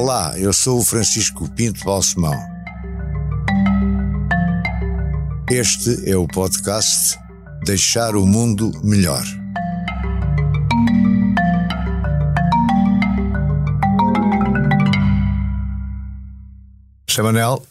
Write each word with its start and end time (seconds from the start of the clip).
Olá, 0.00 0.38
eu 0.38 0.52
sou 0.52 0.78
o 0.78 0.84
Francisco 0.84 1.50
Pinto 1.50 1.84
Balsemão. 1.84 2.32
Este 5.50 6.08
é 6.08 6.16
o 6.16 6.24
podcast 6.28 7.18
Deixar 7.64 8.14
o 8.14 8.24
Mundo 8.24 8.70
Melhor. 8.84 9.24
Chamanel, 17.10 17.66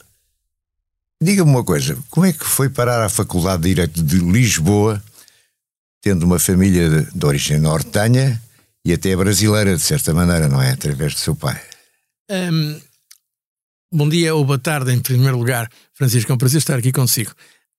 diga-me 1.24 1.50
uma 1.50 1.64
coisa: 1.64 1.98
como 2.10 2.26
é 2.26 2.34
que 2.34 2.44
foi 2.44 2.68
parar 2.68 3.06
à 3.06 3.08
Faculdade 3.08 3.62
de 3.64 3.70
Direito 3.70 4.04
de 4.04 4.18
Lisboa, 4.18 5.02
tendo 6.02 6.24
uma 6.24 6.40
família 6.40 6.90
de, 6.90 7.18
de 7.18 7.26
origem 7.26 7.58
nortenha 7.58 8.44
e 8.84 8.92
até 8.92 9.16
brasileira, 9.16 9.78
de 9.78 9.82
certa 9.82 10.14
maneira, 10.14 10.50
não 10.50 10.62
é? 10.62 10.72
Através 10.72 11.14
do 11.14 11.20
seu 11.22 11.34
pai. 11.34 11.58
Um, 12.30 12.82
bom 13.90 14.10
dia 14.10 14.36
ou 14.36 14.44
boa 14.44 14.60
tarde, 14.60 14.92
em 14.92 15.00
primeiro 15.00 15.38
lugar. 15.38 15.72
Francisco, 15.94 16.30
é 16.32 16.36
um 16.36 16.38
prazer 16.38 16.60
estar 16.60 16.78
aqui 16.78 16.92
consigo. 16.92 17.32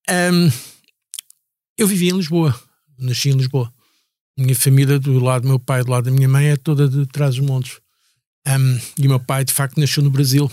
Um, 0.08 0.50
eu 1.76 1.86
vivi 1.86 2.08
em 2.08 2.16
Lisboa, 2.16 2.58
nasci 2.98 3.28
em 3.28 3.36
Lisboa. 3.36 3.72
Minha 4.38 4.54
família, 4.54 4.98
do 4.98 5.18
lado 5.18 5.42
do 5.42 5.48
meu 5.48 5.58
pai, 5.58 5.84
do 5.84 5.90
lado 5.90 6.04
da 6.04 6.10
minha 6.10 6.28
mãe, 6.28 6.46
é 6.46 6.56
toda 6.56 6.88
de 6.88 7.04
trás 7.06 7.34
dos 7.34 7.44
montes. 7.44 7.78
Um, 8.46 8.80
e 8.98 9.06
o 9.06 9.10
meu 9.10 9.20
pai, 9.20 9.44
de 9.44 9.52
facto, 9.52 9.78
nasceu 9.78 10.02
no 10.02 10.10
Brasil. 10.10 10.50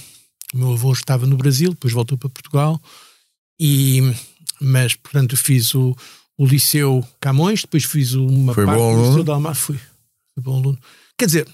O 0.54 0.58
meu 0.58 0.74
avô 0.74 0.92
estava 0.92 1.26
no 1.26 1.38
Brasil, 1.38 1.70
depois 1.70 1.94
voltou 1.94 2.18
para 2.18 2.30
Portugal. 2.30 2.82
E, 3.58 4.02
mas, 4.60 4.96
portanto, 4.96 5.38
fiz 5.38 5.74
o, 5.74 5.96
o 6.38 6.46
Liceu 6.46 7.08
Camões, 7.22 7.62
depois 7.62 7.86
fiz 7.86 8.14
uma 8.14 8.54
Foi 8.54 8.66
parte 8.66 8.78
bom 8.78 8.92
do 8.92 8.98
aluno? 8.98 9.10
Liceu 9.10 9.24
de 9.24 9.32
Almar. 9.32 9.56
Fui, 9.56 9.78
fui 9.78 10.44
bom 10.44 10.58
aluno. 10.58 10.80
Quer 11.18 11.28
dizer, 11.28 11.48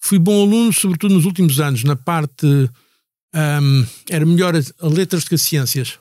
fui 0.00 0.18
bom 0.18 0.42
aluno, 0.42 0.72
sobretudo 0.72 1.14
nos 1.14 1.24
últimos 1.24 1.60
anos, 1.60 1.84
na 1.84 1.96
parte. 1.96 2.46
hum, 2.46 3.86
era 4.08 4.24
melhor 4.24 4.54
a, 4.56 4.88
letras 4.88 5.24
do 5.24 5.28
que 5.28 5.34
a 5.34 5.38
ciências, 5.38 5.98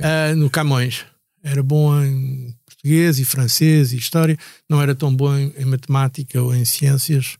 ah, 0.00 0.34
no 0.34 0.50
Camões. 0.50 1.04
Era 1.42 1.62
bom 1.62 2.02
em 2.02 2.54
português 2.64 3.18
e 3.18 3.24
francês 3.24 3.92
e 3.92 3.96
história, 3.96 4.36
não 4.68 4.82
era 4.82 4.94
tão 4.94 5.14
bom 5.14 5.34
em, 5.36 5.52
em 5.56 5.64
matemática 5.64 6.42
ou 6.42 6.54
em 6.54 6.64
ciências. 6.64 7.38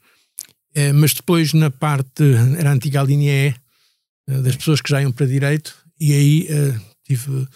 Eh, 0.74 0.92
mas 0.92 1.12
depois, 1.12 1.52
na 1.52 1.70
parte. 1.70 2.22
Era 2.56 2.70
a 2.70 2.72
antiga 2.72 3.02
linha 3.02 3.32
E, 3.32 3.54
eh, 4.28 4.42
das 4.42 4.56
pessoas 4.56 4.80
que 4.80 4.90
já 4.90 5.02
iam 5.02 5.10
para 5.10 5.26
direito, 5.26 5.74
e 5.98 6.12
aí 6.12 6.46
eh, 6.48 6.80
tive, 7.04 7.48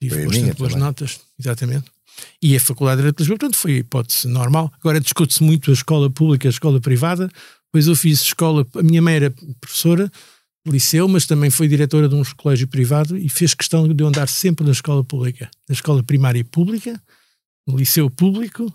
tive 0.00 0.26
bastante 0.26 0.58
boas 0.58 0.72
também. 0.72 0.86
notas, 0.86 1.20
exatamente. 1.38 1.90
E 2.42 2.56
a 2.56 2.60
Faculdade 2.60 2.96
de 2.96 3.02
Direito 3.02 3.16
de 3.16 3.22
Lisboa, 3.22 3.38
portanto, 3.38 3.56
foi 3.56 3.74
a 3.74 3.78
hipótese 3.78 4.28
normal. 4.28 4.72
Agora 4.80 5.00
discute-se 5.00 5.42
muito 5.42 5.70
a 5.70 5.74
escola 5.74 6.10
pública 6.10 6.46
e 6.46 6.48
a 6.48 6.50
escola 6.50 6.80
privada, 6.80 7.30
pois 7.72 7.86
eu 7.86 7.96
fiz 7.96 8.20
escola. 8.22 8.66
A 8.74 8.82
minha 8.82 9.02
mãe 9.02 9.14
era 9.14 9.34
professora 9.60 10.10
de 10.64 10.72
liceu, 10.72 11.08
mas 11.08 11.26
também 11.26 11.50
foi 11.50 11.68
diretora 11.68 12.08
de 12.08 12.14
um 12.14 12.22
colégio 12.36 12.68
privado 12.68 13.16
e 13.16 13.28
fez 13.28 13.54
questão 13.54 13.88
de 13.88 14.02
eu 14.02 14.06
andar 14.06 14.28
sempre 14.28 14.64
na 14.64 14.72
escola 14.72 15.02
pública, 15.02 15.50
na 15.68 15.72
escola 15.72 16.02
primária 16.02 16.44
pública, 16.44 17.00
no 17.66 17.76
liceu 17.76 18.10
público 18.10 18.72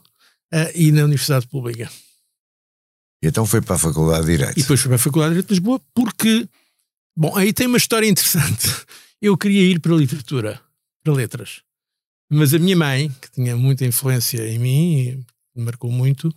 eh, 0.51 0.71
e 0.75 0.91
na 0.91 1.03
Universidade 1.03 1.47
Pública. 1.47 1.89
E 3.23 3.27
então 3.27 3.45
foi 3.45 3.61
para 3.61 3.75
a 3.75 3.79
Faculdade 3.79 4.25
de 4.25 4.31
Direito. 4.37 4.59
E 4.59 4.61
depois 4.61 4.79
fui 4.79 4.89
para 4.89 4.95
a 4.95 4.99
Faculdade 4.99 5.29
de 5.29 5.35
Direito 5.35 5.47
de 5.47 5.53
Lisboa 5.53 5.81
porque, 5.93 6.47
bom, 7.15 7.35
aí 7.35 7.53
tem 7.53 7.67
uma 7.67 7.77
história 7.77 8.07
interessante. 8.07 8.67
Eu 9.21 9.37
queria 9.37 9.61
ir 9.61 9.79
para 9.79 9.93
a 9.93 9.97
literatura, 9.97 10.61
para 11.01 11.13
letras. 11.13 11.61
Mas 12.29 12.53
a 12.53 12.59
minha 12.59 12.75
mãe, 12.75 13.09
que 13.21 13.31
tinha 13.31 13.55
muita 13.55 13.85
influência 13.85 14.45
em 14.47 14.59
mim, 14.59 14.97
e 14.97 15.25
me 15.55 15.65
marcou 15.65 15.89
muito, 15.89 16.33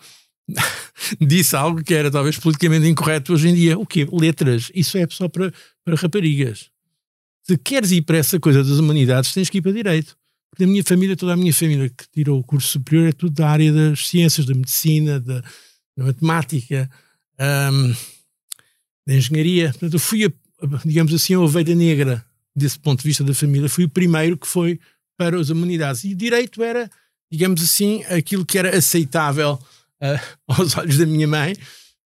disse 1.20 1.56
algo 1.56 1.82
que 1.82 1.94
era 1.94 2.10
talvez 2.10 2.38
politicamente 2.38 2.86
incorreto 2.86 3.32
hoje 3.32 3.48
em 3.48 3.54
dia. 3.54 3.78
O 3.78 3.86
quê? 3.86 4.06
Letras. 4.12 4.70
Isso 4.74 4.96
é 4.98 5.06
só 5.10 5.28
para, 5.28 5.52
para 5.84 5.96
raparigas. 5.96 6.70
Se 7.42 7.56
queres 7.56 7.92
ir 7.92 8.02
para 8.02 8.18
essa 8.18 8.40
coisa 8.40 8.62
das 8.62 8.78
humanidades, 8.78 9.32
tens 9.32 9.48
que 9.50 9.58
ir 9.58 9.62
para 9.62 9.72
direito. 9.72 10.16
Porque 10.50 10.64
a 10.64 10.66
minha 10.66 10.82
família, 10.82 11.16
toda 11.16 11.34
a 11.34 11.36
minha 11.36 11.52
família 11.52 11.88
que 11.88 12.08
tirou 12.12 12.40
o 12.40 12.44
curso 12.44 12.68
superior 12.68 13.08
é 13.08 13.12
tudo 13.12 13.34
da 13.34 13.48
área 13.48 13.72
das 13.72 14.08
ciências, 14.08 14.46
da 14.46 14.54
medicina, 14.54 15.20
da, 15.20 15.40
da 15.96 16.04
matemática, 16.04 16.90
hum, 17.72 17.94
da 19.06 19.14
engenharia. 19.14 19.70
Portanto, 19.70 19.92
eu 19.92 19.98
fui, 20.00 20.24
a- 20.24 20.32
digamos 20.84 21.12
assim, 21.12 21.34
a 21.34 21.40
ovelha 21.40 21.74
negra 21.74 22.24
desse 22.54 22.78
ponto 22.78 23.02
de 23.02 23.08
vista 23.08 23.22
da 23.22 23.34
família. 23.34 23.68
Fui 23.68 23.84
o 23.84 23.88
primeiro 23.88 24.36
que 24.38 24.46
foi 24.46 24.80
para 25.16 25.38
as 25.38 25.50
humanidades. 25.50 26.04
E 26.04 26.14
direito 26.14 26.62
era, 26.62 26.90
digamos 27.30 27.62
assim, 27.62 28.02
aquilo 28.04 28.44
que 28.46 28.58
era 28.58 28.76
aceitável 28.76 29.58
ah, 30.00 30.20
aos 30.48 30.76
olhos 30.76 30.98
da 30.98 31.06
minha 31.06 31.26
mãe. 31.28 31.54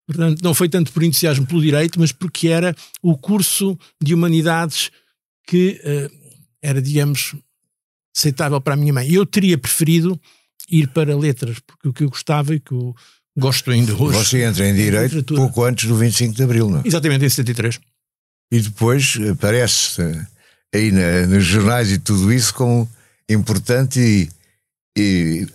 Portanto, 0.07 0.43
não 0.43 0.53
foi 0.55 0.69
tanto 0.69 0.93
por 0.93 1.03
entusiasmo 1.05 1.47
pelo 1.47 1.63
direito, 1.63 1.99
mas 2.01 2.11
porque 2.13 2.49
era 2.49 2.75
o 3.03 3.17
curso 3.17 3.79
de 4.03 4.13
humanidades 4.15 4.91
que 5.47 5.81
ah, 5.85 6.11
era, 6.63 6.83
digamos, 6.83 7.35
aceitável 8.17 8.61
para 8.61 8.75
a 8.75 8.77
minha 8.77 8.93
mãe. 8.93 9.11
Eu 9.13 9.25
teria 9.25 9.57
preferido 9.57 10.21
ir 10.69 10.89
para 10.89 11.17
letras, 11.17 11.59
porque 11.61 11.89
o 11.89 11.93
que 11.93 12.05
eu 12.05 12.11
gostava 12.11 12.55
e 12.55 12.61
que 12.61 12.73
eu 12.73 12.95
gosto 13.39 13.71
ainda 13.71 13.95
hoje. 13.95 14.19
Você 14.19 14.43
entra 14.45 14.69
em 14.69 14.75
Direito 14.75 15.15
Literatura. 15.17 15.41
pouco 15.41 15.65
antes 15.65 15.87
do 15.89 15.97
25 15.97 16.35
de 16.35 16.43
Abril, 16.43 16.69
não? 16.71 16.79
é? 16.81 16.83
Exatamente, 16.85 17.25
em 17.25 17.29
73. 17.29 17.81
E 18.53 18.61
depois 18.61 19.17
aparece 19.31 20.03
eh, 20.03 20.27
aí 20.75 20.91
na- 20.93 21.27
nos 21.29 21.45
jornais 21.45 21.91
e 21.93 21.99
tudo 21.99 22.33
isso 22.33 22.53
como 22.53 22.91
importante 23.29 24.01
e, 24.01 24.29
e 24.99 25.47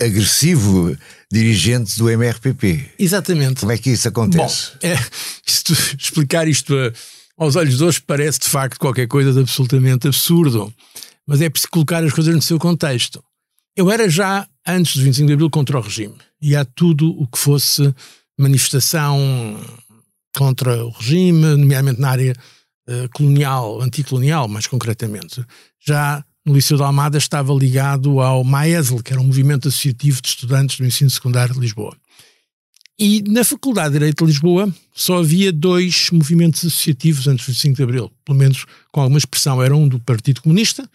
agressivo 0.00 0.96
dirigente 1.30 1.98
do 1.98 2.08
MRPP. 2.08 2.90
Exatamente. 2.98 3.60
Como 3.60 3.72
é 3.72 3.78
que 3.78 3.90
isso 3.90 4.10
Bom, 4.10 4.22
acontece? 4.22 4.72
é, 4.82 4.94
isto- 5.46 5.72
explicar 5.98 6.46
isto 6.48 6.74
a- 6.76 6.92
aos 7.36 7.56
olhos 7.56 7.78
de 7.78 7.84
hoje 7.84 8.00
parece 8.00 8.40
de 8.40 8.48
facto 8.48 8.78
qualquer 8.78 9.06
coisa 9.06 9.32
de 9.32 9.40
absolutamente 9.40 10.06
absurdo, 10.08 10.72
mas 11.26 11.40
é 11.40 11.48
preciso 11.48 11.70
colocar 11.70 12.02
as 12.02 12.12
coisas 12.12 12.34
no 12.34 12.42
seu 12.42 12.58
contexto. 12.58 13.22
Eu 13.76 13.90
era 13.90 14.08
já, 14.08 14.46
antes 14.66 14.96
do 14.96 15.02
25 15.04 15.26
de 15.28 15.32
Abril, 15.34 15.50
contra 15.50 15.78
o 15.78 15.80
regime. 15.80 16.14
E 16.42 16.56
há 16.56 16.64
tudo 16.64 17.10
o 17.10 17.26
que 17.28 17.38
fosse 17.38 17.94
manifestação 18.36 19.16
contra 20.36 20.84
o 20.84 20.90
regime, 20.90 21.40
nomeadamente 21.56 22.00
na 22.00 22.10
área 22.10 22.34
eh, 22.88 23.08
colonial, 23.12 23.80
anticolonial, 23.80 24.48
mais 24.48 24.66
concretamente. 24.66 25.44
Já 25.86 26.24
no 26.48 26.54
Liceu 26.54 26.76
de 26.76 26.82
Almada 26.82 27.18
estava 27.18 27.52
ligado 27.52 28.20
ao 28.20 28.42
MAESL, 28.42 29.02
que 29.02 29.12
era 29.12 29.20
um 29.20 29.26
movimento 29.26 29.68
associativo 29.68 30.22
de 30.22 30.28
estudantes 30.28 30.78
do 30.78 30.86
ensino 30.86 31.10
secundário 31.10 31.54
de 31.54 31.60
Lisboa. 31.60 31.94
E 32.98 33.22
na 33.28 33.44
Faculdade 33.44 33.90
de 33.90 33.98
Direito 33.98 34.24
de 34.24 34.32
Lisboa 34.32 34.74
só 34.92 35.18
havia 35.18 35.52
dois 35.52 36.08
movimentos 36.10 36.64
associativos 36.64 37.28
antes 37.28 37.46
do 37.46 37.50
25 37.50 37.76
de 37.76 37.82
Abril, 37.82 38.10
pelo 38.24 38.38
menos 38.38 38.64
com 38.90 39.00
alguma 39.00 39.18
expressão. 39.18 39.62
Era 39.62 39.76
um 39.76 39.86
do 39.86 40.00
Partido 40.00 40.42
Comunista 40.42 40.88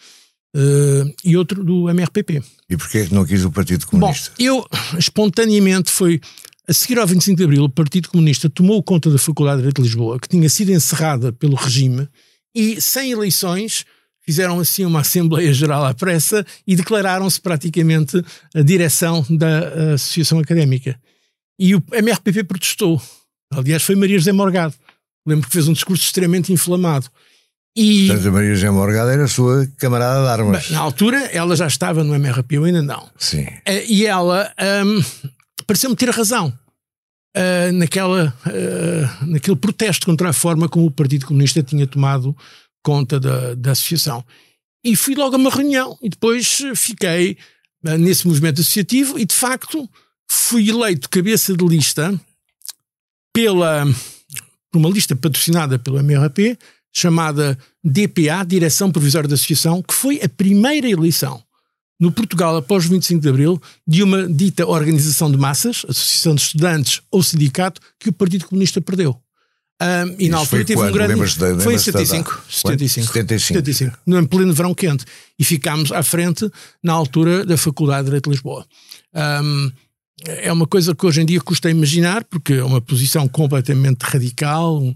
eh, 0.56 1.04
e 1.24 1.38
outro 1.38 1.64
do 1.64 1.90
MRPP. 1.90 2.44
E 2.70 2.76
porquê 2.76 2.98
é 3.00 3.06
que 3.06 3.14
não 3.14 3.26
quis 3.26 3.46
o 3.46 3.52
Partido 3.52 3.86
Bom, 3.86 4.00
Comunista? 4.00 4.32
eu 4.38 4.66
espontaneamente 4.98 5.90
foi. 5.92 6.20
A 6.68 6.74
seguir 6.74 6.98
ao 6.98 7.06
25 7.06 7.38
de 7.38 7.44
Abril, 7.44 7.64
o 7.66 7.70
Partido 7.70 8.10
Comunista 8.10 8.50
tomou 8.50 8.82
conta 8.82 9.10
da 9.10 9.18
Faculdade 9.18 9.58
de 9.58 9.64
Direito 9.64 9.82
de 9.82 9.88
Lisboa, 9.88 10.18
que 10.18 10.30
tinha 10.30 10.50
sido 10.50 10.72
encerrada 10.72 11.32
pelo 11.34 11.56
regime, 11.56 12.08
e 12.56 12.80
sem 12.82 13.12
eleições 13.12 13.86
fizeram 14.26 14.60
assim 14.60 14.86
uma 14.86 15.02
Assembleia 15.02 15.54
Geral 15.54 15.86
à 15.86 15.94
pressa 15.94 16.46
e 16.66 16.76
declararam-se 16.76 17.40
praticamente 17.40 18.24
a 18.56 18.62
direção 18.62 19.26
da 19.30 19.48
eh, 19.48 19.94
Associação 19.94 20.40
Académica. 20.40 21.00
E 21.60 21.76
o 21.76 21.84
MRPP 21.92 22.44
protestou. 22.44 23.02
Aliás, 23.54 23.84
foi 23.84 23.96
Maria 23.96 24.18
José 24.18 24.32
Morgado. 24.32 24.74
Lembro 25.26 25.48
que 25.48 25.54
fez 25.54 25.68
um 25.68 25.74
discurso 25.74 26.04
extremamente 26.04 26.52
inflamado. 26.52 27.08
E 27.76 28.08
Portanto, 28.08 28.28
a 28.28 28.32
Maria 28.32 28.56
José 28.56 28.70
Morgada 28.70 29.14
era 29.14 29.24
a 29.24 29.28
sua 29.28 29.68
camarada 29.78 30.24
de 30.24 30.30
armas. 30.30 30.70
na 30.70 30.80
altura 30.80 31.18
ela 31.32 31.56
já 31.56 31.68
estava 31.68 32.04
no 32.04 32.14
MRP, 32.14 32.56
eu 32.58 32.64
ainda 32.66 32.82
não. 32.82 33.10
Sim. 33.18 33.48
Eh, 33.66 33.86
e 33.88 34.06
ela 34.06 34.52
ahm, 34.58 35.02
pareceu-me 35.66 35.96
ter 35.96 36.10
razão 36.10 36.54
ah, 37.36 37.72
naquela, 37.72 38.34
ah, 38.46 39.26
naquele 39.26 39.56
protesto 39.56 40.06
contra 40.06 40.30
a 40.30 40.34
forma 40.34 40.70
como 40.70 40.86
o 40.86 40.92
Partido 40.92 41.26
Comunista 41.26 41.64
tinha 41.64 41.88
tomado 41.88 42.36
conta 42.84 43.20
da, 43.20 43.56
da 43.56 43.72
associação. 43.72 44.24
E 44.84 44.96
fui 44.96 45.16
logo 45.16 45.36
a 45.36 45.40
uma 45.40 45.50
reunião 45.50 45.98
e 46.02 46.10
depois 46.10 46.62
eh, 46.62 46.76
fiquei 46.76 47.38
ah, 47.86 47.98
nesse 47.98 48.28
movimento 48.28 48.62
associativo 48.62 49.18
e 49.18 49.26
de 49.26 49.34
facto 49.34 49.90
fui 50.30 50.70
eleito 50.70 51.10
cabeça 51.10 51.56
de 51.56 51.66
lista 51.66 52.20
pela 53.34 53.86
por 54.72 54.80
uma 54.80 54.90
lista 54.90 55.16
patrocinada 55.16 55.78
pelo 55.78 56.00
MRP 56.00 56.58
chamada 56.92 57.58
DPA, 57.84 58.44
Direção 58.46 58.92
Provisória 58.92 59.28
da 59.28 59.36
Associação, 59.36 59.82
que 59.82 59.94
foi 59.94 60.22
a 60.22 60.30
primeira 60.30 60.88
eleição 60.88 61.44
no 62.00 62.12
Portugal, 62.12 62.58
após 62.58 62.86
o 62.86 62.90
25 62.90 63.22
de 63.22 63.30
Abril, 63.30 63.62
de 63.88 64.04
uma 64.04 64.28
dita 64.28 64.68
organização 64.68 65.32
de 65.32 65.38
massas, 65.38 65.86
associação 65.88 66.36
de 66.36 66.42
estudantes 66.42 67.02
ou 67.10 67.24
sindicato, 67.24 67.80
que 68.00 68.10
o 68.10 68.14
Partido 68.14 68.46
Comunista 68.46 68.82
perdeu. 68.82 69.18
Ahm, 69.84 70.16
e 70.18 70.30
na 70.30 70.38
altura 70.38 70.64
teve 70.64 70.80
um 70.82 70.92
grande. 70.92 71.14
Da- 71.14 71.28
foi 71.38 71.48
em 71.50 71.58
lembras-te 71.58 71.92
da 71.92 72.06
75. 72.06 72.30
data? 72.32 72.44
75. 72.50 73.08
75. 73.08 73.48
75. 73.48 73.98
No 74.06 74.20
em 74.20 74.26
pleno 74.26 74.54
verão 74.54 74.74
quente. 74.74 75.04
E 75.38 75.44
ficámos 75.44 75.92
à 75.92 76.02
frente 76.02 76.50
na 76.82 76.94
altura 76.94 77.46
da 77.46 77.58
Faculdade 77.58 78.02
de 78.02 78.06
Direito 78.06 78.30
de 78.30 78.32
Lisboa. 78.32 78.66
Ahm, 79.14 79.72
é 80.26 80.52
uma 80.52 80.66
coisa 80.68 80.96
que 80.96 81.06
hoje 81.06 81.22
em 81.22 81.26
dia 81.26 81.42
custa 81.42 81.70
imaginar, 81.70 82.24
porque 82.24 82.54
é 82.54 82.64
uma 82.64 82.80
posição 82.80 83.28
completamente 83.28 84.02
radical, 84.04 84.82
um, 84.82 84.94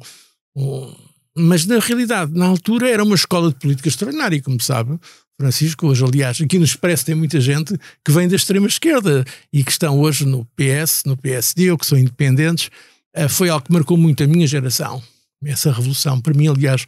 um, 0.56 0.96
mas 1.36 1.66
na 1.66 1.80
realidade, 1.80 2.32
na 2.34 2.46
altura, 2.46 2.90
era 2.90 3.04
uma 3.04 3.16
escola 3.16 3.50
de 3.50 3.56
política 3.56 3.90
extraordinária, 3.90 4.42
como 4.42 4.62
sabe. 4.62 4.98
Francisco, 5.40 5.86
hoje, 5.88 6.04
aliás, 6.04 6.42
aqui 6.42 6.58
no 6.58 6.66
Expresso 6.66 7.06
tem 7.06 7.14
muita 7.14 7.40
gente 7.40 7.78
que 8.04 8.12
vem 8.12 8.28
da 8.28 8.36
extrema-esquerda 8.36 9.24
e 9.54 9.64
que 9.64 9.72
estão 9.72 10.00
hoje 10.00 10.26
no 10.26 10.46
PS, 10.56 11.04
no 11.06 11.16
PSD 11.16 11.70
ou 11.72 11.78
que 11.78 11.86
são 11.86 11.98
independentes. 11.98 12.70
Uh, 13.18 13.30
foi 13.30 13.50
algo 13.50 13.66
que 13.66 13.74
marcou 13.74 13.98
muito 13.98 14.24
a 14.24 14.28
minha 14.28 14.46
geração, 14.46 15.02
essa 15.44 15.72
revolução. 15.72 16.22
Para 16.22 16.34
mim, 16.34 16.48
aliás, 16.48 16.86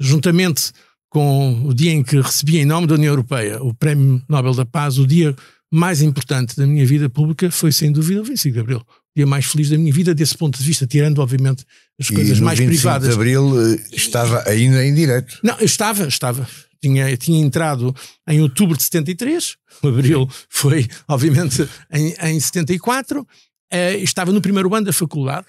juntamente 0.00 0.72
com 1.08 1.62
o 1.64 1.74
dia 1.74 1.92
em 1.92 2.02
que 2.02 2.20
recebi, 2.20 2.58
em 2.58 2.66
nome 2.66 2.86
da 2.86 2.94
União 2.94 3.12
Europeia, 3.12 3.62
o 3.62 3.72
Prémio 3.72 4.22
Nobel 4.28 4.54
da 4.54 4.66
Paz, 4.66 4.98
o 4.98 5.06
dia 5.06 5.34
mais 5.70 6.02
importante 6.02 6.56
da 6.56 6.66
minha 6.66 6.84
vida 6.86 7.08
pública 7.08 7.50
foi, 7.50 7.72
sem 7.72 7.92
dúvida, 7.92 8.20
o 8.20 8.24
25 8.24 8.54
de 8.54 8.60
Abril. 8.60 8.78
O 8.78 8.84
dia 9.16 9.26
mais 9.26 9.46
feliz 9.46 9.70
da 9.70 9.78
minha 9.78 9.92
vida, 9.92 10.14
desse 10.14 10.36
ponto 10.36 10.58
de 10.58 10.64
vista, 10.64 10.86
tirando, 10.86 11.18
obviamente, 11.20 11.64
as 11.98 12.08
coisas 12.08 12.40
mais 12.40 12.58
privadas. 12.58 13.08
de 13.08 13.14
Abril 13.14 13.72
eh, 13.72 13.84
estava 13.92 14.48
ainda 14.48 14.84
em 14.84 14.94
direto? 14.94 15.38
Não, 15.42 15.58
eu 15.58 15.66
estava, 15.66 16.06
estava. 16.06 16.48
Tinha, 16.80 17.16
tinha 17.16 17.40
entrado 17.40 17.94
em 18.28 18.40
outubro 18.40 18.76
de 18.76 18.84
73, 18.84 19.56
o 19.82 19.88
Abril 19.88 20.28
foi, 20.48 20.86
obviamente, 21.08 21.68
em, 21.92 22.14
em 22.22 22.38
74, 22.38 23.26
eh, 23.70 23.96
estava 23.98 24.32
no 24.32 24.40
primeiro 24.40 24.74
ano 24.74 24.86
da 24.86 24.92
faculdade, 24.92 25.46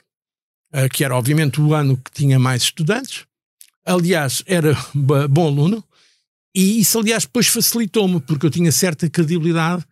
eh, 0.73 0.89
que 0.89 1.03
era, 1.03 1.15
obviamente, 1.15 1.59
o 1.61 1.73
ano 1.73 1.97
que 1.97 2.11
tinha 2.11 2.39
mais 2.39 2.63
estudantes. 2.63 3.25
Aliás, 3.85 4.43
era 4.45 4.77
bom 4.93 5.47
aluno, 5.47 5.83
e 6.55 6.79
isso, 6.79 6.97
aliás, 6.99 7.23
depois 7.23 7.47
facilitou-me, 7.47 8.19
porque 8.19 8.45
eu 8.45 8.49
tinha 8.49 8.71
certa 8.71 9.09
credibilidade 9.09 9.85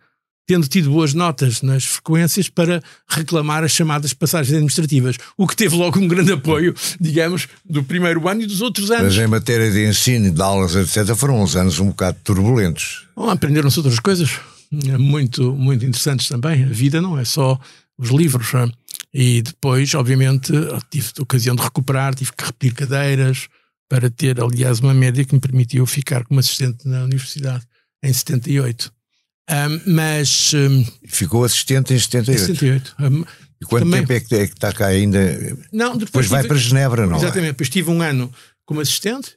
tendo 0.47 0.65
tido 0.65 0.89
boas 0.89 1.13
notas 1.13 1.62
nas 1.62 1.83
frequências 1.83 2.47
para 2.47 2.81
reclamar 3.09 3.65
as 3.65 3.74
chamadas 3.74 4.13
passagens 4.13 4.53
administrativas, 4.53 5.18
o 5.38 5.45
que 5.45 5.56
teve 5.56 5.75
logo 5.75 6.00
um 6.00 6.07
grande 6.07 6.31
apoio, 6.31 6.74
digamos, 7.00 7.50
do 7.65 7.83
primeiro 7.83 8.25
ano 8.29 8.44
e 8.44 8.45
dos 8.45 8.62
outros 8.62 8.89
anos. 8.89 9.13
Mas 9.13 9.25
em 9.25 9.27
matéria 9.27 9.69
de 9.69 9.85
ensino, 9.85 10.31
de 10.31 10.41
aulas, 10.41 10.74
etc., 10.74 11.13
foram 11.15 11.44
uns 11.44 11.57
anos 11.57 11.79
um 11.79 11.88
bocado 11.88 12.18
turbulentos. 12.24 13.06
Bom, 13.13 13.29
aprenderam-se 13.29 13.77
outras 13.77 14.00
coisas 14.00 14.39
muito, 14.71 15.53
muito 15.53 15.85
interessantes 15.85 16.29
também. 16.29 16.63
A 16.63 16.68
vida 16.68 17.01
não 17.01 17.19
é 17.19 17.25
só 17.25 17.59
os 17.98 18.10
livros. 18.10 18.52
Não 18.54 18.62
é? 18.62 18.72
E 19.14 19.42
depois, 19.42 19.94
obviamente, 19.96 20.52
tive 20.90 21.08
a 21.18 21.22
ocasião 21.22 21.56
de 21.56 21.64
recuperar, 21.64 22.14
tive 22.14 22.32
que 22.34 22.46
repetir 22.46 22.74
cadeiras 22.74 23.48
para 23.90 24.10
ter, 24.10 24.42
aliás, 24.42 24.80
uma 24.80 24.94
média 24.94 25.24
que 25.24 25.34
me 25.34 25.40
permitiu 25.40 25.86
ficar 25.86 26.26
como 26.26 26.40
assistente 26.40 26.88
na 26.88 27.04
universidade 27.04 27.66
em 28.04 28.12
78. 28.12 28.92
Um, 29.50 29.94
mas. 29.94 30.54
Um, 30.54 30.86
Ficou 31.08 31.44
assistente 31.44 31.94
em 31.94 32.00
78. 32.00 32.40
78. 32.40 32.96
Um, 33.00 33.26
e 33.62 33.66
quanto 33.66 33.86
também, 33.86 34.02
tempo 34.02 34.14
é 34.14 34.20
que, 34.20 34.36
é 34.36 34.48
que, 34.48 34.54
está 34.54 34.72
cá 34.74 34.88
ainda? 34.88 35.20
Não, 35.72 35.98
depois, 35.98 36.00
depois 36.00 36.28
vai 36.28 36.42
tive, 36.42 36.50
para 36.50 36.58
Genebra, 36.58 37.08
não 37.08 37.16
é? 37.16 37.18
Exatamente, 37.18 37.50
é? 37.50 37.52
depois 37.54 37.70
tive 37.70 37.90
um 37.90 38.02
ano 38.02 38.32
como 38.66 38.82
assistente 38.82 39.36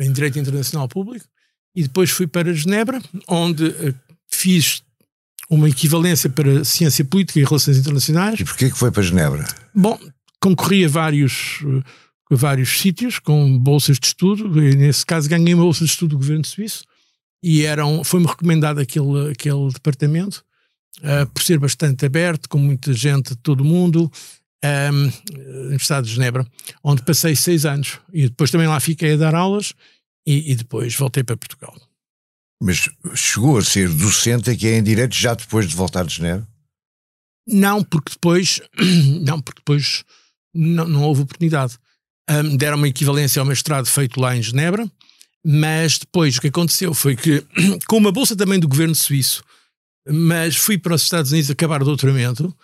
em 0.00 0.12
Direito 0.12 0.38
Internacional 0.38 0.88
Público 0.88 1.26
e 1.74 1.82
depois 1.82 2.10
fui 2.10 2.26
para 2.26 2.52
Genebra, 2.54 3.02
onde 3.28 3.66
uh, 3.66 3.94
fiz 4.30 4.82
uma 5.54 5.68
equivalência 5.68 6.30
para 6.30 6.64
Ciência 6.64 7.04
Política 7.04 7.38
e 7.38 7.44
Relações 7.44 7.76
Internacionais. 7.76 8.40
E 8.40 8.44
porquê 8.44 8.70
que 8.70 8.78
foi 8.78 8.90
para 8.90 9.02
Genebra? 9.02 9.46
Bom, 9.74 9.98
concorri 10.40 10.86
a 10.86 10.88
vários, 10.88 11.60
uh, 11.60 11.84
a 12.30 12.34
vários 12.34 12.80
sítios 12.80 13.18
com 13.18 13.58
bolsas 13.58 13.98
de 13.98 14.06
estudo, 14.06 14.62
e 14.62 14.74
nesse 14.74 15.04
caso 15.04 15.28
ganhei 15.28 15.52
uma 15.52 15.64
bolsa 15.64 15.84
de 15.84 15.90
estudo 15.90 16.10
do 16.10 16.18
governo 16.18 16.44
suíço 16.46 16.84
e 17.42 17.66
eram, 17.66 18.02
foi-me 18.02 18.26
recomendado 18.26 18.78
aquele, 18.78 19.30
aquele 19.30 19.68
departamento 19.70 20.42
uh, 21.00 21.26
por 21.34 21.42
ser 21.42 21.58
bastante 21.58 22.06
aberto, 22.06 22.48
com 22.48 22.56
muita 22.56 22.94
gente 22.94 23.30
de 23.30 23.36
todo 23.36 23.60
o 23.60 23.64
mundo, 23.64 24.10
um, 24.64 25.66
Universidade 25.66 26.06
de 26.06 26.14
Genebra, 26.14 26.46
onde 26.82 27.02
passei 27.02 27.36
seis 27.36 27.66
anos 27.66 27.98
e 28.10 28.22
depois 28.22 28.50
também 28.50 28.68
lá 28.68 28.80
fiquei 28.80 29.12
a 29.12 29.16
dar 29.18 29.34
aulas 29.34 29.74
e, 30.26 30.52
e 30.52 30.54
depois 30.54 30.94
voltei 30.94 31.22
para 31.22 31.36
Portugal. 31.36 31.74
Mas 32.62 32.88
chegou 33.16 33.58
a 33.58 33.64
ser 33.64 33.88
docente 33.88 34.48
aqui 34.48 34.68
em 34.68 34.82
Direito 34.82 35.16
já 35.16 35.34
depois 35.34 35.68
de 35.68 35.74
voltar 35.74 36.04
de 36.04 36.14
Genebra? 36.14 36.46
Não, 37.44 37.82
porque 37.82 38.12
depois, 38.12 38.60
não, 39.26 39.40
porque 39.40 39.58
depois 39.58 40.04
não, 40.54 40.86
não 40.86 41.02
houve 41.02 41.22
oportunidade. 41.22 41.76
Um, 42.30 42.56
deram 42.56 42.76
uma 42.76 42.86
equivalência 42.86 43.40
ao 43.40 43.46
mestrado 43.46 43.86
feito 43.86 44.20
lá 44.20 44.36
em 44.36 44.42
Genebra, 44.42 44.88
mas 45.44 45.98
depois 45.98 46.36
o 46.36 46.40
que 46.40 46.46
aconteceu 46.46 46.94
foi 46.94 47.16
que, 47.16 47.44
com 47.88 47.96
uma 47.96 48.12
bolsa 48.12 48.36
também 48.36 48.60
do 48.60 48.68
governo 48.68 48.94
suíço, 48.94 49.42
mas 50.08 50.54
fui 50.54 50.78
para 50.78 50.94
os 50.94 51.02
Estados 51.02 51.32
Unidos 51.32 51.50
acabar 51.50 51.82
o 51.82 51.84
doutoramento, 51.84 52.56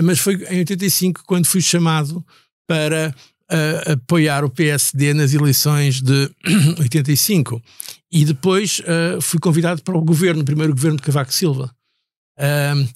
mas 0.00 0.20
foi 0.20 0.36
em 0.44 0.58
85 0.58 1.24
quando 1.26 1.46
fui 1.46 1.60
chamado 1.60 2.24
para 2.68 3.12
uh, 3.50 3.92
apoiar 3.92 4.44
o 4.44 4.50
PSD 4.50 5.14
nas 5.14 5.34
eleições 5.34 6.00
de 6.00 6.30
85. 6.78 7.62
E 8.10 8.24
depois 8.24 8.80
uh, 8.80 9.20
fui 9.20 9.38
convidado 9.38 9.82
para 9.82 9.96
o 9.96 10.02
governo, 10.02 10.42
o 10.42 10.44
primeiro 10.44 10.72
governo 10.72 10.96
de 10.96 11.02
Cavaco 11.02 11.32
Silva, 11.32 11.70
uh, 12.38 12.88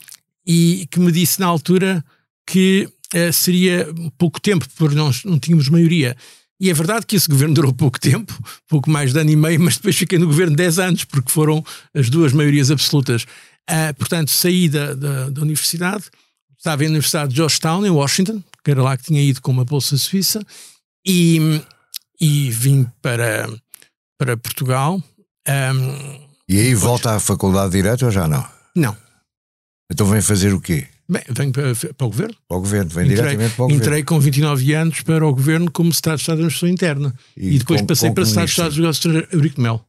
e 0.46 0.86
que 0.90 1.00
me 1.00 1.12
disse 1.12 1.40
na 1.40 1.46
altura 1.46 2.04
que 2.46 2.88
seria 3.32 3.86
pouco 4.18 4.40
tempo, 4.40 4.66
porque 4.74 4.96
nós 4.96 5.22
não 5.22 5.38
tínhamos 5.38 5.68
maioria 5.68 6.16
e 6.60 6.70
é 6.70 6.74
verdade 6.74 7.04
que 7.04 7.16
esse 7.16 7.28
governo 7.28 7.54
durou 7.54 7.72
pouco 7.72 7.98
tempo, 7.98 8.32
pouco 8.68 8.88
mais 8.88 9.12
de 9.12 9.18
ano 9.18 9.30
e 9.30 9.36
meio, 9.36 9.60
mas 9.60 9.76
depois 9.76 9.96
fiquei 9.96 10.18
no 10.18 10.26
governo 10.26 10.56
10 10.56 10.78
anos, 10.78 11.04
porque 11.04 11.30
foram 11.30 11.64
as 11.92 12.08
duas 12.08 12.32
maiorias 12.32 12.70
absolutas. 12.70 13.24
Uh, 13.68 13.92
portanto, 13.98 14.30
saí 14.30 14.68
da, 14.68 14.94
da, 14.94 15.30
da, 15.30 15.42
universidade, 15.42 16.04
estava 16.56 16.82
na 16.84 16.90
Universidade 16.90 17.30
de 17.30 17.36
Georgetown, 17.36 17.84
em 17.84 17.90
Washington, 17.90 18.42
que 18.64 18.70
era 18.70 18.82
lá 18.82 18.96
que 18.96 19.04
tinha 19.04 19.22
ido 19.22 19.42
com 19.42 19.52
uma 19.52 19.64
bolsa 19.64 19.96
suíça, 19.98 20.44
e, 21.06 21.60
e 22.18 22.50
vim 22.50 22.86
para, 23.02 23.48
para 24.18 24.36
Portugal. 24.36 25.02
Um, 25.46 26.24
e 26.48 26.56
aí 26.58 26.64
depois... 26.64 26.80
volta 26.80 27.14
à 27.14 27.20
Faculdade 27.20 27.72
de 27.72 27.82
Direito 27.82 28.06
ou 28.06 28.10
já 28.10 28.26
não? 28.26 28.44
Não. 28.74 28.96
Então 29.92 30.06
vem 30.06 30.22
fazer 30.22 30.54
o 30.54 30.60
quê? 30.60 30.88
Bem, 31.06 31.22
venho 31.28 31.52
para, 31.52 31.74
para, 31.74 32.06
o 32.06 32.10
governo. 32.10 32.34
Para 32.48 32.56
o 32.56 32.60
governo, 32.60 32.90
vem 32.90 33.04
entrei, 33.04 33.16
diretamente 33.16 33.54
para 33.54 33.64
o 33.64 33.68
governo. 33.68 33.84
Entrei 33.84 34.02
com 34.02 34.18
29 34.18 34.74
anos 34.74 35.00
para 35.02 35.26
o 35.26 35.34
governo 35.34 35.70
como 35.70 35.90
Estado 35.90 36.16
de 36.16 36.22
Estado 36.22 36.36
de 36.36 36.42
Administração 36.44 36.68
Interna. 36.70 37.14
E, 37.36 37.56
e 37.56 37.58
depois 37.58 37.82
com, 37.82 37.86
passei 37.86 38.08
com 38.08 38.14
para 38.14 38.24
Estado 38.24 38.46
de 38.46 38.50
Estado 38.50 38.68
dos 38.70 38.78
Negócios 38.78 39.32
Eurico 39.32 39.60
Mel. 39.60 39.84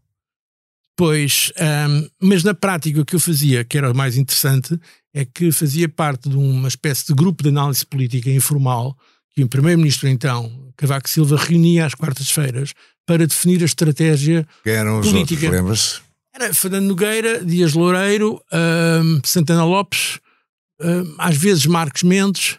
Pois, 0.98 1.52
um, 1.60 2.10
mas 2.22 2.44
na 2.44 2.54
prática 2.54 3.02
o 3.02 3.06
que 3.06 3.16
eu 3.16 3.20
fazia, 3.20 3.66
que 3.66 3.78
era 3.78 3.92
o 3.92 3.96
mais 3.96 4.16
interessante, 4.16 4.80
é 5.14 5.26
que 5.26 5.52
fazia 5.52 5.90
parte 5.90 6.30
de 6.30 6.38
uma 6.38 6.68
espécie 6.68 7.08
de 7.08 7.14
grupo 7.14 7.44
de 7.44 7.50
análise 7.50 7.86
política 7.86 8.30
informal 8.30 8.98
que 9.36 9.44
o 9.44 9.50
primeiro-ministro 9.50 10.08
então, 10.08 10.72
Cavaco 10.78 11.10
Silva, 11.10 11.36
reunia 11.36 11.86
às 11.86 11.94
quartas-feiras 11.94 12.74
para 13.06 13.28
definir 13.28 13.62
a 13.62 13.66
estratégia 13.66 14.48
Quem 14.64 14.74
eram 14.74 15.00
os 15.00 15.08
política. 15.08 15.50
Lembra-se? 15.50 16.00
Era 16.34 16.54
Fernando 16.54 16.86
Nogueira, 16.86 17.44
Dias 17.44 17.74
Loureiro, 17.74 18.42
um, 18.52 19.22
Santana 19.24 19.66
Lopes, 19.66 20.20
uh, 20.82 21.16
às 21.18 21.36
vezes 21.36 21.66
Marcos 21.66 22.04
Mendes, 22.04 22.58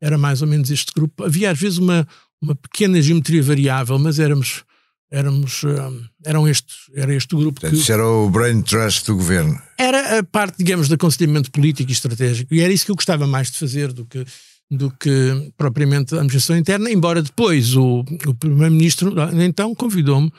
era 0.00 0.16
mais 0.16 0.40
ou 0.42 0.48
menos 0.48 0.70
este 0.70 0.92
grupo. 0.92 1.24
Havia 1.24 1.50
às 1.50 1.58
vezes 1.58 1.78
uma, 1.78 2.06
uma 2.40 2.54
pequena 2.54 3.00
geometria 3.00 3.42
variável, 3.42 3.98
mas 3.98 4.18
éramos 4.18 4.64
éramos 5.10 5.62
uh, 5.62 6.08
eram 6.24 6.46
este 6.46 6.74
era 6.94 7.14
este 7.14 7.34
grupo 7.34 7.60
Portanto, 7.60 7.82
que 7.82 7.92
era 7.92 8.06
o 8.06 8.28
brain 8.30 8.62
trust 8.62 9.06
do 9.06 9.16
governo. 9.16 9.58
era 9.78 10.18
a 10.18 10.22
parte 10.22 10.58
digamos 10.58 10.88
de 10.88 10.94
aconselhamento 10.94 11.50
político 11.50 11.90
e 11.90 11.92
estratégico 11.92 12.54
e 12.54 12.60
era 12.60 12.72
isso 12.72 12.84
que 12.84 12.90
eu 12.90 12.96
gostava 12.96 13.26
mais 13.26 13.50
de 13.50 13.58
fazer 13.58 13.92
do 13.92 14.04
que 14.04 14.24
do 14.70 14.90
que 14.90 15.52
propriamente 15.56 16.14
a 16.14 16.18
administração 16.18 16.56
interna 16.56 16.90
embora 16.90 17.22
depois 17.22 17.74
o, 17.74 18.04
o 18.26 18.34
primeiro-ministro 18.34 19.14
então 19.42 19.74
convidou-me 19.74 20.30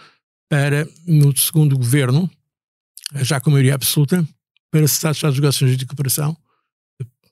para 0.48 0.88
no 1.08 1.36
segundo 1.36 1.76
governo 1.78 2.30
já 3.16 3.40
com 3.40 3.50
maioria 3.50 3.76
absoluta 3.76 4.24
para 4.72 4.88
cessar 4.88 5.14
dos 5.14 5.34
negócios 5.34 5.76
de 5.78 5.86
cooperação 5.86 6.38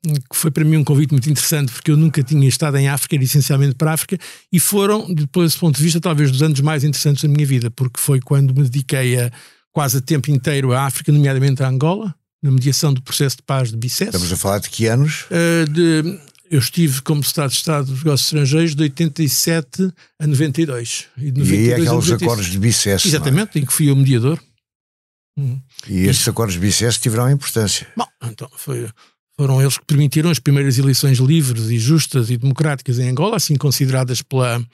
que 0.03 0.35
foi 0.35 0.51
para 0.51 0.63
mim 0.63 0.77
um 0.77 0.83
convite 0.83 1.11
muito 1.11 1.29
interessante, 1.29 1.71
porque 1.71 1.91
eu 1.91 1.97
nunca 1.97 2.23
tinha 2.23 2.47
estado 2.47 2.77
em 2.77 2.87
África, 2.87 3.15
era 3.15 3.23
essencialmente 3.23 3.75
para 3.75 3.91
a 3.91 3.93
África, 3.93 4.17
e 4.51 4.59
foram, 4.59 5.11
depois 5.13 5.51
desse 5.51 5.59
ponto 5.59 5.77
de 5.77 5.83
vista, 5.83 5.99
talvez 5.99 6.31
dos 6.31 6.41
anos 6.41 6.59
mais 6.61 6.83
interessantes 6.83 7.23
da 7.23 7.29
minha 7.29 7.45
vida, 7.45 7.71
porque 7.71 7.99
foi 7.99 8.19
quando 8.19 8.53
me 8.53 8.63
dediquei 8.63 9.19
a, 9.19 9.31
quase 9.71 9.97
a 9.97 10.01
tempo 10.01 10.31
inteiro 10.31 10.73
à 10.73 10.85
África, 10.85 11.11
nomeadamente 11.11 11.63
a 11.63 11.67
Angola, 11.67 12.13
na 12.41 12.51
mediação 12.51 12.93
do 12.93 13.01
processo 13.01 13.37
de 13.37 13.43
paz 13.43 13.71
de 13.71 13.77
Bicesse. 13.77 14.09
Estamos 14.09 14.31
a 14.31 14.37
falar 14.37 14.59
de 14.59 14.69
que 14.69 14.85
anos? 14.87 15.25
Uh, 15.25 15.69
de, 15.69 16.19
eu 16.49 16.59
estive 16.59 17.01
como 17.01 17.21
Estado 17.21 17.49
de 17.49 17.57
Estado 17.57 17.85
dos 17.87 17.97
Negócios 17.97 18.27
Estrangeiros 18.27 18.75
de 18.75 18.83
87 18.83 19.93
a 20.19 20.27
92. 20.27 21.07
E, 21.17 21.31
de 21.31 21.39
92 21.39 21.49
e 21.49 21.73
aí 21.73 21.87
aqueles 21.87 22.11
acordos 22.11 22.45
de 22.45 22.59
Bicesse. 22.59 23.07
É? 23.07 23.09
Exatamente, 23.09 23.57
é? 23.57 23.61
em 23.61 23.65
que 23.65 23.73
fui 23.73 23.91
o 23.91 23.95
mediador. 23.95 24.39
Uhum. 25.37 25.61
E 25.87 26.07
estes 26.07 26.27
acordos 26.27 26.55
de 26.55 26.59
Bicesse 26.59 26.99
tiveram 26.99 27.29
importância. 27.29 27.87
Bom, 27.95 28.07
então 28.23 28.49
foi 28.55 28.89
foram 29.39 29.62
eles 29.62 29.77
que 29.77 29.86
permitiram 29.86 30.29
as 30.29 30.39
primeiras 30.39 30.77
eleições 30.77 31.20
livres 31.20 31.70
e 31.70 31.77
justas 31.77 32.29
e 32.29 32.38
democráticas 32.38 32.98
em 32.98 33.10
Angola, 33.10 33.38
assim 33.38 33.56
consideradas 33.56 34.22
pela, 34.22 34.65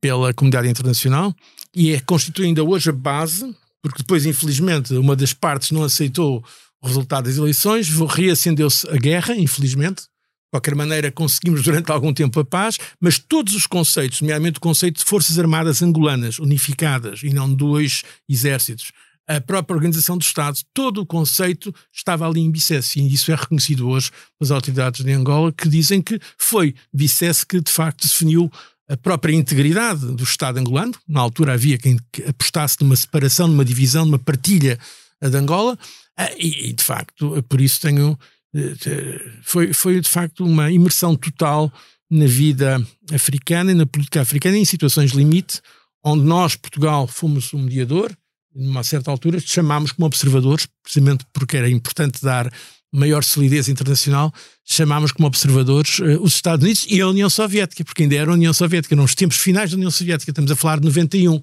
pela 0.00 0.32
comunidade 0.32 0.68
internacional, 0.68 1.34
e 1.74 1.92
é, 1.92 2.00
constitui 2.00 2.46
ainda 2.46 2.64
hoje 2.64 2.88
a 2.88 2.92
base, 2.92 3.54
porque 3.82 3.98
depois, 3.98 4.24
infelizmente, 4.24 4.94
uma 4.94 5.14
das 5.14 5.34
partes 5.34 5.70
não 5.70 5.84
aceitou 5.84 6.42
o 6.80 6.86
resultado 6.86 7.24
das 7.24 7.36
eleições, 7.36 7.88
reacendeu-se 8.08 8.88
a 8.88 8.96
guerra, 8.96 9.34
infelizmente, 9.36 10.04
qualquer 10.50 10.74
maneira, 10.74 11.12
conseguimos 11.12 11.62
durante 11.62 11.92
algum 11.92 12.12
tempo 12.14 12.40
a 12.40 12.44
paz, 12.44 12.78
mas 12.98 13.18
todos 13.18 13.54
os 13.54 13.66
conceitos, 13.66 14.22
nomeadamente 14.22 14.56
o 14.56 14.60
conceito 14.60 14.98
de 14.98 15.04
Forças 15.04 15.38
Armadas 15.38 15.82
Angolanas 15.82 16.38
unificadas 16.38 17.22
e 17.22 17.30
não 17.30 17.52
dois 17.52 18.02
exércitos, 18.26 18.92
a 19.28 19.40
própria 19.40 19.76
organização 19.76 20.16
do 20.16 20.22
Estado, 20.22 20.58
todo 20.72 21.02
o 21.02 21.06
conceito 21.06 21.72
estava 21.92 22.26
ali 22.26 22.40
em 22.40 22.50
Bicesse, 22.50 22.98
e 22.98 23.12
isso 23.12 23.30
é 23.30 23.34
reconhecido 23.34 23.86
hoje 23.86 24.10
pelas 24.38 24.50
autoridades 24.50 25.04
de 25.04 25.12
Angola, 25.12 25.52
que 25.52 25.68
dizem 25.68 26.00
que 26.00 26.18
foi 26.38 26.74
Bicesse 26.92 27.46
que 27.46 27.60
de 27.60 27.70
facto 27.70 28.08
definiu 28.08 28.50
a 28.88 28.96
própria 28.96 29.34
integridade 29.34 30.00
do 30.14 30.24
Estado 30.24 30.58
angolano. 30.58 30.94
Na 31.06 31.20
altura 31.20 31.52
havia 31.52 31.76
quem 31.76 31.98
apostasse 32.26 32.78
numa 32.80 32.96
separação, 32.96 33.46
numa 33.46 33.64
divisão, 33.64 34.06
numa 34.06 34.18
partilha 34.18 34.78
de 35.22 35.36
Angola, 35.36 35.78
ah, 36.16 36.32
e, 36.36 36.72
de 36.72 36.82
facto, 36.82 37.42
por 37.48 37.60
isso 37.60 37.80
tenho. 37.80 38.18
Eh, 38.54 39.30
foi, 39.42 39.72
foi 39.72 40.00
de 40.00 40.08
facto 40.08 40.44
uma 40.44 40.70
imersão 40.70 41.14
total 41.14 41.72
na 42.10 42.26
vida 42.26 42.84
africana 43.12 43.70
e 43.70 43.74
na 43.74 43.86
política 43.86 44.22
africana, 44.22 44.56
em 44.56 44.64
situações 44.64 45.12
limite, 45.12 45.60
onde 46.02 46.24
nós, 46.24 46.56
Portugal, 46.56 47.06
fomos 47.06 47.52
um 47.52 47.58
mediador, 47.58 48.10
numa 48.58 48.82
certa 48.82 49.10
altura, 49.10 49.38
chamámos 49.38 49.92
como 49.92 50.06
observadores, 50.06 50.66
precisamente 50.82 51.24
porque 51.32 51.56
era 51.56 51.70
importante 51.70 52.20
dar 52.22 52.52
maior 52.92 53.22
solidez 53.22 53.68
internacional, 53.68 54.32
chamámos 54.64 55.12
como 55.12 55.28
observadores 55.28 55.98
uh, 56.00 56.20
os 56.22 56.34
Estados 56.34 56.64
Unidos 56.64 56.86
e 56.90 57.00
a 57.00 57.08
União 57.08 57.30
Soviética, 57.30 57.84
porque 57.84 58.02
ainda 58.02 58.16
era 58.16 58.30
a 58.30 58.34
União 58.34 58.52
Soviética, 58.52 58.96
nos 58.96 59.14
tempos 59.14 59.36
finais 59.36 59.70
da 59.70 59.76
União 59.76 59.90
Soviética, 59.90 60.30
estamos 60.30 60.50
a 60.50 60.56
falar 60.56 60.80
de 60.80 60.86
91. 60.86 61.40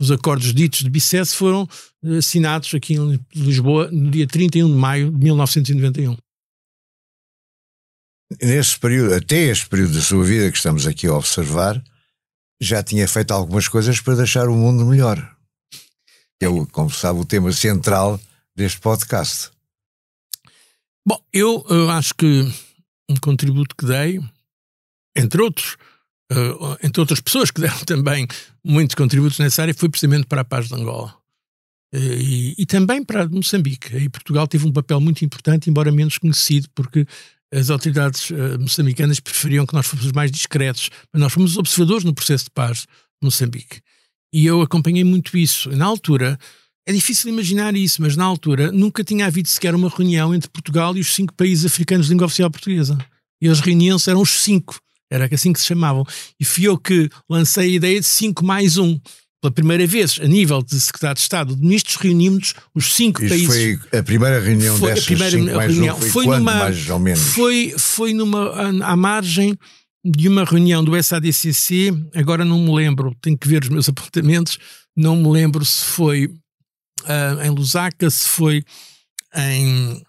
Os 0.00 0.10
acordos 0.10 0.52
ditos 0.52 0.80
de 0.80 0.90
Bicesse 0.90 1.34
foram 1.34 1.68
uh, 2.02 2.16
assinados 2.16 2.72
aqui 2.74 2.94
em 2.94 3.18
Lisboa 3.34 3.90
no 3.90 4.10
dia 4.10 4.26
31 4.26 4.68
de 4.68 4.76
maio 4.76 5.10
de 5.10 5.18
1991. 5.18 6.16
Nesse 8.40 8.78
período, 8.78 9.14
até 9.14 9.50
este 9.50 9.66
período 9.68 9.94
da 9.94 10.00
sua 10.00 10.24
vida 10.24 10.50
que 10.50 10.56
estamos 10.56 10.86
aqui 10.86 11.06
a 11.06 11.14
observar, 11.14 11.82
já 12.60 12.82
tinha 12.82 13.06
feito 13.08 13.32
algumas 13.32 13.68
coisas 13.68 14.00
para 14.00 14.14
deixar 14.14 14.48
o 14.48 14.54
mundo 14.54 14.86
melhor 14.86 15.36
que 16.42 16.46
é, 16.46 16.48
o, 16.48 16.66
como 16.66 16.90
sabe, 16.90 17.20
o 17.20 17.24
tema 17.24 17.52
central 17.52 18.20
deste 18.56 18.80
podcast. 18.80 19.50
Bom, 21.06 21.22
eu, 21.32 21.64
eu 21.70 21.88
acho 21.88 22.12
que 22.16 22.52
um 23.08 23.14
contributo 23.14 23.76
que 23.76 23.86
dei, 23.86 24.20
entre 25.14 25.40
outros, 25.40 25.76
uh, 26.32 26.76
entre 26.82 27.00
outras 27.00 27.20
pessoas 27.20 27.52
que 27.52 27.60
deram 27.62 27.78
também 27.84 28.26
muitos 28.64 28.96
contributos 28.96 29.38
nessa 29.38 29.62
área, 29.62 29.72
foi 29.72 29.88
precisamente 29.88 30.26
para 30.26 30.40
a 30.40 30.44
paz 30.44 30.66
de 30.66 30.74
Angola. 30.74 31.14
Uh, 31.94 32.18
e, 32.18 32.54
e, 32.58 32.66
também 32.66 33.04
para 33.04 33.28
Moçambique. 33.28 33.96
E 33.96 34.08
Portugal 34.08 34.48
teve 34.48 34.66
um 34.66 34.72
papel 34.72 35.00
muito 35.00 35.24
importante, 35.24 35.70
embora 35.70 35.92
menos 35.92 36.18
conhecido, 36.18 36.68
porque 36.74 37.06
as 37.54 37.70
autoridades 37.70 38.30
uh, 38.30 38.58
moçambicanas 38.58 39.20
preferiam 39.20 39.64
que 39.64 39.74
nós 39.74 39.86
fôssemos 39.86 40.10
mais 40.10 40.32
discretos, 40.32 40.90
mas 41.12 41.22
nós 41.22 41.32
fomos 41.32 41.56
observadores 41.56 42.02
no 42.02 42.12
processo 42.12 42.46
de 42.46 42.50
paz 42.50 42.78
de 42.78 42.86
Moçambique. 43.22 43.80
E 44.32 44.46
eu 44.46 44.62
acompanhei 44.62 45.04
muito 45.04 45.36
isso. 45.36 45.70
Na 45.70 45.84
altura, 45.84 46.38
é 46.86 46.92
difícil 46.92 47.28
imaginar 47.28 47.76
isso, 47.76 48.00
mas 48.00 48.16
na 48.16 48.24
altura 48.24 48.72
nunca 48.72 49.04
tinha 49.04 49.26
havido 49.26 49.48
sequer 49.48 49.74
uma 49.74 49.88
reunião 49.88 50.34
entre 50.34 50.48
Portugal 50.48 50.96
e 50.96 51.00
os 51.00 51.14
cinco 51.14 51.34
países 51.34 51.66
africanos 51.66 52.06
de 52.06 52.12
língua 52.12 52.26
oficial 52.26 52.50
portuguesa. 52.50 52.98
E 53.40 53.48
as 53.48 53.60
reuniões 53.60 54.06
eram 54.08 54.20
os 54.20 54.30
cinco, 54.42 54.80
era 55.10 55.28
assim 55.32 55.52
que 55.52 55.60
se 55.60 55.66
chamavam. 55.66 56.04
E 56.40 56.44
fui 56.44 56.66
eu 56.66 56.78
que 56.78 57.10
lancei 57.28 57.64
a 57.64 57.76
ideia 57.76 58.00
de 58.00 58.06
cinco 58.06 58.44
mais 58.44 58.78
um. 58.78 58.98
Pela 59.40 59.52
primeira 59.52 59.84
vez, 59.88 60.20
a 60.22 60.26
nível 60.28 60.62
de 60.62 60.80
secretário 60.80 61.16
de 61.16 61.22
Estado, 61.22 61.56
de 61.56 61.62
ministros, 61.62 61.96
reunimos 61.96 62.54
os 62.72 62.94
cinco 62.94 63.22
Isto 63.24 63.30
países. 63.34 63.78
Foi 63.90 63.98
a 63.98 64.02
primeira 64.02 64.40
reunião 64.40 64.78
foi 64.78 64.90
dessas 64.90 65.04
a 65.04 65.06
primeira 65.06 65.36
cinco 65.36 65.58
reunião. 65.58 65.96
foi, 65.98 66.10
foi 66.10 66.24
quando, 66.24 66.38
numa, 66.38 66.54
mais 66.54 66.90
ou 66.90 66.98
menos? 67.00 67.20
Foi, 67.20 67.74
foi 67.76 68.14
numa, 68.14 68.84
à 68.86 68.96
margem 68.96 69.58
de 70.04 70.28
uma 70.28 70.44
reunião 70.44 70.82
do 70.84 71.00
SADCC, 71.00 71.92
agora 72.14 72.44
não 72.44 72.58
me 72.58 72.74
lembro, 72.74 73.14
tenho 73.20 73.38
que 73.38 73.46
ver 73.46 73.62
os 73.62 73.68
meus 73.68 73.88
apontamentos, 73.90 74.58
não 74.96 75.16
me 75.16 75.28
lembro 75.28 75.64
se 75.64 75.84
foi 75.84 76.26
uh, 76.26 77.42
em 77.42 77.50
Lusaka, 77.50 78.10
se 78.10 78.28
foi 78.28 78.64
em 79.34 80.02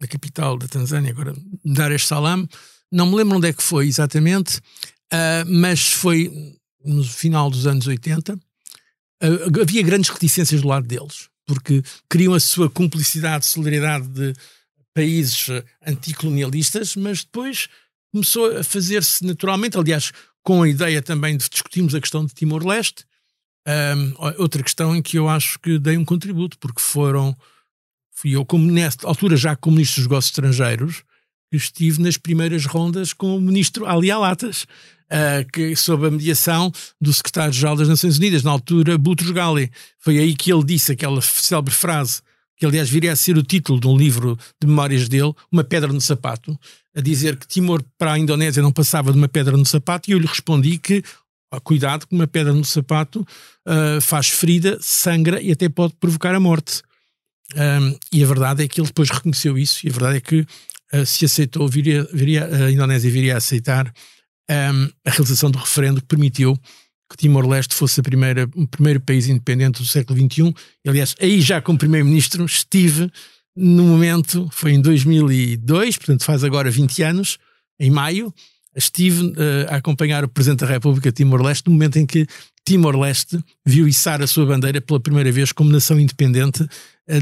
na 0.00 0.06
capital 0.06 0.58
da 0.58 0.68
Tanzânia, 0.68 1.10
agora 1.10 1.34
Dar 1.64 1.90
es 1.90 2.06
Salaam, 2.06 2.46
não 2.92 3.06
me 3.06 3.16
lembro 3.16 3.38
onde 3.38 3.48
é 3.48 3.52
que 3.52 3.62
foi 3.62 3.86
exatamente, 3.86 4.58
uh, 4.58 5.46
mas 5.46 5.90
foi 5.90 6.30
no 6.84 7.02
final 7.02 7.50
dos 7.50 7.66
anos 7.66 7.86
80. 7.86 8.34
Uh, 8.34 9.60
havia 9.62 9.82
grandes 9.82 10.10
reticências 10.10 10.60
do 10.60 10.68
lado 10.68 10.86
deles, 10.86 11.28
porque 11.46 11.82
queriam 12.10 12.34
a 12.34 12.40
sua 12.40 12.68
cumplicidade, 12.68 13.46
solidariedade 13.46 14.06
de 14.08 14.34
países 14.94 15.46
anticolonialistas, 15.86 16.94
mas 16.94 17.24
depois 17.24 17.68
começou 18.16 18.56
a 18.56 18.64
fazer-se 18.64 19.24
naturalmente, 19.24 19.76
aliás, 19.76 20.10
com 20.42 20.62
a 20.62 20.68
ideia 20.68 21.02
também 21.02 21.36
de 21.36 21.48
discutirmos 21.48 21.94
a 21.94 22.00
questão 22.00 22.24
de 22.24 22.32
Timor-Leste. 22.32 23.04
Um, 23.68 24.14
outra 24.38 24.62
questão 24.62 24.96
em 24.96 25.02
que 25.02 25.18
eu 25.18 25.28
acho 25.28 25.58
que 25.58 25.78
dei 25.78 25.98
um 25.98 26.04
contributo, 26.04 26.56
porque 26.58 26.80
foram, 26.80 27.36
fui 28.12 28.30
eu, 28.30 28.44
como 28.44 28.70
nesta 28.70 29.06
altura 29.06 29.36
já 29.36 29.54
como 29.54 29.76
ministro 29.76 30.00
dos 30.00 30.08
negócios 30.08 30.30
estrangeiros, 30.30 31.02
que 31.50 31.56
estive 31.56 32.00
nas 32.00 32.16
primeiras 32.16 32.64
rondas 32.64 33.12
com 33.12 33.36
o 33.36 33.40
ministro 33.40 33.86
Ali 33.86 34.10
Alatas, 34.10 34.62
uh, 34.62 35.46
que, 35.52 35.76
sob 35.76 36.06
a 36.06 36.10
mediação 36.10 36.72
do 37.00 37.12
secretário-geral 37.12 37.76
das 37.76 37.88
Nações 37.88 38.16
Unidas, 38.16 38.42
na 38.42 38.50
altura, 38.50 38.96
Boutros 38.96 39.30
Ghali. 39.30 39.70
Foi 39.98 40.18
aí 40.18 40.34
que 40.34 40.50
ele 40.50 40.64
disse 40.64 40.92
aquela 40.92 41.20
célebre 41.20 41.74
frase, 41.74 42.22
que 42.56 42.64
aliás 42.64 42.88
viria 42.88 43.12
a 43.12 43.16
ser 43.16 43.36
o 43.36 43.42
título 43.42 43.78
de 43.78 43.86
um 43.86 43.96
livro 43.96 44.38
de 44.60 44.66
memórias 44.66 45.08
dele, 45.08 45.32
Uma 45.52 45.62
Pedra 45.62 45.92
no 45.92 46.00
Sapato, 46.00 46.58
a 46.96 47.00
dizer 47.00 47.36
que 47.36 47.46
Timor 47.46 47.84
para 47.98 48.14
a 48.14 48.18
Indonésia 48.18 48.62
não 48.62 48.72
passava 48.72 49.12
de 49.12 49.18
uma 49.18 49.28
pedra 49.28 49.54
no 49.54 49.66
sapato, 49.66 50.08
e 50.10 50.14
eu 50.14 50.18
lhe 50.18 50.26
respondi 50.26 50.78
que, 50.78 51.04
cuidado, 51.62 52.06
que 52.06 52.14
uma 52.14 52.26
pedra 52.26 52.54
no 52.54 52.64
sapato 52.64 53.20
uh, 53.20 54.00
faz 54.00 54.30
ferida, 54.30 54.78
sangra 54.80 55.40
e 55.42 55.52
até 55.52 55.68
pode 55.68 55.92
provocar 56.00 56.34
a 56.34 56.40
morte. 56.40 56.82
Um, 57.54 57.96
e 58.10 58.24
a 58.24 58.26
verdade 58.26 58.64
é 58.64 58.68
que 58.68 58.80
ele 58.80 58.88
depois 58.88 59.10
reconheceu 59.10 59.58
isso, 59.58 59.86
e 59.86 59.90
a 59.90 59.92
verdade 59.92 60.16
é 60.16 60.20
que 60.20 60.46
uh, 60.94 61.04
se 61.04 61.26
aceitou, 61.26 61.68
viria, 61.68 62.08
viria, 62.10 62.46
a 62.46 62.72
Indonésia 62.72 63.10
viria 63.10 63.34
a 63.34 63.38
aceitar 63.38 63.92
um, 64.50 64.88
a 65.04 65.10
realização 65.10 65.50
do 65.50 65.58
referendo 65.58 66.00
que 66.00 66.06
permitiu 66.06 66.58
que 67.08 67.16
Timor-Leste 67.16 67.74
fosse 67.74 68.00
a 68.00 68.02
primeira, 68.02 68.48
o 68.54 68.66
primeiro 68.66 69.00
país 69.00 69.28
independente 69.28 69.80
do 69.80 69.86
século 69.86 70.18
XXI. 70.18 70.54
Aliás, 70.86 71.14
aí 71.20 71.40
já 71.40 71.60
como 71.60 71.78
primeiro-ministro 71.78 72.44
estive 72.44 73.10
no 73.56 73.84
momento, 73.84 74.48
foi 74.52 74.72
em 74.72 74.80
2002, 74.80 75.96
portanto 75.96 76.24
faz 76.24 76.44
agora 76.44 76.70
20 76.70 77.02
anos, 77.02 77.38
em 77.80 77.90
maio, 77.90 78.32
estive 78.74 79.28
uh, 79.28 79.32
a 79.70 79.76
acompanhar 79.76 80.22
o 80.24 80.28
Presidente 80.28 80.60
da 80.60 80.66
República 80.66 81.10
Timor-Leste 81.10 81.66
no 81.66 81.72
momento 81.72 81.98
em 81.98 82.04
que 82.04 82.26
Timor-Leste 82.66 83.38
viu 83.64 83.88
içar 83.88 84.20
a 84.20 84.26
sua 84.26 84.44
bandeira 84.44 84.80
pela 84.80 85.00
primeira 85.00 85.32
vez 85.32 85.52
como 85.52 85.70
nação 85.70 85.98
independente 85.98 86.62
uh, 86.62 86.68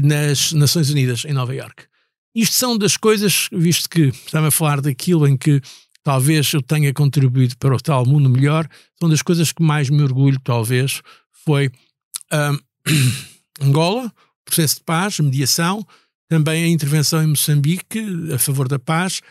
nas 0.03 0.51
Nações 0.51 0.89
Unidas, 0.89 1.23
em 1.23 1.33
Nova 1.33 1.55
Iorque. 1.55 1.83
Isto 2.35 2.55
são 2.55 2.77
das 2.77 2.97
coisas, 2.97 3.47
visto 3.53 3.89
que 3.89 4.07
estamos 4.09 4.49
a 4.49 4.51
falar 4.51 4.81
daquilo 4.81 5.25
em 5.25 5.37
que 5.37 5.61
talvez 6.05 6.53
eu 6.53 6.61
tenha 6.61 6.93
contribuído 6.93 7.57
para 7.57 7.75
o 7.75 7.81
tal 7.81 8.05
mundo 8.05 8.29
melhor, 8.29 8.69
são 8.99 9.09
das 9.09 9.23
coisas 9.23 9.51
que 9.51 9.63
mais 9.63 9.89
me 9.89 10.03
orgulho, 10.03 10.39
talvez, 10.39 11.01
foi 11.43 11.71
um, 12.31 12.59
Angola, 13.59 14.13
processo 14.45 14.75
de 14.75 14.83
paz, 14.83 15.19
mediação, 15.19 15.85
também 16.29 16.63
a 16.63 16.67
intervenção 16.67 17.23
em 17.23 17.27
Moçambique 17.27 17.99
a 18.31 18.37
favor 18.37 18.67
da 18.67 18.77
paz, 18.77 19.21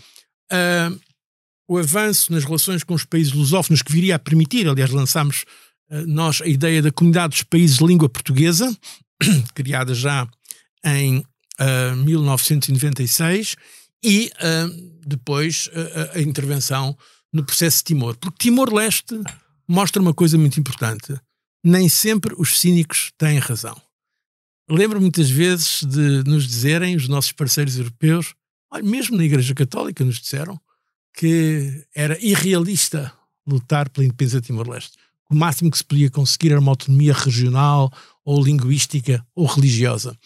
o 1.69 1.79
avanço 1.79 2.33
nas 2.33 2.45
relações 2.45 2.83
com 2.83 2.95
os 2.95 3.05
países 3.05 3.33
lusófonos 3.33 3.81
que 3.81 3.93
viria 3.93 4.17
a 4.17 4.19
permitir, 4.19 4.69
aliás, 4.69 4.91
lançámos 4.91 5.45
uh, 5.91 6.07
nós 6.07 6.43
a 6.43 6.47
ideia 6.47 6.83
da 6.83 6.91
comunidade 6.91 7.31
dos 7.31 7.43
países 7.45 7.79
de 7.79 7.87
língua 7.87 8.09
portuguesa, 8.09 8.77
criada 9.55 9.95
já 9.95 10.29
em 10.85 11.19
uh, 11.19 11.25
ah, 11.59 11.97
1996, 11.97 13.57
e 14.05 14.31
depois 15.07 15.71
a 16.15 16.21
intervenção 16.21 16.97
no 17.33 17.43
processo 17.43 17.79
de 17.79 17.85
Timor. 17.85 18.17
Porque 18.17 18.37
Timor-Leste 18.39 19.19
mostra 19.67 20.03
uma 20.03 20.13
coisa 20.13 20.37
muito 20.37 20.61
importante. 20.61 21.19
Nem 21.65 21.89
sempre 21.89 22.35
os 22.39 22.61
cínicos 22.61 23.11
têm 23.17 23.39
razão. 23.39 23.81
Lembro 24.71 25.01
muitas 25.01 25.31
vezes 25.31 25.83
de 25.83 26.23
nos 26.25 26.47
dizerem, 26.47 26.95
os 26.95 27.09
nossos 27.09 27.33
parceiros 27.33 27.79
europeus, 27.79 28.35
mesmo 28.83 29.17
na 29.17 29.25
Igreja 29.25 29.55
Católica, 29.55 30.05
nos 30.05 30.21
disseram 30.21 30.61
que 31.17 31.87
era 31.95 32.19
irrealista 32.25 33.13
lutar 33.47 33.89
pela 33.89 34.05
independência 34.05 34.41
de 34.41 34.47
Timor-Leste. 34.49 34.97
O 35.31 35.35
máximo 35.35 35.71
que 35.71 35.79
se 35.79 35.85
podia 35.85 36.11
conseguir 36.11 36.51
era 36.51 36.61
uma 36.61 36.73
autonomia 36.73 37.15
regional, 37.15 37.93
ou 38.25 38.43
linguística, 38.43 39.27
ou 39.35 39.47
religiosa. 39.47 40.19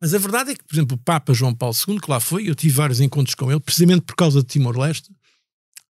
Mas 0.00 0.14
a 0.14 0.18
verdade 0.18 0.52
é 0.52 0.54
que, 0.54 0.64
por 0.64 0.74
exemplo, 0.74 0.96
o 0.96 1.00
Papa 1.00 1.34
João 1.34 1.54
Paulo 1.54 1.74
II, 1.88 2.00
que 2.00 2.10
lá 2.10 2.20
foi, 2.20 2.48
eu 2.48 2.54
tive 2.54 2.74
vários 2.74 3.00
encontros 3.00 3.34
com 3.34 3.50
ele, 3.50 3.60
precisamente 3.60 4.02
por 4.02 4.14
causa 4.14 4.40
de 4.40 4.46
Timor-Leste, 4.46 5.10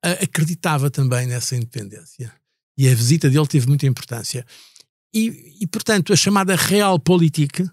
acreditava 0.01 0.89
também 0.89 1.27
nessa 1.27 1.55
independência. 1.55 2.33
E 2.77 2.87
a 2.87 2.95
visita 2.95 3.29
dele 3.29 3.47
teve 3.47 3.67
muita 3.67 3.85
importância. 3.85 4.45
E, 5.13 5.57
e, 5.59 5.67
portanto, 5.67 6.13
a 6.13 6.15
chamada 6.15 6.55
realpolitik 6.55 7.67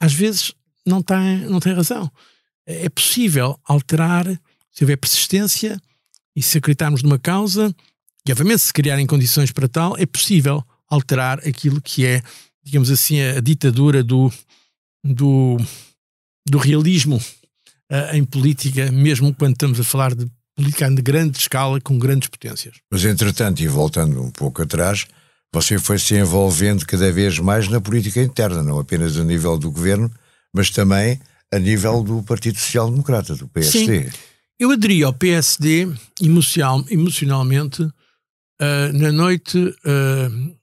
às 0.00 0.12
vezes 0.12 0.52
não 0.84 1.00
tem, 1.00 1.38
não 1.48 1.60
tem 1.60 1.72
razão. 1.72 2.10
É 2.66 2.88
possível 2.88 3.58
alterar 3.64 4.26
se 4.70 4.82
houver 4.82 4.96
persistência 4.96 5.80
e 6.34 6.42
se 6.42 6.58
acreditarmos 6.58 7.02
numa 7.02 7.18
causa, 7.18 7.74
e 8.26 8.32
obviamente 8.32 8.60
se 8.60 8.72
criarem 8.72 9.06
condições 9.06 9.52
para 9.52 9.68
tal, 9.68 9.96
é 9.96 10.06
possível 10.06 10.64
alterar 10.88 11.38
aquilo 11.46 11.80
que 11.80 12.04
é, 12.04 12.22
digamos 12.64 12.90
assim, 12.90 13.20
a, 13.20 13.40
ditadura 13.40 14.02
do, 14.02 14.32
do, 15.04 15.56
do 16.48 16.58
realismo 16.58 17.16
uh, 17.16 18.14
em 18.14 18.24
política, 18.24 18.90
mesmo 18.90 19.34
quando 19.34 19.52
estamos 19.52 19.80
a 19.80 19.84
falar 19.84 20.14
de 20.14 20.26
política 20.54 20.90
de 20.90 21.02
grande 21.02 21.38
escala, 21.38 21.80
com 21.80 21.98
grandes 21.98 22.28
potências. 22.28 22.76
Mas, 22.90 23.04
entretanto, 23.04 23.60
e 23.60 23.68
voltando 23.68 24.22
um 24.22 24.30
pouco 24.30 24.62
atrás, 24.62 25.06
você 25.52 25.78
foi 25.78 25.98
se 25.98 26.14
envolvendo 26.14 26.86
cada 26.86 27.10
vez 27.10 27.38
mais 27.38 27.68
na 27.68 27.80
política 27.80 28.22
interna, 28.22 28.62
não 28.62 28.78
apenas 28.78 29.16
a 29.16 29.24
nível 29.24 29.58
do 29.58 29.70
governo, 29.70 30.10
mas 30.54 30.70
também 30.70 31.20
a 31.52 31.58
nível 31.58 32.02
do 32.02 32.22
Partido 32.22 32.58
Social 32.58 32.90
Democrata, 32.90 33.34
do 33.34 33.48
PSD. 33.48 34.04
Sim. 34.04 34.18
Eu 34.58 34.70
aderi 34.70 35.02
ao 35.02 35.12
PSD 35.12 35.88
emocional, 36.20 36.84
emocionalmente 36.88 37.82
uh, 37.82 38.92
na 38.94 39.10
noite. 39.10 39.58
Uh, 39.58 40.61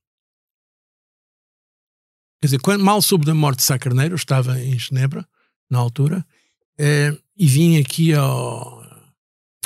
quer 2.41 2.47
dizer, 2.47 2.59
quando, 2.59 2.83
mal 2.83 3.01
soube 3.01 3.25
da 3.25 3.33
morte 3.33 3.57
de 3.57 3.63
Sá 3.63 3.77
Carneiro, 3.77 4.13
eu 4.13 4.17
estava 4.17 4.59
em 4.61 4.77
Genebra, 4.77 5.27
na 5.69 5.79
altura, 5.79 6.25
uh, 6.79 7.23
e 7.37 7.47
vim 7.47 7.79
aqui 7.79 8.13
ao, 8.13 8.81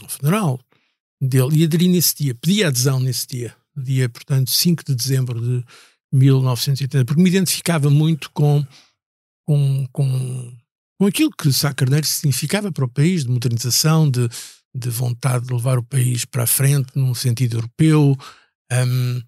ao 0.02 0.10
funeral 0.10 0.60
dele 1.22 1.62
e 1.62 1.64
aderi 1.64 1.88
nesse 1.88 2.16
dia, 2.16 2.36
pedi 2.36 2.64
adesão 2.64 3.00
nesse 3.00 3.28
dia, 3.28 3.56
dia, 3.76 4.10
portanto, 4.10 4.52
5 4.52 4.84
de 4.86 4.96
dezembro 4.96 5.40
de 5.40 5.64
1980, 6.12 7.06
porque 7.06 7.22
me 7.22 7.30
identificava 7.30 7.90
muito 7.90 8.30
com, 8.32 8.66
com, 9.46 9.88
com 9.92 10.54
com 11.04 11.08
aquilo 11.08 11.32
que 11.32 11.52
Sá 11.52 11.74
Carneiro 11.74 12.08
significava 12.08 12.72
para 12.72 12.86
o 12.86 12.90
país, 12.90 13.26
de 13.26 13.30
modernização, 13.30 14.10
de, 14.10 14.30
de 14.74 14.90
vontade 14.90 15.46
de 15.46 15.54
levar 15.54 15.78
o 15.78 15.84
país 15.84 16.24
para 16.24 16.44
a 16.44 16.48
frente 16.48 16.92
num 16.96 17.14
sentido 17.14 17.58
europeu. 17.58 18.16
Um, 18.72 19.22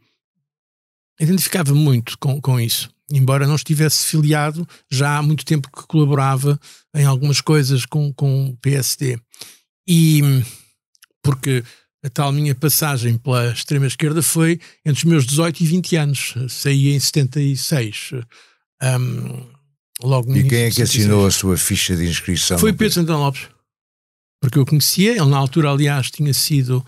identificava 1.19 1.73
muito 1.73 2.17
com, 2.17 2.39
com 2.39 2.57
isso. 2.57 2.89
Embora 3.11 3.45
não 3.45 3.55
estivesse 3.55 4.05
filiado, 4.05 4.67
já 4.89 5.17
há 5.17 5.21
muito 5.21 5.45
tempo 5.45 5.69
que 5.69 5.85
colaborava 5.87 6.59
em 6.95 7.05
algumas 7.05 7.39
coisas 7.39 7.85
com, 7.85 8.11
com 8.13 8.47
o 8.47 8.57
PSD. 8.57 9.19
E 9.87 10.21
porque 11.21 11.63
a 12.03 12.09
tal 12.09 12.31
minha 12.31 12.55
passagem 12.55 13.17
pela 13.17 13.51
extrema-esquerda 13.51 14.21
foi 14.21 14.59
entre 14.83 14.99
os 14.99 15.03
meus 15.03 15.25
18 15.25 15.61
e 15.61 15.67
20 15.67 15.95
anos. 15.95 16.33
Saí 16.49 16.89
em 16.89 16.99
76. 16.99 18.11
Um, 18.81 19.55
Logo 20.03 20.35
e 20.35 20.43
quem 20.47 20.63
é 20.63 20.71
que 20.71 20.81
assinou 20.81 21.25
a 21.25 21.31
sua 21.31 21.57
ficha 21.57 21.95
de 21.95 22.05
inscrição? 22.05 22.59
Foi 22.59 22.73
Pedro 22.73 22.93
Santana 22.93 23.17
Lopes. 23.17 23.47
Porque 24.41 24.59
eu 24.59 24.65
conhecia, 24.65 25.11
ele 25.11 25.25
na 25.25 25.37
altura, 25.37 25.71
aliás, 25.71 26.11
tinha 26.11 26.33
sido 26.33 26.85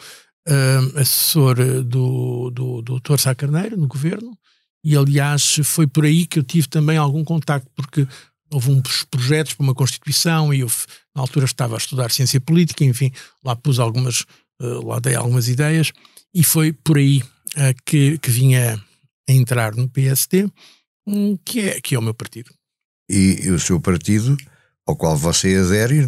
uh, 0.48 1.00
assessor 1.00 1.56
do, 1.84 2.52
do, 2.52 2.82
do 2.82 3.00
Dr. 3.00 3.18
Sá 3.18 3.34
Carneiro, 3.34 3.78
no 3.78 3.88
governo, 3.88 4.38
e 4.84 4.96
aliás 4.96 5.60
foi 5.64 5.88
por 5.88 6.06
aí 6.06 6.26
que 6.26 6.40
eu 6.40 6.44
tive 6.44 6.68
também 6.68 6.98
algum 6.98 7.24
contacto, 7.24 7.70
porque 7.76 8.08
houve 8.52 8.72
uns 8.72 9.04
projetos 9.04 9.54
para 9.54 9.64
uma 9.64 9.76
Constituição 9.76 10.54
e 10.54 10.62
eu, 10.62 10.72
na 11.16 11.22
altura, 11.22 11.46
estava 11.46 11.76
a 11.76 11.78
estudar 11.78 12.12
ciência 12.12 12.40
política, 12.40 12.84
enfim, 12.84 13.12
lá 13.44 13.56
pus 13.56 13.80
algumas, 13.80 14.22
uh, 14.62 14.86
lá 14.86 15.00
dei 15.00 15.16
algumas 15.16 15.50
ideias, 15.50 15.92
e 16.34 16.44
foi 16.44 16.72
por 16.72 16.98
aí 16.98 17.20
uh, 17.20 17.76
que, 17.86 18.18
que 18.20 18.32
vinha 18.32 18.82
a 19.30 19.32
entrar 19.32 19.76
no 19.76 19.90
PSD, 19.90 20.50
um, 21.06 21.38
que, 21.38 21.62
é, 21.62 21.82
que 21.82 21.96
é 21.96 22.00
o 22.00 22.02
meu 22.02 22.14
partido 22.14 22.52
e, 23.10 23.46
e 23.46 23.52
o 23.52 23.60
seu 23.60 23.80
partido, 23.80 24.38
ao 24.86 24.96
qual 24.96 25.16
você 25.16 25.56
adere, 25.56 26.06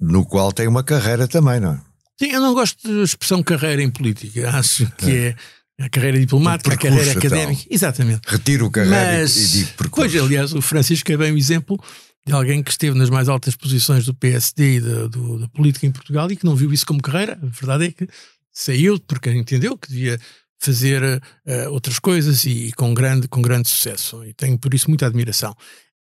no 0.00 0.24
qual 0.24 0.52
tem 0.52 0.68
uma 0.68 0.84
carreira 0.84 1.26
também, 1.26 1.60
não 1.60 1.72
é? 1.72 1.80
Sim, 2.18 2.30
eu 2.30 2.40
não 2.40 2.54
gosto 2.54 2.86
da 2.86 3.02
expressão 3.02 3.42
carreira 3.42 3.82
em 3.82 3.90
política. 3.90 4.50
Acho 4.50 4.90
que 4.96 5.10
é, 5.10 5.26
é 5.28 5.36
a 5.80 5.88
carreira 5.88 6.18
diplomática, 6.18 6.74
a 6.74 6.78
carreira 6.78 7.12
académica. 7.12 7.62
Tal. 7.62 7.72
Exatamente. 7.74 8.20
Retiro 8.26 8.70
carreira 8.70 9.20
Mas, 9.20 9.36
e 9.36 9.58
digo 9.58 9.70
percurso. 9.76 10.10
Pois, 10.10 10.24
aliás, 10.24 10.52
o 10.52 10.62
Francisco 10.62 11.10
é 11.10 11.16
bem 11.16 11.32
um 11.32 11.36
exemplo 11.36 11.78
de 12.26 12.32
alguém 12.32 12.62
que 12.62 12.70
esteve 12.70 12.96
nas 12.96 13.10
mais 13.10 13.28
altas 13.28 13.54
posições 13.56 14.06
do 14.06 14.14
PSD 14.14 14.76
e 14.76 14.80
da, 14.80 15.06
do, 15.08 15.40
da 15.40 15.48
política 15.48 15.86
em 15.86 15.92
Portugal 15.92 16.30
e 16.30 16.36
que 16.36 16.44
não 16.44 16.54
viu 16.54 16.72
isso 16.72 16.86
como 16.86 17.02
carreira. 17.02 17.38
A 17.42 17.46
verdade 17.46 17.86
é 17.86 17.90
que 17.90 18.08
saiu 18.52 18.98
porque 19.00 19.30
entendeu 19.30 19.76
que 19.76 19.88
devia 19.88 20.18
fazer 20.58 21.02
uh, 21.02 21.70
outras 21.70 21.98
coisas 21.98 22.44
e, 22.44 22.68
e, 22.68 22.72
com, 22.72 22.94
grande, 22.94 23.28
com 23.28 23.42
grande 23.42 23.68
sucesso. 23.68 24.24
E 24.24 24.32
tenho 24.32 24.58
por 24.58 24.72
isso 24.72 24.88
muita 24.88 25.06
admiração. 25.06 25.54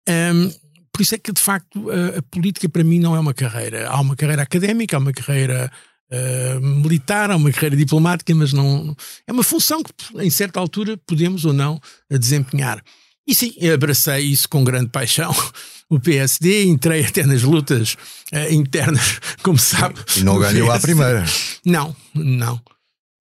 Um, 0.07 0.49
por 0.91 1.01
isso 1.01 1.15
é 1.15 1.17
que, 1.17 1.33
de 1.33 1.41
facto, 1.41 1.89
a, 1.89 2.19
a, 2.19 2.21
política 2.21 2.69
para 2.69 2.83
mim 2.83 2.99
não 2.99 3.15
é 3.15 3.19
uma 3.19 3.33
carreira. 3.33 3.89
Há 3.89 3.99
uma 3.99 4.15
carreira 4.15 4.43
académica, 4.43 4.95
há 4.95 4.99
uma 4.99 5.11
carreira 5.11 5.71
uh, 6.13 6.61
militar, 6.61 7.31
há 7.31 7.35
uma 7.35 7.51
carreira 7.51 7.75
diplomática, 7.75 8.33
mas 8.35 8.53
não. 8.53 8.95
É 9.27 9.31
uma 9.31 9.43
função 9.43 9.81
que, 9.83 9.91
em 10.19 10.29
certa 10.29 10.59
altura, 10.59 10.97
podemos 11.05 11.45
ou 11.45 11.53
não 11.53 11.79
desempenhar. 12.09 12.83
E 13.25 13.33
sim, 13.33 13.53
abracei 13.73 14.25
isso 14.25 14.47
com 14.47 14.63
grande 14.63 14.89
paixão. 14.89 15.33
O 15.89 15.99
PSD, 15.99 16.63
entrei 16.63 17.05
até 17.05 17.23
nas 17.23 17.43
lutas 17.43 17.95
uh, 18.33 18.51
internas, 18.51 19.19
como 19.43 19.59
sabe. 19.59 19.99
E 20.17 20.23
não 20.23 20.39
ganhou 20.39 20.71
à 20.71 20.79
primeira. 20.79 21.23
Não, 21.63 21.95
não. 22.15 22.55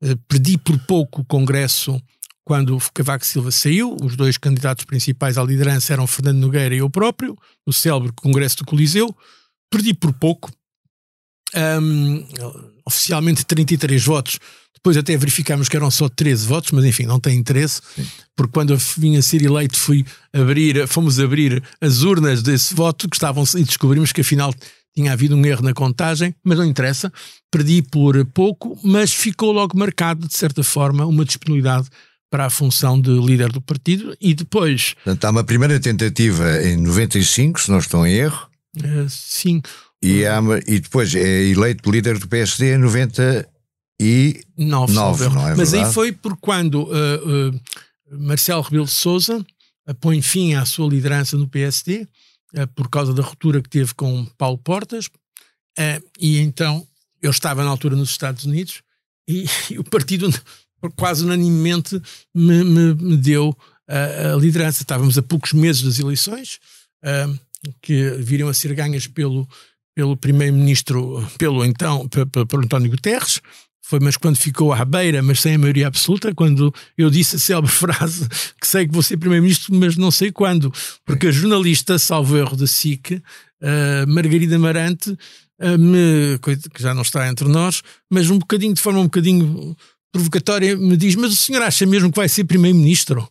Uh, 0.02 0.16
perdi 0.26 0.56
por 0.56 0.78
pouco 0.86 1.20
o 1.20 1.24
Congresso 1.24 2.00
quando 2.44 2.78
Cavaco 2.94 3.26
Silva 3.26 3.50
saiu, 3.50 3.96
os 4.02 4.16
dois 4.16 4.36
candidatos 4.36 4.84
principais 4.84 5.38
à 5.38 5.44
liderança 5.44 5.92
eram 5.92 6.06
Fernando 6.06 6.38
Nogueira 6.38 6.74
e 6.74 6.78
eu 6.78 6.90
próprio, 6.90 7.36
no 7.66 7.72
célebre 7.72 8.12
Congresso 8.16 8.58
do 8.58 8.64
Coliseu. 8.64 9.14
Perdi 9.70 9.94
por 9.94 10.12
pouco, 10.12 10.50
um, 11.54 12.26
oficialmente 12.84 13.44
33 13.44 14.04
votos. 14.04 14.38
Depois 14.74 14.96
até 14.96 15.16
verificámos 15.16 15.68
que 15.68 15.76
eram 15.76 15.90
só 15.90 16.08
13 16.08 16.46
votos, 16.46 16.72
mas 16.72 16.84
enfim, 16.84 17.04
não 17.04 17.20
tem 17.20 17.38
interesse, 17.38 17.80
Sim. 17.94 18.04
porque 18.34 18.52
quando 18.52 18.72
eu 18.72 18.78
vim 18.96 19.16
a 19.16 19.22
ser 19.22 19.40
eleito 19.42 19.76
fui 19.76 20.04
abrir, 20.32 20.88
fomos 20.88 21.20
abrir 21.20 21.62
as 21.80 22.02
urnas 22.02 22.42
desse 22.42 22.74
voto 22.74 23.08
que 23.08 23.14
estavam 23.14 23.44
e 23.56 23.62
descobrimos 23.62 24.10
que 24.10 24.22
afinal 24.22 24.52
tinha 24.94 25.12
havido 25.12 25.36
um 25.36 25.44
erro 25.46 25.62
na 25.62 25.72
contagem, 25.72 26.34
mas 26.44 26.58
não 26.58 26.64
interessa. 26.64 27.12
Perdi 27.50 27.82
por 27.82 28.24
pouco, 28.26 28.78
mas 28.82 29.12
ficou 29.12 29.52
logo 29.52 29.78
marcado, 29.78 30.26
de 30.26 30.36
certa 30.36 30.62
forma, 30.62 31.06
uma 31.06 31.24
disponibilidade 31.24 31.88
para 32.30 32.46
a 32.46 32.50
função 32.50 33.00
de 33.00 33.10
líder 33.10 33.52
do 33.52 33.60
partido 33.60 34.16
e 34.20 34.34
depois. 34.34 34.94
Portanto, 34.94 35.24
há 35.24 35.30
uma 35.30 35.44
primeira 35.44 35.78
tentativa 35.78 36.62
em 36.62 36.76
95, 36.76 37.60
se 37.60 37.70
não 37.70 37.78
estou 37.78 38.06
em 38.06 38.14
erro. 38.14 38.48
Uh, 38.76 39.08
sim. 39.08 39.60
E, 40.02 40.26
há, 40.26 40.40
e 40.66 40.80
depois 40.80 41.14
é 41.14 41.44
eleito 41.44 41.90
líder 41.90 42.18
do 42.18 42.26
PSD 42.26 42.74
em 42.74 42.78
99, 42.78 44.44
Nove, 44.58 45.28
não 45.28 45.48
é 45.48 45.54
Mas 45.54 45.72
aí 45.72 45.84
foi 45.92 46.10
por 46.12 46.36
quando 46.36 46.82
uh, 46.84 47.50
uh, 47.50 47.60
Marcelo 48.10 48.62
Rebelo 48.62 48.86
de 48.86 48.90
Sousa 48.90 49.44
põe 50.00 50.20
fim 50.20 50.54
à 50.54 50.64
sua 50.64 50.88
liderança 50.88 51.36
no 51.36 51.48
PSD 51.48 52.06
por 52.74 52.88
causa 52.90 53.14
da 53.14 53.22
ruptura 53.22 53.62
que 53.62 53.68
teve 53.68 53.94
com 53.94 54.26
Paulo 54.36 54.58
Portas 54.58 55.08
e 56.20 56.38
então 56.38 56.86
eu 57.22 57.30
estava 57.30 57.64
na 57.64 57.70
altura 57.70 57.96
nos 57.96 58.10
Estados 58.10 58.44
Unidos 58.44 58.82
e, 59.26 59.46
e 59.70 59.78
o 59.78 59.84
partido 59.84 60.28
quase 60.96 61.24
unanimemente 61.24 62.00
me, 62.34 62.64
me, 62.64 62.94
me 62.94 63.16
deu 63.16 63.56
a, 63.88 64.32
a, 64.32 64.36
liderança. 64.36 64.82
Estávamos 64.82 65.16
a 65.16 65.22
poucos 65.22 65.52
meses 65.52 65.82
das 65.82 65.98
eleições, 65.98 66.58
uh, 67.04 67.38
que 67.80 68.10
viriam 68.18 68.48
a 68.48 68.54
ser 68.54 68.74
ganhas 68.74 69.06
pelo, 69.06 69.48
pelo 69.94 70.16
primeiro-ministro, 70.16 71.26
pelo 71.38 71.64
então, 71.64 72.08
pelo 72.08 72.64
António 72.64 72.90
Guterres. 72.90 73.40
Foi, 73.84 73.98
mas 74.00 74.16
quando 74.16 74.36
ficou 74.36 74.72
à 74.72 74.84
beira, 74.84 75.22
mas 75.22 75.40
sem 75.40 75.54
a 75.54 75.58
maioria 75.58 75.88
absoluta, 75.88 76.32
quando 76.34 76.72
eu 76.96 77.10
disse 77.10 77.36
a 77.36 77.38
célebre 77.38 77.70
frase 77.72 78.28
que 78.60 78.66
sei 78.66 78.86
que 78.86 78.92
vou 78.92 79.02
ser 79.02 79.16
primeiro-ministro, 79.16 79.74
mas 79.74 79.96
não 79.96 80.10
sei 80.10 80.30
quando, 80.30 80.72
porque 81.04 81.26
a 81.26 81.32
jornalista, 81.32 81.98
salvo 81.98 82.36
erro 82.36 82.56
da 82.56 82.66
SIC, 82.66 83.14
uh, 83.14 83.20
Margarida 84.08 84.58
Marante, 84.58 85.10
uh, 85.10 85.78
me, 85.78 86.38
que 86.72 86.80
já 86.80 86.94
não 86.94 87.02
está 87.02 87.28
entre 87.28 87.48
nós, 87.48 87.82
mas 88.08 88.30
um 88.30 88.38
bocadinho, 88.38 88.72
de 88.72 88.80
forma 88.80 89.00
um 89.00 89.04
bocadinho 89.04 89.76
provocatória 90.12 90.76
me 90.76 90.96
diz: 90.96 91.16
Mas 91.16 91.32
o 91.32 91.36
senhor 91.36 91.62
acha 91.62 91.86
mesmo 91.86 92.10
que 92.10 92.16
vai 92.16 92.28
ser 92.28 92.44
primeiro-ministro? 92.44 93.28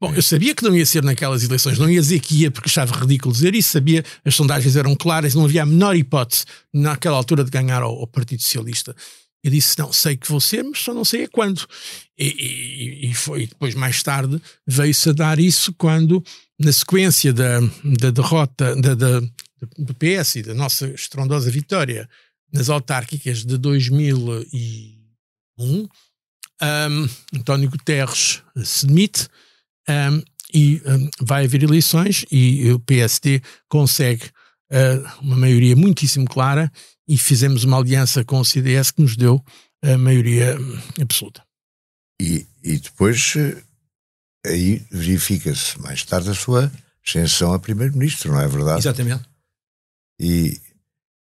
Bom, 0.00 0.14
eu 0.14 0.22
sabia 0.22 0.54
que 0.54 0.62
não 0.62 0.74
ia 0.74 0.86
ser 0.86 1.02
naquelas 1.02 1.44
eleições, 1.44 1.78
não 1.78 1.90
ia 1.90 2.00
dizer 2.00 2.20
que 2.20 2.34
ia 2.34 2.50
porque 2.50 2.70
achava 2.70 2.98
ridículo 2.98 3.34
dizer 3.34 3.54
isso, 3.54 3.70
sabia, 3.70 4.02
as 4.24 4.34
sondagens 4.34 4.74
eram 4.74 4.96
claras, 4.96 5.34
não 5.34 5.44
havia 5.44 5.62
a 5.62 5.66
menor 5.66 5.94
hipótese 5.94 6.46
naquela 6.72 7.18
altura 7.18 7.44
de 7.44 7.50
ganhar 7.50 7.82
ao, 7.82 7.92
ao 7.92 8.06
Partido 8.06 8.40
Socialista. 8.40 8.96
Eu 9.44 9.50
disse: 9.50 9.78
Não, 9.78 9.92
sei 9.92 10.16
que 10.16 10.28
vou 10.28 10.40
ser, 10.40 10.62
mas 10.62 10.78
só 10.78 10.94
não 10.94 11.04
sei 11.04 11.24
a 11.24 11.28
quando. 11.28 11.66
E, 12.18 12.26
e, 12.26 13.10
e 13.10 13.14
foi 13.14 13.46
depois, 13.46 13.74
mais 13.74 14.02
tarde, 14.02 14.40
veio-se 14.66 15.10
a 15.10 15.12
dar 15.12 15.38
isso 15.38 15.72
quando, 15.74 16.24
na 16.58 16.72
sequência 16.72 17.32
da, 17.32 17.60
da 17.84 18.10
derrota 18.10 18.74
da, 18.76 18.94
da, 18.94 19.20
do 19.78 19.94
PS 19.94 20.36
e 20.36 20.42
da 20.42 20.54
nossa 20.54 20.88
estrondosa 20.88 21.50
vitória 21.50 22.08
nas 22.52 22.68
autárquicas 22.68 23.44
de 23.44 23.56
2001 23.58 24.44
um, 25.58 25.88
António 27.34 27.70
Guterres 27.70 28.42
se 28.64 28.86
demite 28.86 29.28
um, 29.90 30.22
e 30.52 30.82
um, 30.86 31.10
vai 31.20 31.44
haver 31.44 31.62
eleições 31.62 32.24
e 32.30 32.70
o 32.72 32.80
PSD 32.80 33.40
consegue 33.68 34.24
uh, 34.70 35.22
uma 35.22 35.36
maioria 35.36 35.76
muitíssimo 35.76 36.26
clara 36.26 36.70
e 37.08 37.16
fizemos 37.16 37.64
uma 37.64 37.78
aliança 37.78 38.24
com 38.24 38.40
o 38.40 38.44
CDS 38.44 38.90
que 38.90 39.02
nos 39.02 39.16
deu 39.16 39.42
a 39.82 39.96
maioria 39.98 40.56
hum, 40.60 40.78
absoluta. 41.00 41.42
E, 42.20 42.46
e 42.62 42.78
depois 42.78 43.34
eh, 43.36 43.62
aí 44.46 44.86
verifica-se 44.90 45.80
mais 45.80 46.04
tarde 46.04 46.30
a 46.30 46.34
sua 46.34 46.70
ascensão 47.04 47.52
a 47.54 47.58
primeiro-ministro, 47.58 48.30
não 48.30 48.40
é 48.40 48.46
verdade? 48.46 48.80
Exatamente. 48.80 49.24
E, 50.20 50.60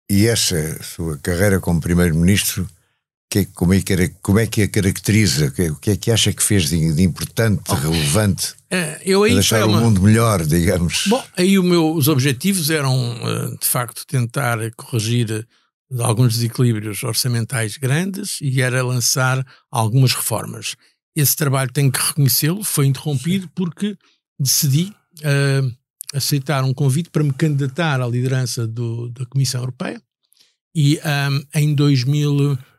e 0.08 0.26
essa 0.26 0.82
sua 0.82 1.18
carreira 1.18 1.60
como 1.60 1.80
primeiro-ministro 1.80 2.68
que, 3.28 3.44
como, 3.46 3.74
é 3.74 3.82
que, 3.82 4.08
como 4.22 4.38
é 4.38 4.46
que 4.46 4.62
a 4.62 4.68
caracteriza? 4.68 5.52
O 5.70 5.76
que 5.76 5.90
é 5.90 5.96
que 5.96 6.10
acha 6.10 6.32
que 6.32 6.42
fez 6.42 6.68
de, 6.68 6.92
de 6.94 7.02
importante, 7.02 7.62
oh, 7.68 7.74
relevante? 7.74 8.54
É, 8.70 9.00
eu 9.04 9.22
aí 9.22 9.34
deixar 9.34 9.64
uma... 9.66 9.78
o 9.78 9.84
mundo 9.84 10.00
melhor, 10.00 10.44
digamos. 10.44 11.04
Bom, 11.06 11.22
aí 11.36 11.58
meu, 11.60 11.92
os 11.92 12.08
objetivos 12.08 12.70
eram, 12.70 12.94
eh, 12.94 13.56
de 13.60 13.66
facto, 13.66 14.06
tentar 14.06 14.58
corrigir 14.76 15.46
alguns 16.00 16.34
desequilíbrios 16.34 17.02
orçamentais 17.02 17.76
grandes 17.76 18.38
e 18.40 18.60
era 18.60 18.82
lançar 18.82 19.44
algumas 19.70 20.12
reformas. 20.12 20.76
Esse 21.14 21.34
trabalho, 21.34 21.72
tenho 21.72 21.90
que 21.90 22.00
reconhecê-lo, 22.00 22.62
foi 22.62 22.86
interrompido 22.86 23.48
porque 23.54 23.96
decidi 24.38 24.92
uh, 25.20 25.72
aceitar 26.14 26.62
um 26.64 26.74
convite 26.74 27.08
para 27.10 27.22
me 27.22 27.32
candidatar 27.32 28.00
à 28.00 28.06
liderança 28.06 28.66
do, 28.66 29.08
da 29.10 29.24
Comissão 29.26 29.62
Europeia 29.62 30.00
e 30.74 30.98
um, 30.98 31.58
em 31.58 31.74
2000 31.74 32.58
2004 32.58 32.75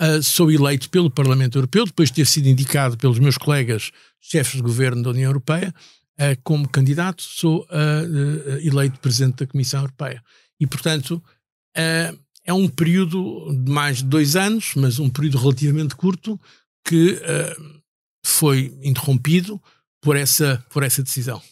uh, 0.00 0.22
sou 0.22 0.50
eleito 0.50 0.88
pelo 0.90 1.10
Parlamento 1.10 1.58
Europeu, 1.58 1.84
depois 1.84 2.10
de 2.10 2.16
ter 2.16 2.26
sido 2.26 2.48
indicado 2.48 2.96
pelos 2.96 3.18
meus 3.18 3.36
colegas 3.36 3.90
chefes 4.20 4.56
de 4.56 4.62
governo 4.62 5.02
da 5.02 5.10
União 5.10 5.28
Europeia, 5.28 5.74
uh, 6.20 6.40
como 6.44 6.68
candidato, 6.68 7.22
sou 7.22 7.64
uh, 7.64 8.58
eleito 8.62 9.00
Presidente 9.00 9.38
da 9.38 9.46
Comissão 9.46 9.80
Europeia. 9.80 10.22
E, 10.60 10.66
portanto, 10.66 11.22
é 11.74 12.52
um 12.54 12.66
período 12.66 13.52
de 13.52 13.70
mais 13.70 13.98
de 13.98 14.04
dois 14.04 14.36
anos, 14.36 14.72
mas 14.74 14.98
um 14.98 15.10
período 15.10 15.36
relativamente 15.36 15.94
curto, 15.94 16.40
que 16.82 17.20
foi 18.24 18.74
interrompido 18.82 19.60
por 20.00 20.16
essa, 20.16 20.64
por 20.70 20.82
essa 20.82 21.02
decisão. 21.02 21.42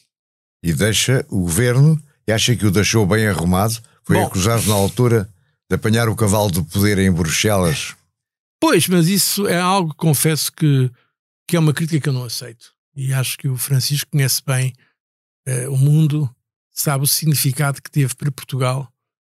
E 0.63 0.73
deixa 0.73 1.27
o 1.29 1.41
governo, 1.41 2.03
e 2.27 2.33
acha 2.33 2.57
que 2.57 2.65
o 2.65 2.71
deixou 2.71 3.07
bem 3.07 3.27
arrumado? 3.27 3.79
Foi 4.03 4.17
Bom, 4.17 4.27
acusado 4.27 4.67
na 4.67 4.75
altura 4.75 5.29
de 5.71 5.77
apanhar 5.77 6.09
o 6.09 6.17
cavalo 6.17 6.51
do 6.51 6.65
poder 6.65 6.99
em 6.99 7.11
Bruxelas? 7.11 7.95
Pois, 8.61 8.89
mas 8.89 9.09
isso 9.09 9.47
é 9.47 9.59
algo, 9.59 9.95
confesso 9.95 10.53
que, 10.53 10.91
que 11.47 11.57
é 11.57 11.59
uma 11.59 11.73
crítica 11.73 12.01
que 12.01 12.09
eu 12.09 12.13
não 12.13 12.25
aceito. 12.25 12.73
E 12.97 13.13
acho 13.13 13.37
que 13.37 13.49
o 13.49 13.57
Francisco 13.57 14.11
conhece 14.11 14.43
bem 14.47 14.73
uh, 15.49 15.71
o 15.71 15.77
mundo, 15.77 16.31
sabe 16.71 17.05
o 17.05 17.09
significado 17.09 17.83
que 17.83 17.91
teve 17.91 18.15
para 18.15 18.31
Portugal 18.31 18.89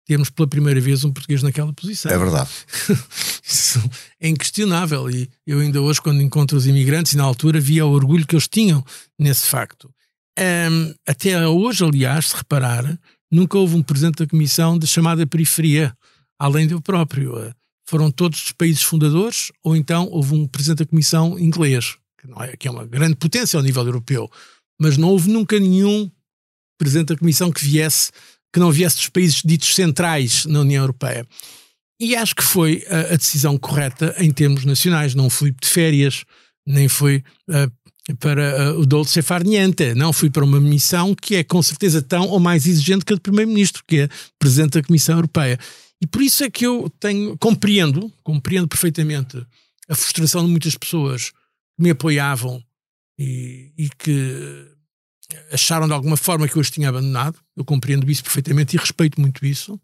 termos 0.10 0.32
pela 0.32 0.48
primeira 0.48 0.82
vez 0.82 1.04
um 1.04 1.12
português 1.12 1.44
naquela 1.44 1.72
posição. 1.72 2.12
É 2.12 2.18
verdade. 2.18 2.50
Isso 3.46 3.80
é 4.20 4.28
inquestionável. 4.28 5.08
E 5.08 5.30
eu 5.46 5.60
ainda 5.60 5.80
hoje, 5.80 6.02
quando 6.02 6.20
encontro 6.20 6.58
os 6.58 6.65
imigrantes, 6.65 7.13
e 7.13 7.18
na 7.18 7.24
altura 7.24 7.60
via 7.60 7.86
o 7.86 7.92
orgulho 7.92 8.26
que 8.26 8.34
eles 8.34 8.48
tinham 8.48 8.84
nesse 9.20 9.46
facto. 9.46 9.94
Um, 10.39 10.96
até 11.06 11.48
hoje, 11.48 11.84
aliás, 11.84 12.30
se 12.30 12.36
reparar, 12.38 13.00
nunca 13.32 13.60
houve 13.60 13.76
um 13.76 13.84
presidente 13.84 14.18
da 14.18 14.28
Comissão 14.28 14.80
de 14.80 14.88
chamada 14.88 15.28
periferia 15.28 15.96
além 16.39 16.65
do 16.65 16.82
próprio. 16.82 17.38
Eh, 17.38 17.54
foram 17.88 18.12
todos 18.12 18.45
os 18.45 18.52
países 18.52 18.84
fundadores, 18.84 19.52
ou 19.63 19.75
então 19.75 20.08
houve 20.12 20.36
um 20.36 20.47
presidente 20.47 20.80
da 20.80 20.86
Comissão 20.86 21.39
inglês, 21.39 21.97
que, 22.19 22.28
não 22.28 22.41
é, 22.41 22.56
que 22.56 22.67
é 22.67 22.71
uma 22.71 22.86
grande 22.86 23.15
potência 23.15 23.58
ao 23.58 23.63
nível 23.63 23.84
europeu, 23.84 24.32
mas 24.80 24.95
não 24.95 25.10
houve 25.10 25.30
nunca 25.30 25.60
nenhum 25.60 26.10
presidente 26.78 27.08
da 27.08 27.17
Comissão 27.17 27.52
que 27.52 27.65
viesse, 27.65 28.12
que 28.54 28.60
não 28.60 28.71
viesse 28.71 28.97
dos 28.97 29.10
países 29.10 29.41
ditos 29.43 29.73
centrais 29.73 30.45
na 30.45 30.62
União 30.62 30.84
Europeia. 30.84 31.28
E 31.99 32.15
acho 32.15 32.36
que 32.36 32.43
foi 32.43 32.86
a, 32.88 33.13
a 33.13 33.17
decisão 33.17 33.58
correta 33.58 34.15
em 34.19 34.32
termos 34.32 34.63
nacionais. 34.63 35.13
Não 35.13 35.30
fui 35.30 35.52
de 35.52 35.67
férias, 35.67 36.23
nem 36.65 36.88
fui 36.88 37.23
uh, 37.49 38.15
para 38.17 38.73
uh, 38.73 38.80
o 38.80 38.86
Dolce 38.86 39.21
Far. 39.21 39.41
Não 39.95 40.13
fui 40.13 40.30
para 40.30 40.45
uma 40.45 40.60
missão 40.60 41.13
que 41.13 41.36
é 41.36 41.43
com 41.43 41.62
certeza 41.62 42.02
tão 42.02 42.28
ou 42.28 42.39
mais 42.39 42.65
exigente 42.65 43.04
que 43.04 43.13
a 43.13 43.15
do 43.15 43.21
Primeiro-Ministro, 43.21 43.84
que 43.86 44.02
é 44.02 44.10
Presidente 44.39 44.80
da 44.80 44.84
Comissão 44.84 45.15
Europeia. 45.15 45.60
E 46.02 46.08
por 46.08 46.22
isso 46.22 46.44
é 46.44 46.50
que 46.50 46.66
eu 46.66 46.90
tenho, 47.00 47.38
compreendo, 47.38 48.12
compreendo 48.24 48.68
perfeitamente 48.68 49.46
a 49.88 49.96
frustração 49.96 50.46
de 50.46 50.52
muitas 50.52 50.76
pessoas 50.76 51.32
que 51.32 51.84
me 51.84 51.90
apoiavam 51.90 52.64
e, 53.18 53.72
e 53.78 53.90
que 53.90 54.68
acharam 55.52 55.88
de 55.88 55.94
alguma 55.94 56.16
forma 56.16 56.48
que 56.48 56.56
eu 56.56 56.62
os 56.62 56.72
tinha 56.72 56.90
abandonado. 56.90 57.40
Eu 57.56 57.66
compreendo 57.66 58.10
isso 58.10 58.24
perfeitamente 58.24 58.76
e 58.76 58.80
respeito 58.80 59.20
muito 59.20 59.46
isso. 59.46 59.80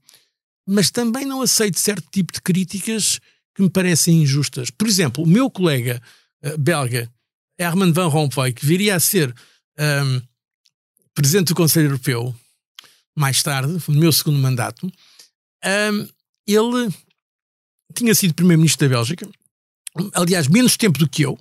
Mas 0.68 0.90
também 0.90 1.26
não 1.26 1.42
aceito 1.42 1.80
certo 1.80 2.08
tipo 2.12 2.34
de 2.34 2.42
críticas 2.42 3.20
que 3.54 3.62
me 3.62 3.70
parecem 3.70 4.22
injustas. 4.22 4.70
Por 4.70 4.88
exemplo, 4.88 5.24
o 5.24 5.28
meu 5.28 5.50
colega 5.50 6.02
uh, 6.44 6.58
belga, 6.58 7.12
Herman 7.58 7.92
Van 7.92 8.08
Rompuy, 8.08 8.54
que 8.54 8.66
viria 8.66 8.96
a 8.96 9.00
ser 9.00 9.34
um, 9.80 10.22
presidente 11.14 11.48
do 11.48 11.56
Conselho 11.56 11.88
Europeu 11.88 12.36
mais 13.16 13.42
tarde, 13.42 13.82
no 13.88 14.00
meu 14.00 14.12
segundo 14.12 14.38
mandato, 14.38 14.92
um, 15.66 16.08
ele 16.48 16.94
tinha 17.94 18.14
sido 18.14 18.34
primeiro-ministro 18.34 18.88
da 18.88 18.96
Bélgica, 18.96 19.28
aliás, 20.14 20.48
menos 20.48 20.78
tempo 20.78 21.00
do 21.00 21.10
que 21.10 21.24
eu. 21.24 21.38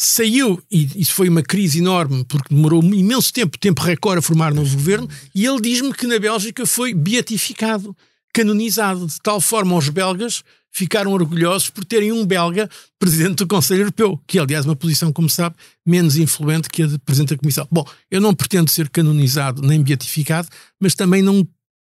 Saiu, 0.00 0.62
e 0.70 1.00
isso 1.00 1.12
foi 1.12 1.28
uma 1.28 1.42
crise 1.42 1.80
enorme, 1.80 2.24
porque 2.24 2.54
demorou 2.54 2.82
um 2.82 2.94
imenso 2.94 3.32
tempo, 3.32 3.58
tempo 3.58 3.82
recorde, 3.82 4.20
a 4.20 4.22
formar 4.22 4.54
novo 4.54 4.72
governo, 4.76 5.08
e 5.34 5.44
ele 5.44 5.60
diz-me 5.60 5.92
que 5.92 6.06
na 6.06 6.18
Bélgica 6.18 6.64
foi 6.64 6.94
beatificado, 6.94 7.96
canonizado, 8.32 9.06
de 9.06 9.20
tal 9.20 9.40
forma 9.40 9.76
os 9.76 9.88
belgas 9.88 10.44
ficaram 10.70 11.12
orgulhosos 11.12 11.70
por 11.70 11.84
terem 11.84 12.12
um 12.12 12.24
belga 12.24 12.68
presidente 12.98 13.36
do 13.36 13.46
Conselho 13.46 13.82
Europeu, 13.82 14.20
que 14.26 14.38
é, 14.38 14.42
aliás, 14.42 14.64
uma 14.64 14.76
posição, 14.76 15.12
como 15.12 15.28
sabe, 15.28 15.56
menos 15.84 16.16
influente 16.16 16.68
que 16.68 16.82
a 16.82 16.86
de 16.86 16.98
presidente 16.98 17.30
da 17.30 17.38
Comissão. 17.38 17.66
Bom, 17.70 17.84
eu 18.10 18.20
não 18.20 18.34
pretendo 18.34 18.70
ser 18.70 18.88
canonizado 18.88 19.62
nem 19.62 19.82
beatificado, 19.82 20.48
mas 20.80 20.94
também 20.94 21.22
não 21.22 21.46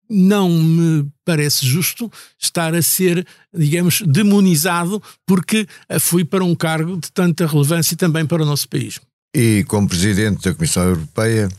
não 0.10 0.50
me 0.50 1.10
parece 1.26 1.66
justo 1.66 2.12
estar 2.38 2.76
a 2.76 2.82
ser, 2.82 3.26
digamos, 3.54 4.02
demonizado 4.02 5.02
porque 5.26 5.68
fui 6.00 6.24
para 6.24 6.44
um 6.44 6.56
cargo 6.56 6.98
de 6.98 7.12
tanta 7.12 7.48
relevância 7.48 7.96
também 7.98 8.26
para 8.26 8.44
o 8.44 8.46
nosso 8.46 8.68
país. 8.68 9.00
E 9.36 9.64
como 9.68 9.88
Presidente 9.88 10.44
da 10.44 10.54
Comissão 10.54 10.84
Europeia, 10.84 11.48
o 11.48 11.52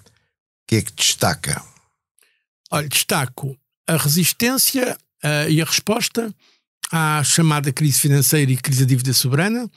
que 0.68 0.76
é 0.76 0.83
que 0.83 0.92
destaca? 0.92 1.62
Olha, 2.70 2.88
destaco 2.88 3.57
a 3.87 3.96
resistência 3.96 4.96
uh, 5.24 5.50
e 5.50 5.61
a 5.61 5.64
resposta 5.64 6.35
à 6.92 7.22
chamada 7.24 7.72
crise 7.72 7.98
financeira 7.98 8.52
e 8.52 8.57
crise 8.57 8.85
da 8.85 8.88
dívida 8.88 9.12
soberana. 9.12 9.68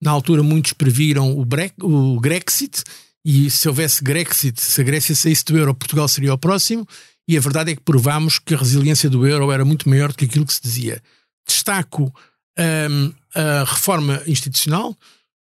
Na 0.00 0.10
altura, 0.10 0.42
muitos 0.42 0.72
previram 0.72 1.32
o, 1.32 1.42
o 1.82 2.20
Grexit, 2.20 2.84
e 3.24 3.50
se 3.50 3.68
houvesse 3.68 4.02
Grexit, 4.02 4.58
se 4.60 4.80
a 4.80 4.84
Grécia 4.84 5.14
saísse 5.14 5.44
do 5.44 5.58
euro, 5.58 5.74
Portugal 5.74 6.08
seria 6.08 6.32
o 6.32 6.38
próximo 6.38 6.86
e 7.30 7.36
a 7.36 7.40
verdade 7.40 7.70
é 7.70 7.76
que 7.76 7.82
provámos 7.82 8.40
que 8.40 8.54
a 8.54 8.58
resiliência 8.58 9.08
do 9.08 9.24
euro 9.24 9.52
era 9.52 9.64
muito 9.64 9.88
maior 9.88 10.08
do 10.08 10.16
que 10.16 10.24
aquilo 10.24 10.44
que 10.44 10.52
se 10.52 10.60
dizia. 10.60 11.00
Destaco 11.46 12.12
um, 12.58 13.12
a 13.32 13.64
reforma 13.64 14.20
institucional. 14.26 14.96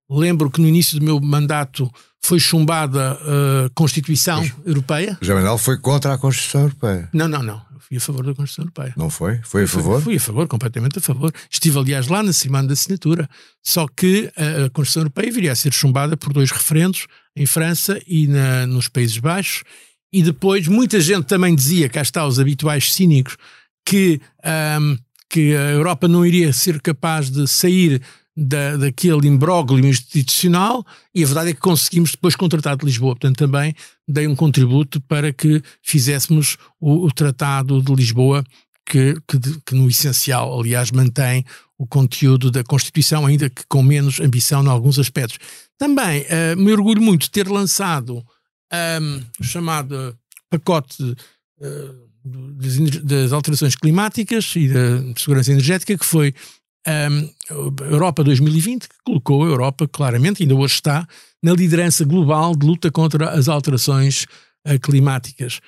Lembro 0.10 0.50
que 0.50 0.62
no 0.62 0.70
início 0.70 0.98
do 0.98 1.04
meu 1.04 1.20
mandato 1.20 1.92
foi 2.24 2.40
chumbada 2.40 3.12
a 3.12 3.70
Constituição 3.76 4.40
Mas, 4.40 4.54
Europeia. 4.66 5.18
Jamanel 5.22 5.58
foi 5.58 5.78
contra 5.78 6.14
a 6.14 6.18
Constituição 6.18 6.62
Europeia. 6.62 7.10
Não, 7.12 7.28
não, 7.28 7.44
não. 7.44 7.62
Eu 7.74 7.80
fui 7.82 7.98
a 7.98 8.00
favor 8.00 8.26
da 8.26 8.34
Constituição 8.34 8.64
Europeia. 8.64 8.94
Não 8.96 9.10
foi? 9.10 9.42
Foi 9.44 9.64
a 9.66 9.68
favor? 9.68 9.96
Fui, 9.96 10.04
fui 10.04 10.16
a 10.16 10.20
favor, 10.22 10.48
completamente 10.48 11.00
a 11.00 11.02
favor. 11.02 11.30
Estive, 11.52 11.78
aliás, 11.78 12.08
lá 12.08 12.24
na 12.24 12.32
semana 12.32 12.70
da 12.70 12.74
assinatura. 12.74 13.30
Só 13.62 13.86
que 13.86 14.32
a 14.38 14.70
Constituição 14.70 15.02
Europeia 15.02 15.30
viria 15.30 15.52
a 15.52 15.56
ser 15.58 15.74
chumbada 15.74 16.16
por 16.16 16.32
dois 16.32 16.52
referendos 16.52 17.06
em 17.36 17.46
França 17.46 18.00
e 18.08 18.28
na, 18.28 18.66
nos 18.66 18.88
Países 18.88 19.18
Baixos 19.18 19.64
e 20.16 20.24
depois 20.24 20.66
muita 20.66 21.02
gente 21.02 21.26
também 21.26 21.54
dizia, 21.54 21.90
cá 21.90 22.02
está 22.02 22.26
os 22.26 22.40
habituais 22.40 22.94
cínicos, 22.94 23.36
que, 23.86 24.22
um, 24.80 24.98
que 25.30 25.54
a 25.54 25.72
Europa 25.72 26.08
não 26.08 26.26
iria 26.26 26.54
ser 26.54 26.80
capaz 26.80 27.30
de 27.30 27.46
sair 27.50 28.02
da, 28.34 28.78
daquele 28.78 29.28
imbróglio 29.28 29.86
institucional 29.86 30.86
e 31.14 31.22
a 31.22 31.26
verdade 31.26 31.50
é 31.50 31.54
que 31.54 31.60
conseguimos 31.60 32.12
depois 32.12 32.34
com 32.34 32.46
o 32.46 32.50
Tratado 32.50 32.80
de 32.80 32.86
Lisboa. 32.86 33.14
Portanto, 33.14 33.36
também 33.36 33.76
dei 34.08 34.26
um 34.26 34.38
contributo 34.38 35.02
para 35.02 35.34
que 35.34 35.62
fizéssemos 35.82 36.56
o, 36.80 37.08
o 37.08 37.12
Tratado 37.12 37.82
de 37.82 37.94
Lisboa, 37.94 38.42
que, 38.86 39.18
que, 39.28 39.38
que, 39.66 39.76
no 39.76 39.90
essencial, 39.90 40.58
aliás, 40.58 40.92
mantém 40.92 41.44
o 41.78 41.86
conteúdo 41.86 42.50
da 42.50 42.64
Constituição, 42.64 43.26
ainda 43.26 43.50
que 43.50 43.64
com 43.68 43.84
menos 43.84 44.22
ambição 44.22 44.64
em 44.64 44.70
alguns 44.70 44.98
aspectos. 44.98 45.40
Também 45.78 46.22
uh, 46.22 46.58
me 46.58 46.72
orgulho 46.72 47.02
muito 47.02 47.24
de 47.24 47.32
ter 47.32 47.50
lançado 47.50 48.24
um, 48.74 49.44
chamado 49.44 50.18
pacote 50.50 51.04
uh, 51.04 52.06
das, 53.04 53.32
alterações 53.32 53.76
climáticas 53.76 54.54
e 54.56 54.68
da 54.68 55.20
segurança 55.20 55.52
energética, 55.52 55.98
que 55.98 56.06
foi 56.06 56.34
um, 56.88 57.30
Europa 57.86 58.24
2020, 58.24 58.88
que 58.88 58.96
colocou 59.04 59.44
a 59.44 59.48
Europa 59.48 59.88
claramente, 59.88 60.44
ainda 60.44 60.56
hoje 60.56 60.76
está, 60.76 61.08
na 61.44 61.54
liderança 61.54 62.04
global 62.04 62.56
de 62.56 62.66
luta 62.66 62.92
contra 62.92 63.32
as 63.32 63.48
alterações 63.48 64.26
uh, 64.68 64.80
climáticas. 64.82 65.60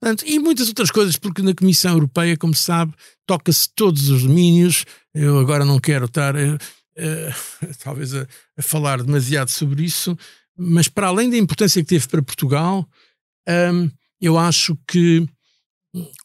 Portanto, 0.00 0.24
e 0.26 0.38
muitas 0.38 0.68
outras 0.68 0.90
coisas, 0.90 1.16
porque 1.16 1.42
na 1.42 1.54
Comissão 1.54 1.92
Europeia, 1.92 2.36
como 2.36 2.54
se 2.54 2.64
sabe, 2.64 2.92
toca-se 3.26 3.68
todos 3.74 4.08
os 4.08 4.24
domínios. 4.24 4.84
Eu 5.14 5.38
agora 5.38 5.64
não 5.64 5.78
quero 5.78 6.06
estar 6.06 6.34
uh, 6.34 6.54
uh, 6.56 7.74
talvez 7.82 8.14
a, 8.14 8.26
a, 8.58 8.62
falar 8.62 9.02
demasiado 9.02 9.48
sobre 9.48 9.84
isso, 9.84 10.18
mas 10.56 10.88
para 10.88 11.08
além 11.08 11.30
da 11.30 11.36
importância 11.36 11.82
que 11.82 11.88
teve 11.88 12.06
para 12.08 12.22
Portugal, 12.22 12.88
um, 13.48 13.90
eu 14.20 14.38
acho 14.38 14.76
que 14.86 15.26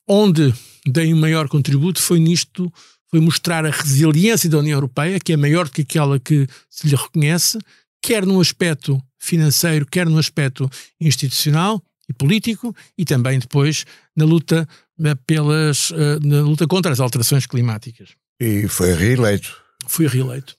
onde 0.07 0.53
dei 0.85 1.13
um 1.13 1.19
maior 1.19 1.47
contributo 1.47 2.01
foi 2.01 2.19
nisto, 2.19 2.71
foi 3.09 3.19
mostrar 3.19 3.65
a 3.65 3.71
resiliência 3.71 4.49
da 4.49 4.59
União 4.59 4.77
Europeia, 4.77 5.19
que 5.19 5.33
é 5.33 5.37
maior 5.37 5.65
do 5.65 5.71
que 5.71 5.81
aquela 5.81 6.19
que 6.19 6.47
se 6.69 6.87
lhe 6.87 6.95
reconhece, 6.95 7.57
quer 8.01 8.25
no 8.25 8.39
aspecto 8.39 9.01
financeiro, 9.19 9.85
quer 9.85 10.07
no 10.07 10.17
aspecto 10.17 10.69
institucional, 10.99 11.83
e 12.09 12.13
político 12.13 12.75
e 12.97 13.05
também 13.05 13.39
depois 13.39 13.85
na 14.15 14.25
luta 14.25 14.67
eh, 15.03 15.15
pelas 15.27 15.91
eh, 15.91 16.19
na 16.21 16.41
luta 16.41 16.65
contra 16.67 16.91
as 16.91 16.99
alterações 16.99 17.45
climáticas. 17.45 18.09
E 18.39 18.67
foi 18.67 18.93
reeleito. 18.93 19.55
Fui 19.87 20.07
reeleito. 20.07 20.57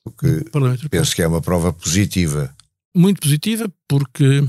Penso 0.91 1.15
que 1.15 1.23
é 1.23 1.27
uma 1.27 1.41
prova 1.41 1.73
positiva. 1.73 2.55
Muito 2.95 3.21
positiva, 3.21 3.71
porque 3.89 4.45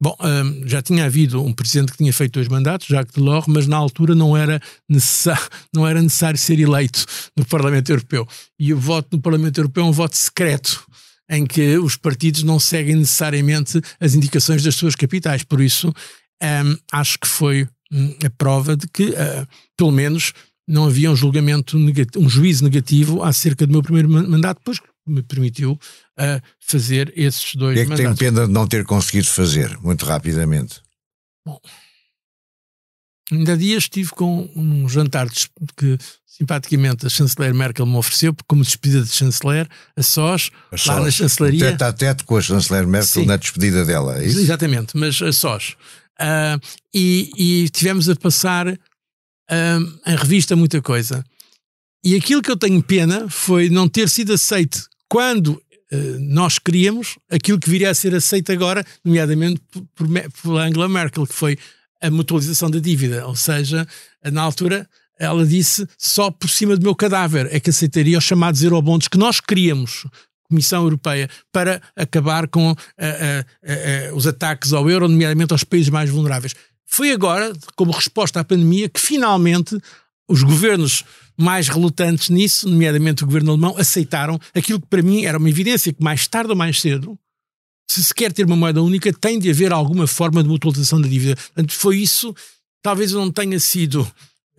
Bom, 0.00 0.14
um, 0.20 0.68
já 0.68 0.82
tinha 0.82 1.06
havido 1.06 1.42
um 1.42 1.54
presidente 1.54 1.92
que 1.92 1.98
tinha 1.98 2.12
feito 2.12 2.34
dois 2.34 2.48
mandatos, 2.48 2.86
Jacques 2.86 3.14
Delors, 3.14 3.46
mas 3.46 3.66
na 3.66 3.78
altura 3.78 4.14
não 4.14 4.36
era, 4.36 4.60
necessário, 4.86 5.42
não 5.72 5.86
era 5.86 6.02
necessário 6.02 6.38
ser 6.38 6.60
eleito 6.60 7.04
no 7.36 7.46
Parlamento 7.46 7.90
Europeu. 7.90 8.28
E 8.58 8.74
o 8.74 8.78
voto 8.78 9.08
no 9.12 9.22
Parlamento 9.22 9.58
Europeu 9.58 9.84
é 9.84 9.86
um 9.86 9.92
voto 9.92 10.16
secreto 10.16 10.84
em 11.30 11.46
que 11.46 11.78
os 11.78 11.96
partidos 11.96 12.42
não 12.42 12.60
seguem 12.60 12.94
necessariamente 12.94 13.80
as 13.98 14.14
indicações 14.14 14.62
das 14.62 14.74
suas 14.74 14.94
capitais. 14.94 15.42
Por 15.42 15.60
isso, 15.62 15.88
um, 16.42 16.76
acho 16.92 17.18
que 17.18 17.26
foi 17.26 17.66
hum, 17.90 18.14
a 18.24 18.30
prova 18.30 18.76
de 18.76 18.86
que, 18.86 19.06
uh, 19.06 19.48
pelo 19.76 19.90
menos, 19.90 20.34
não 20.68 20.84
havia 20.84 21.10
um 21.10 21.16
julgamento, 21.16 21.78
um 22.18 22.28
juízo 22.28 22.64
negativo 22.64 23.22
acerca 23.22 23.66
do 23.66 23.72
meu 23.72 23.82
primeiro 23.82 24.10
mandato, 24.10 24.60
que 24.60 24.78
me 25.06 25.22
permitiu 25.22 25.72
uh, 25.72 26.42
fazer 26.58 27.12
esses 27.16 27.54
dois 27.54 27.78
é 27.78 27.84
que 27.84 27.90
mandatos. 27.90 28.18
tem 28.18 28.32
pena 28.32 28.46
de 28.46 28.52
não 28.52 28.66
ter 28.66 28.84
conseguido 28.84 29.28
fazer, 29.28 29.78
muito 29.78 30.04
rapidamente. 30.04 30.80
Bom, 31.44 31.60
ainda 33.30 33.52
há 33.52 33.56
dias 33.56 33.84
estive 33.84 34.10
com 34.10 34.50
um 34.56 34.88
jantar 34.88 35.28
que 35.76 35.98
simpaticamente 36.26 37.06
a 37.06 37.08
chanceler 37.08 37.54
Merkel 37.54 37.86
me 37.86 37.96
ofereceu, 37.96 38.34
como 38.46 38.62
despedida 38.62 39.02
de 39.02 39.10
chanceler, 39.10 39.68
a 39.96 40.02
sós, 40.02 40.50
a 40.70 40.76
sós. 40.76 40.96
lá 40.96 41.04
na 41.04 41.10
chancelaria. 41.10 41.70
Teto 41.70 41.82
a 41.82 41.92
teto 41.92 42.24
com 42.24 42.36
a 42.36 42.42
chanceler 42.42 42.86
Merkel 42.86 43.22
Sim. 43.22 43.26
na 43.26 43.36
despedida 43.36 43.84
dela, 43.84 44.18
é 44.18 44.26
isso? 44.26 44.38
Exatamente, 44.38 44.96
mas 44.96 45.20
a 45.22 45.32
sós. 45.32 45.76
Uh, 46.20 46.60
e, 46.92 47.30
e 47.36 47.68
tivemos 47.70 48.08
a 48.08 48.16
passar 48.16 48.68
uh, 48.68 50.00
em 50.06 50.16
revista 50.16 50.54
muita 50.56 50.82
coisa. 50.82 51.24
E 52.04 52.14
aquilo 52.14 52.42
que 52.42 52.50
eu 52.50 52.56
tenho 52.56 52.82
pena 52.82 53.28
foi 53.28 53.68
não 53.68 53.88
ter 53.88 54.08
sido 54.08 54.32
aceito 54.32 54.88
quando 55.08 55.48
uh, 55.48 56.18
nós 56.20 56.58
queríamos 56.58 57.18
aquilo 57.30 57.58
que 57.58 57.70
viria 57.70 57.90
a 57.90 57.94
ser 57.94 58.14
aceito 58.14 58.52
agora, 58.52 58.84
nomeadamente 59.04 59.60
por, 59.94 60.06
por, 60.42 60.58
Angela 60.58 60.88
Merkel, 60.88 61.26
que 61.26 61.34
foi 61.34 61.58
a 62.02 62.10
mutualização 62.10 62.70
da 62.70 62.78
dívida. 62.78 63.26
Ou 63.26 63.36
seja, 63.36 63.86
na 64.30 64.42
altura 64.42 64.88
ela 65.18 65.46
disse 65.46 65.86
só 65.96 66.30
por 66.30 66.48
cima 66.50 66.76
do 66.76 66.82
meu 66.82 66.94
cadáver 66.94 67.48
é 67.50 67.58
que 67.58 67.70
aceitaria 67.70 68.18
os 68.18 68.24
chamados 68.24 68.62
eurobonds 68.62 69.08
que 69.08 69.16
nós 69.16 69.40
queríamos, 69.40 70.06
Comissão 70.48 70.82
Europeia, 70.82 71.28
para 71.50 71.80
acabar 71.96 72.46
com 72.48 72.70
uh, 72.70 72.74
uh, 72.74 74.12
uh, 74.12 74.16
os 74.16 74.26
ataques 74.26 74.72
ao 74.72 74.88
euro, 74.88 75.08
nomeadamente 75.08 75.52
aos 75.52 75.64
países 75.64 75.88
mais 75.88 76.10
vulneráveis. 76.10 76.54
Foi 76.84 77.10
agora, 77.10 77.52
como 77.74 77.90
resposta 77.90 78.40
à 78.40 78.44
pandemia, 78.44 78.88
que 78.88 79.00
finalmente 79.00 79.76
os 80.28 80.42
governos 80.42 81.04
mais 81.36 81.68
relutantes 81.68 82.30
nisso, 82.30 82.68
nomeadamente 82.68 83.22
o 83.22 83.26
governo 83.26 83.52
alemão, 83.52 83.76
aceitaram 83.78 84.38
aquilo 84.54 84.80
que 84.80 84.86
para 84.86 85.02
mim 85.02 85.24
era 85.24 85.38
uma 85.38 85.50
evidência 85.50 85.92
que 85.92 86.02
mais 86.02 86.26
tarde 86.26 86.50
ou 86.50 86.56
mais 86.56 86.80
cedo, 86.80 87.18
se 87.88 88.02
se 88.02 88.14
quer 88.14 88.32
ter 88.32 88.44
uma 88.46 88.56
moeda 88.56 88.82
única, 88.82 89.12
tem 89.12 89.38
de 89.38 89.50
haver 89.50 89.72
alguma 89.72 90.06
forma 90.06 90.42
de 90.42 90.48
mutualização 90.48 91.00
da 91.00 91.08
dívida. 91.08 91.36
Portanto, 91.36 91.72
foi 91.72 91.98
isso. 91.98 92.34
Talvez 92.82 93.12
eu 93.12 93.20
não 93.20 93.30
tenha 93.30 93.58
sido 93.60 94.06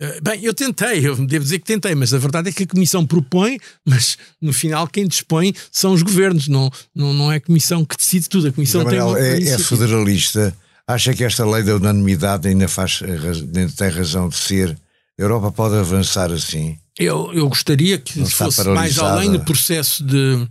eh, 0.00 0.20
bem, 0.22 0.44
eu 0.44 0.54
tentei, 0.54 1.06
eu 1.06 1.16
devo 1.26 1.44
dizer 1.44 1.58
que 1.58 1.64
tentei, 1.64 1.94
mas 1.94 2.14
a 2.14 2.18
verdade 2.18 2.50
é 2.50 2.52
que 2.52 2.62
a 2.62 2.66
Comissão 2.66 3.04
propõe, 3.04 3.58
mas 3.84 4.16
no 4.40 4.52
final 4.52 4.86
quem 4.86 5.06
dispõe 5.06 5.52
são 5.72 5.92
os 5.92 6.02
governos, 6.02 6.46
não, 6.46 6.70
não, 6.94 7.12
não 7.12 7.32
é 7.32 7.36
a 7.36 7.40
Comissão 7.40 7.84
que 7.84 7.96
decide 7.96 8.28
tudo. 8.28 8.48
A 8.48 8.52
Comissão 8.52 8.84
tem 8.84 9.00
uma, 9.00 9.18
é, 9.18 9.42
é 9.42 9.58
federalista. 9.58 10.54
Acha 10.86 11.12
que 11.12 11.24
esta 11.24 11.44
lei 11.44 11.62
da 11.62 11.76
unanimidade 11.76 12.48
ainda, 12.48 12.68
faz, 12.68 13.00
ainda 13.02 13.72
tem 13.76 13.88
razão 13.90 14.28
de 14.28 14.36
ser? 14.36 14.78
A 15.18 15.22
Europa 15.22 15.50
pode 15.50 15.74
avançar 15.74 16.30
assim? 16.30 16.78
Eu, 16.98 17.32
eu 17.32 17.48
gostaria 17.48 17.98
que 17.98 18.24
fosse 18.30 18.68
mais 18.68 18.98
além 18.98 19.32
do 19.32 19.40
processo 19.40 20.04
de 20.04 20.48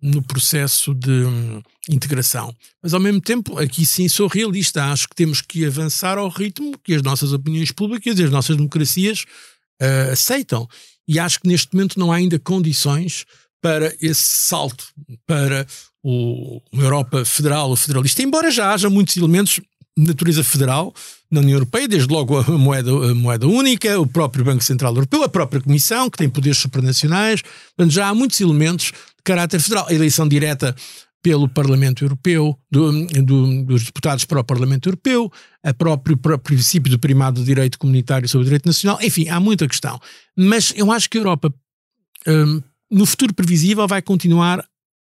no 0.00 0.22
processo 0.22 0.94
de 0.94 1.10
hum, 1.10 1.60
integração. 1.88 2.54
Mas 2.82 2.94
ao 2.94 3.00
mesmo 3.00 3.20
tempo, 3.20 3.58
aqui 3.58 3.84
sim 3.84 4.08
sou 4.08 4.28
realista. 4.28 4.84
Acho 4.84 5.08
que 5.08 5.14
temos 5.14 5.40
que 5.40 5.64
avançar 5.66 6.18
ao 6.18 6.28
ritmo 6.28 6.78
que 6.84 6.94
as 6.94 7.02
nossas 7.02 7.32
opiniões 7.32 7.72
públicas 7.72 8.18
e 8.18 8.22
as 8.22 8.30
nossas 8.30 8.56
democracias 8.56 9.24
uh, 9.82 10.12
aceitam. 10.12 10.68
E 11.06 11.18
acho 11.18 11.40
que 11.40 11.48
neste 11.48 11.74
momento 11.74 11.98
não 11.98 12.12
há 12.12 12.16
ainda 12.16 12.38
condições 12.38 13.24
para 13.60 13.92
esse 14.00 14.22
salto 14.22 14.86
para 15.26 15.66
o, 16.02 16.60
uma 16.72 16.84
Europa 16.84 17.24
federal 17.24 17.70
ou 17.70 17.76
federalista, 17.76 18.22
embora 18.22 18.52
já 18.52 18.72
haja 18.72 18.88
muitos 18.88 19.16
elementos 19.16 19.60
natureza 19.98 20.44
federal 20.44 20.94
na 21.30 21.40
União 21.40 21.56
Europeia, 21.56 21.88
desde 21.88 22.12
logo 22.12 22.38
a 22.38 22.42
moeda, 22.58 22.90
a 22.90 23.14
moeda 23.14 23.46
única, 23.46 23.98
o 24.00 24.06
próprio 24.06 24.44
Banco 24.44 24.64
Central 24.64 24.94
Europeu, 24.94 25.22
a 25.22 25.28
própria 25.28 25.60
Comissão, 25.60 26.08
que 26.08 26.18
tem 26.18 26.28
poderes 26.28 26.58
supranacionais, 26.58 27.42
portanto 27.76 27.92
já 27.92 28.08
há 28.08 28.14
muitos 28.14 28.40
elementos 28.40 28.92
caráter 29.24 29.60
federal. 29.60 29.86
A 29.88 29.94
eleição 29.94 30.26
direta 30.26 30.74
pelo 31.22 31.48
Parlamento 31.48 32.04
Europeu, 32.04 32.56
do, 32.70 33.06
do, 33.06 33.64
dos 33.64 33.84
deputados 33.84 34.24
para 34.24 34.40
o 34.40 34.44
Parlamento 34.44 34.88
Europeu, 34.88 35.30
a 35.62 35.74
próprio, 35.74 36.16
próprio 36.16 36.56
princípio 36.56 36.90
do 36.90 36.98
primado 36.98 37.40
do 37.40 37.44
direito 37.44 37.78
comunitário 37.78 38.28
sobre 38.28 38.42
o 38.42 38.44
direito 38.44 38.66
nacional, 38.66 38.98
enfim, 39.02 39.28
há 39.28 39.40
muita 39.40 39.68
questão. 39.68 40.00
Mas 40.36 40.72
eu 40.76 40.90
acho 40.92 41.10
que 41.10 41.18
a 41.18 41.20
Europa, 41.20 41.52
um, 42.26 42.62
no 42.90 43.04
futuro 43.04 43.34
previsível, 43.34 43.86
vai 43.86 44.00
continuar 44.00 44.64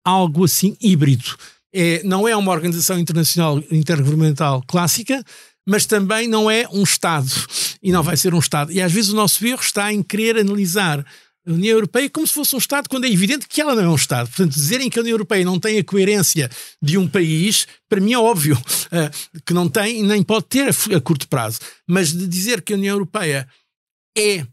algo 0.03 0.45
assim 0.45 0.75
híbrido. 0.81 1.35
É, 1.73 2.01
não 2.03 2.27
é 2.27 2.35
uma 2.35 2.51
organização 2.51 2.97
internacional 2.97 3.61
intergovernamental 3.71 4.63
clássica, 4.67 5.23
mas 5.67 5.85
também 5.85 6.27
não 6.27 6.49
é 6.49 6.67
um 6.71 6.83
Estado. 6.83 7.29
E 7.81 7.91
não 7.91 8.01
vai 8.01 8.17
ser 8.17 8.33
um 8.33 8.39
Estado. 8.39 8.71
E 8.71 8.81
às 8.81 8.91
vezes 8.91 9.11
o 9.11 9.15
nosso 9.15 9.45
erro 9.45 9.61
está 9.61 9.93
em 9.93 10.01
querer 10.01 10.37
analisar 10.37 11.05
a 11.47 11.51
União 11.51 11.73
Europeia 11.73 12.09
como 12.09 12.27
se 12.27 12.33
fosse 12.33 12.55
um 12.55 12.59
Estado, 12.59 12.89
quando 12.89 13.05
é 13.05 13.11
evidente 13.11 13.47
que 13.47 13.61
ela 13.61 13.75
não 13.75 13.83
é 13.83 13.89
um 13.89 13.95
Estado. 13.95 14.27
Portanto, 14.27 14.53
dizerem 14.53 14.89
que 14.89 14.99
a 14.99 15.01
União 15.01 15.13
Europeia 15.13 15.45
não 15.45 15.59
tem 15.59 15.79
a 15.79 15.83
coerência 15.83 16.49
de 16.81 16.97
um 16.97 17.07
país, 17.07 17.67
para 17.87 18.01
mim 18.01 18.13
é 18.13 18.19
óbvio 18.19 18.55
uh, 18.57 19.41
que 19.45 19.53
não 19.53 19.69
tem 19.69 19.99
e 19.99 20.03
nem 20.03 20.21
pode 20.21 20.45
ter 20.45 20.67
a, 20.67 20.97
a, 20.97 21.01
curto 21.01 21.27
prazo. 21.27 21.59
Mas 21.87 22.11
de 22.11 22.27
dizer 22.27 22.61
que 22.61 22.73
a 22.73 22.75
União 22.75 22.95
Europeia 22.95 23.47
é, 24.17 24.45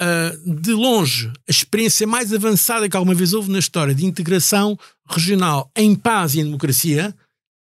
uh, 0.00 0.60
de 0.62 0.72
longe, 0.72 1.32
a 1.48 1.50
experiência 1.50 2.06
mais 2.06 2.32
avançada 2.32 2.88
que 2.88 2.96
alguma 2.96 3.14
vez 3.14 3.32
houve 3.32 3.50
na 3.50 3.58
história 3.58 3.94
de 3.94 4.04
integração 4.04 4.78
regional 5.08 5.70
em 5.76 5.94
paz 5.94 6.34
e 6.34 6.40
em 6.40 6.44
democracia, 6.44 7.14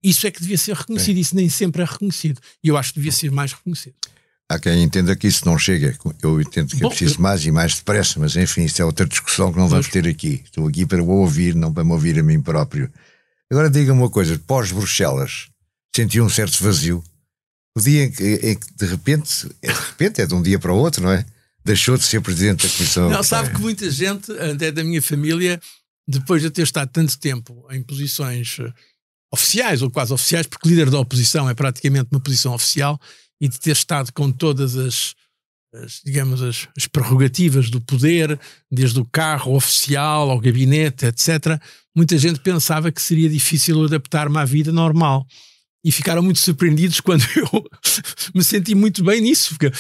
isso 0.03 0.27
é 0.27 0.31
que 0.31 0.41
devia 0.41 0.59
ser 0.59 0.77
reconhecido. 0.77 1.19
Isso 1.19 1.37
nem 1.37 1.49
sempre 1.49 1.83
é 1.83 1.85
reconhecido. 1.85 2.41
E 2.63 2.69
eu 2.69 2.77
acho 2.77 2.93
que 2.93 2.99
devia 2.99 3.13
ser 3.13 3.31
mais 3.31 3.53
reconhecido. 3.53 3.95
Há 4.51 4.59
quem 4.59 4.83
entenda 4.83 5.15
que 5.15 5.27
isso 5.27 5.45
não 5.45 5.59
chega. 5.59 5.95
Eu 6.23 6.41
entendo 6.41 6.75
que 6.75 6.85
é 6.85 6.89
preciso 6.89 7.21
mais 7.21 7.45
e 7.45 7.51
mais 7.51 7.75
depressa, 7.75 8.19
mas 8.19 8.35
enfim, 8.35 8.65
isso 8.65 8.81
é 8.81 8.85
outra 8.85 9.05
discussão 9.05 9.53
que 9.53 9.59
não 9.59 9.69
vamos 9.69 9.89
ter 9.89 10.09
aqui. 10.09 10.41
Estou 10.45 10.67
aqui 10.67 10.87
para 10.87 11.03
o 11.03 11.09
ouvir, 11.09 11.55
não 11.55 11.73
para 11.73 11.85
me 11.85 11.93
ouvir 11.93 12.19
a 12.19 12.23
mim 12.23 12.41
próprio. 12.41 12.91
Agora 13.51 13.69
diga-me 13.69 13.99
uma 13.99 14.09
coisa: 14.09 14.41
pós-Bruxelas, 14.47 15.49
sentiu 15.95 16.25
um 16.25 16.31
certo 16.31 16.63
vazio. 16.65 17.05
O 17.77 17.81
dia 17.81 18.05
em 18.05 18.11
que, 18.11 18.25
em 18.43 18.57
que, 18.57 18.75
de 18.75 18.87
repente, 18.87 19.49
é 19.61 19.71
de 19.71 19.79
repente, 19.79 20.23
é 20.23 20.27
de 20.27 20.35
um 20.35 20.41
dia 20.41 20.59
para 20.59 20.73
o 20.73 20.77
outro, 20.77 21.03
não 21.03 21.13
é? 21.13 21.27
Deixou 21.65 21.97
de 21.97 22.05
ser 22.05 22.21
presidente 22.21 22.67
da 22.67 22.73
Comissão. 22.75 23.11
Não, 23.11 23.23
sabe 23.23 23.51
que 23.51 23.61
muita 23.61 23.91
gente, 23.91 24.33
até 24.33 24.73
da 24.73 24.83
minha 24.83 25.03
família, 25.03 25.61
depois 26.07 26.41
de 26.41 26.51
ter 26.51 26.63
estado 26.63 26.91
tanto 26.91 27.19
tempo 27.19 27.67
em 27.71 27.83
posições 27.83 28.57
eh, 28.61 28.73
oficiais 29.33 29.83
ou 29.83 29.91
quase 29.91 30.13
oficiais, 30.13 30.47
porque 30.47 30.69
líder 30.69 30.89
da 30.89 30.99
oposição 30.99 31.49
é 31.49 31.55
praticamente 31.55 32.09
uma 32.11 32.21
posição 32.21 32.55
oficial, 32.55 32.99
e 33.41 33.49
de 33.49 33.61
ter 33.61 33.73
estado 33.73 34.13
com 34.13 34.33
todas 34.33 34.77
as, 34.77 35.15
as 35.75 36.01
digamos, 36.05 36.43
as, 36.43 36.69
as, 36.77 36.87
prerrogativas 36.87 37.71
do 37.71 37.81
poder, 37.81 38.39
desde 38.71 38.99
o 38.99 39.05
carro 39.05 39.55
oficial 39.55 40.31
ao 40.31 40.41
gabinete, 40.41 41.07
etc., 41.07 41.61
muita 41.95 42.17
gente 42.17 42.41
pensava 42.41 42.91
que 42.91 43.03
seria 43.03 43.29
difícil 43.29 43.85
adaptar-me 43.85 44.39
à 44.39 44.45
vida 44.45 44.73
normal. 44.73 45.27
E 45.85 45.93
ficaram 45.93 46.23
muito 46.23 46.41
surpreendidos 46.41 47.01
quando 47.01 47.23
eu 47.37 47.65
me 48.35 48.43
senti 48.43 48.75
muito 48.75 49.03
bem 49.05 49.21
nisso, 49.21 49.51
porque 49.51 49.73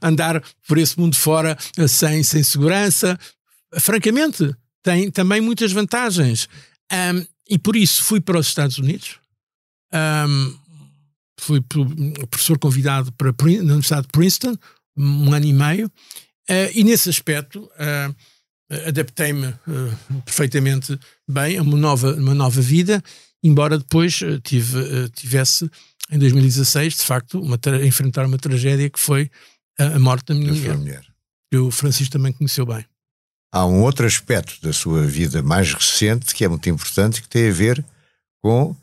andar 0.00 0.42
por 0.66 0.78
esse 0.78 0.98
mundo 0.98 1.14
fora 1.14 1.56
sem, 1.88 2.22
sem 2.22 2.42
segurança, 2.42 3.18
francamente, 3.78 4.54
tem 4.82 5.10
também 5.10 5.40
muitas 5.40 5.72
vantagens. 5.72 6.48
Um, 6.92 7.26
e 7.48 7.58
por 7.58 7.76
isso 7.76 8.02
fui 8.02 8.20
para 8.20 8.38
os 8.38 8.46
Estados 8.46 8.78
Unidos. 8.78 9.16
Um, 9.92 10.58
fui 11.38 11.60
professor 12.30 12.58
convidado 12.58 13.12
para 13.12 13.32
na 13.32 13.72
Universidade 13.72 14.02
de 14.02 14.12
Princeton, 14.12 14.56
um 14.96 15.32
ano 15.32 15.46
e 15.46 15.52
meio, 15.52 15.86
uh, 15.86 16.70
e 16.74 16.82
nesse 16.82 17.08
aspecto 17.08 17.60
uh, 17.60 18.16
adaptei-me 18.86 19.48
uh, 19.48 20.22
perfeitamente 20.24 20.98
bem 21.28 21.58
a 21.58 21.62
uma 21.62 21.76
nova, 21.76 22.14
uma 22.14 22.34
nova 22.34 22.60
vida, 22.60 23.02
embora 23.46 23.78
depois 23.78 24.20
tive, 24.42 25.08
tivesse, 25.14 25.70
em 26.10 26.18
2016, 26.18 26.96
de 26.96 27.02
facto, 27.02 27.40
uma, 27.40 27.58
enfrentar 27.84 28.26
uma 28.26 28.38
tragédia 28.38 28.90
que 28.90 29.00
foi 29.00 29.30
a, 29.78 29.96
a 29.96 29.98
morte 29.98 30.26
da 30.26 30.34
minha 30.34 30.52
mulher. 30.52 30.76
mulher. 30.76 31.04
Que 31.50 31.58
o 31.58 31.70
Francisco 31.70 32.12
também 32.12 32.32
conheceu 32.32 32.66
bem. 32.66 32.84
Há 33.52 33.64
um 33.64 33.82
outro 33.82 34.06
aspecto 34.06 34.60
da 34.60 34.72
sua 34.72 35.06
vida 35.06 35.42
mais 35.42 35.72
recente 35.72 36.34
que 36.34 36.44
é 36.44 36.48
muito 36.48 36.68
importante, 36.68 37.22
que 37.22 37.28
tem 37.28 37.48
a 37.48 37.52
ver 37.52 37.84
com 38.42 38.76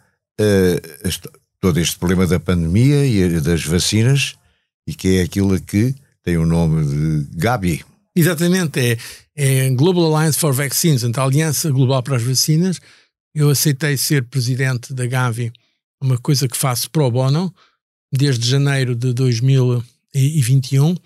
todo 1.59 1.79
este 1.79 1.97
problema 1.97 2.27
da 2.27 2.39
pandemia 2.39 3.05
e 3.05 3.39
das 3.39 3.63
vacinas, 3.63 4.35
e 4.85 4.93
que 4.93 5.19
é 5.19 5.23
aquilo 5.23 5.59
que 5.61 5.95
tem 6.21 6.37
o 6.37 6.45
nome 6.45 6.85
de 6.85 7.37
Gabi. 7.37 7.85
Exatamente, 8.15 8.79
é, 8.79 8.97
é 9.35 9.69
Global 9.69 10.13
Alliance 10.13 10.37
for 10.37 10.53
Vaccines, 10.53 11.03
a 11.03 11.23
Aliança 11.23 11.71
Global 11.71 12.03
para 12.03 12.17
as 12.17 12.23
Vacinas. 12.23 12.79
Eu 13.35 13.49
aceitei 13.49 13.97
ser 13.97 14.23
presidente 14.25 14.93
da 14.93 15.07
Gavi, 15.07 15.51
uma 15.99 16.19
coisa 16.19 16.47
que 16.47 16.55
faço 16.55 16.89
pro 16.91 17.09
bono, 17.09 17.53
desde 18.11 18.47
janeiro 18.47 18.95
de 18.95 19.11
2021, 19.11 20.89
um, 20.89 20.97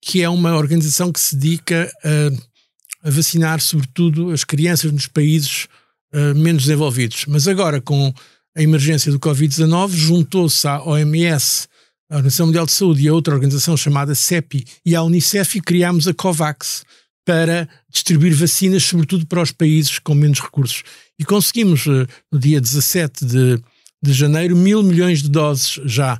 que 0.00 0.22
é 0.22 0.28
uma 0.28 0.56
organização 0.56 1.10
que 1.10 1.18
se 1.18 1.34
dedica 1.34 1.90
a, 2.04 3.08
a 3.08 3.10
vacinar, 3.10 3.60
sobretudo, 3.60 4.30
as 4.30 4.44
crianças 4.44 4.92
nos 4.92 5.08
países 5.08 5.66
uh, 6.14 6.34
menos 6.36 6.62
desenvolvidos. 6.62 7.24
Mas 7.26 7.48
agora, 7.48 7.80
com 7.80 8.14
a 8.56 8.62
emergência 8.62 9.10
do 9.10 9.18
Covid-19, 9.18 9.90
juntou-se 9.90 10.68
à 10.68 10.80
OMS, 10.84 11.66
a 12.08 12.14
Organização 12.14 12.46
Mundial 12.46 12.66
de 12.66 12.72
Saúde, 12.72 13.02
e 13.02 13.08
a 13.08 13.12
outra 13.12 13.34
organização 13.34 13.76
chamada 13.76 14.14
CEPI 14.14 14.64
e 14.84 14.94
à 14.94 15.02
Unicef 15.02 15.58
e 15.58 15.60
criámos 15.60 16.06
a 16.06 16.14
COVAX 16.14 16.84
para 17.26 17.68
distribuir 17.90 18.34
vacinas, 18.34 18.84
sobretudo 18.84 19.26
para 19.26 19.42
os 19.42 19.50
países 19.50 19.98
com 19.98 20.14
menos 20.14 20.40
recursos. 20.40 20.84
E 21.18 21.24
conseguimos, 21.24 21.84
eh, 21.86 22.06
no 22.30 22.38
dia 22.38 22.60
17 22.60 23.24
de, 23.24 23.60
de 24.00 24.12
janeiro, 24.12 24.56
mil 24.56 24.80
milhões 24.82 25.22
de 25.22 25.28
doses 25.28 25.80
já 25.84 26.18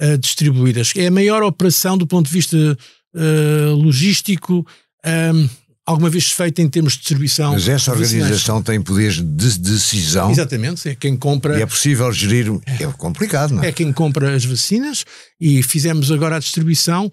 uh, 0.00 0.18
distribuídas. 0.18 0.92
É 0.96 1.08
a 1.08 1.10
maior 1.10 1.42
operação 1.42 1.98
do 1.98 2.06
ponto 2.06 2.26
de 2.26 2.32
vista 2.32 2.56
uh, 2.56 3.74
logístico. 3.74 4.66
Um, 5.04 5.48
alguma 5.84 6.08
vez 6.08 6.32
feita 6.32 6.62
em 6.62 6.68
termos 6.68 6.94
de 6.94 7.00
distribuição. 7.00 7.52
Mas 7.52 7.68
essa 7.68 7.92
organização 7.92 8.62
tem 8.62 8.80
poderes 8.80 9.16
de 9.16 9.58
decisão. 9.58 10.30
Exatamente, 10.30 10.88
é 10.88 10.94
quem 10.94 11.16
compra. 11.16 11.58
E 11.58 11.62
é 11.62 11.66
possível 11.66 12.10
gerir. 12.12 12.46
É 12.66 12.86
complicado, 12.98 13.54
não 13.54 13.62
é? 13.62 13.68
É 13.68 13.72
quem 13.72 13.92
compra 13.92 14.34
as 14.34 14.44
vacinas 14.44 15.04
e 15.40 15.62
fizemos 15.62 16.10
agora 16.10 16.36
a 16.36 16.38
distribuição, 16.40 17.10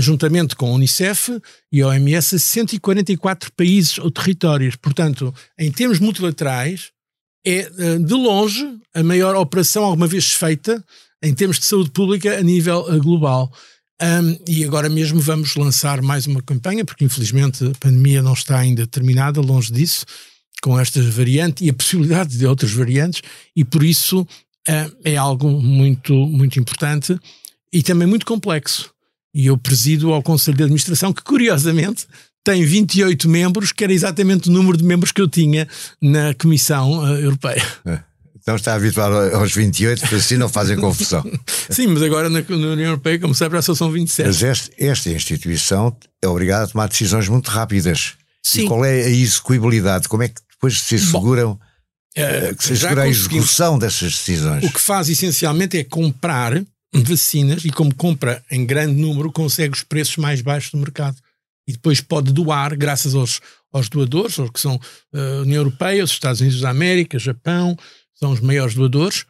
juntamente 0.00 0.56
com 0.56 0.66
a 0.66 0.74
Unicef 0.74 1.38
e 1.70 1.82
a 1.82 1.88
OMS, 1.88 2.36
a 2.36 2.38
144 2.38 3.52
países 3.52 3.98
ou 3.98 4.10
territórios. 4.10 4.76
Portanto, 4.76 5.34
em 5.58 5.70
termos 5.70 5.98
multilaterais, 5.98 6.90
é 7.44 7.58
eh, 7.60 7.98
de 7.98 8.14
longe 8.14 8.78
a 8.94 9.02
maior 9.02 9.34
operação 9.36 9.84
alguma 9.84 10.06
vez 10.06 10.32
feita 10.32 10.82
em 11.22 11.34
termos 11.34 11.58
de 11.58 11.66
saúde 11.66 11.90
pública 11.90 12.38
a 12.38 12.42
nível 12.42 12.86
eh, 12.88 12.98
global. 12.98 13.52
Um, 14.00 14.36
e 14.48 14.64
agora 14.64 14.88
mesmo 14.88 15.20
vamos 15.20 15.54
lançar 15.54 16.02
mais 16.02 16.26
uma 16.26 16.42
campanha, 16.42 16.84
porque 16.84 17.04
infelizmente 17.04 17.64
a 17.64 17.72
pandemia 17.78 18.20
não 18.20 18.32
está 18.32 18.58
ainda 18.58 18.84
terminada, 18.84 19.40
longe 19.40 19.72
disso, 19.72 20.04
com 20.60 20.78
esta 20.78 21.00
variante 21.02 21.64
e 21.64 21.70
a 21.70 21.74
possibilidade 21.74 22.36
de 22.36 22.44
outras 22.44 22.72
variantes, 22.72 23.22
e 23.54 23.64
por 23.64 23.84
isso 23.84 24.22
uh, 24.22 24.96
é 25.04 25.16
algo 25.16 25.48
muito, 25.48 26.14
muito 26.14 26.58
importante 26.58 27.16
e 27.72 27.80
também 27.80 28.08
muito 28.08 28.26
complexo. 28.26 28.92
E 29.34 29.46
eu 29.46 29.56
presido 29.56 30.12
ao 30.12 30.22
Conselho 30.22 30.56
de 30.56 30.62
Administração, 30.64 31.12
que 31.12 31.22
curiosamente 31.22 32.06
tem 32.44 32.64
28 32.64 33.28
membros, 33.28 33.72
que 33.72 33.84
era 33.84 33.92
exatamente 33.92 34.48
o 34.48 34.52
número 34.52 34.76
de 34.76 34.84
membros 34.84 35.12
que 35.12 35.20
eu 35.20 35.28
tinha 35.28 35.66
na 36.00 36.34
Comissão 36.34 37.00
uh, 37.00 37.18
Europeia. 37.18 37.62
É. 37.84 38.00
Então 38.42 38.56
está 38.56 38.74
habituado 38.74 39.14
aos 39.36 39.54
28, 39.54 40.16
assim 40.16 40.36
não 40.36 40.48
fazem 40.48 40.76
confusão. 40.76 41.24
Sim, 41.70 41.86
mas 41.88 42.02
agora 42.02 42.28
na, 42.28 42.40
na 42.40 42.56
União 42.56 42.88
Europeia, 42.88 43.20
como 43.20 43.34
sabe, 43.34 43.54
já 43.54 43.62
são 43.62 43.90
27. 43.92 44.26
Mas 44.26 44.42
este, 44.42 44.70
esta 44.78 45.10
instituição 45.10 45.96
é 46.20 46.26
obrigada 46.26 46.64
a 46.64 46.66
tomar 46.66 46.88
decisões 46.88 47.28
muito 47.28 47.48
rápidas. 47.48 48.14
Sim. 48.42 48.64
E 48.64 48.66
qual 48.66 48.84
é 48.84 49.04
a 49.04 49.08
execuibilidade? 49.08 50.08
Como 50.08 50.24
é 50.24 50.28
que 50.28 50.40
depois 50.50 50.80
se 50.80 50.96
asseguram, 50.96 51.50
Bom, 52.16 52.22
uh, 52.22 52.56
que 52.56 52.64
se 52.64 52.72
assegura 52.72 53.02
a 53.02 53.08
execução 53.08 53.78
dessas 53.78 54.10
decisões? 54.10 54.64
O 54.64 54.72
que 54.72 54.80
faz 54.80 55.08
essencialmente 55.08 55.78
é 55.78 55.84
comprar 55.84 56.60
vacinas 56.92 57.64
e 57.64 57.70
como 57.70 57.94
compra 57.94 58.42
em 58.50 58.66
grande 58.66 59.00
número 59.00 59.32
consegue 59.32 59.74
os 59.74 59.82
preços 59.82 60.16
mais 60.16 60.42
baixos 60.42 60.72
do 60.72 60.78
mercado 60.78 61.16
e 61.66 61.72
depois 61.72 62.00
pode 62.00 62.32
doar 62.32 62.76
graças 62.76 63.14
aos, 63.14 63.40
aos 63.72 63.88
doadores, 63.88 64.36
que 64.52 64.60
são 64.60 64.80
a 65.14 65.18
uh, 65.18 65.42
União 65.42 65.60
Europeia, 65.60 66.04
os 66.04 66.10
Estados 66.10 66.40
Unidos 66.40 66.60
da 66.60 66.70
América, 66.70 67.18
Japão, 67.18 67.76
são 68.14 68.32
os 68.32 68.40
maiores 68.40 68.74
doadores, 68.74 69.20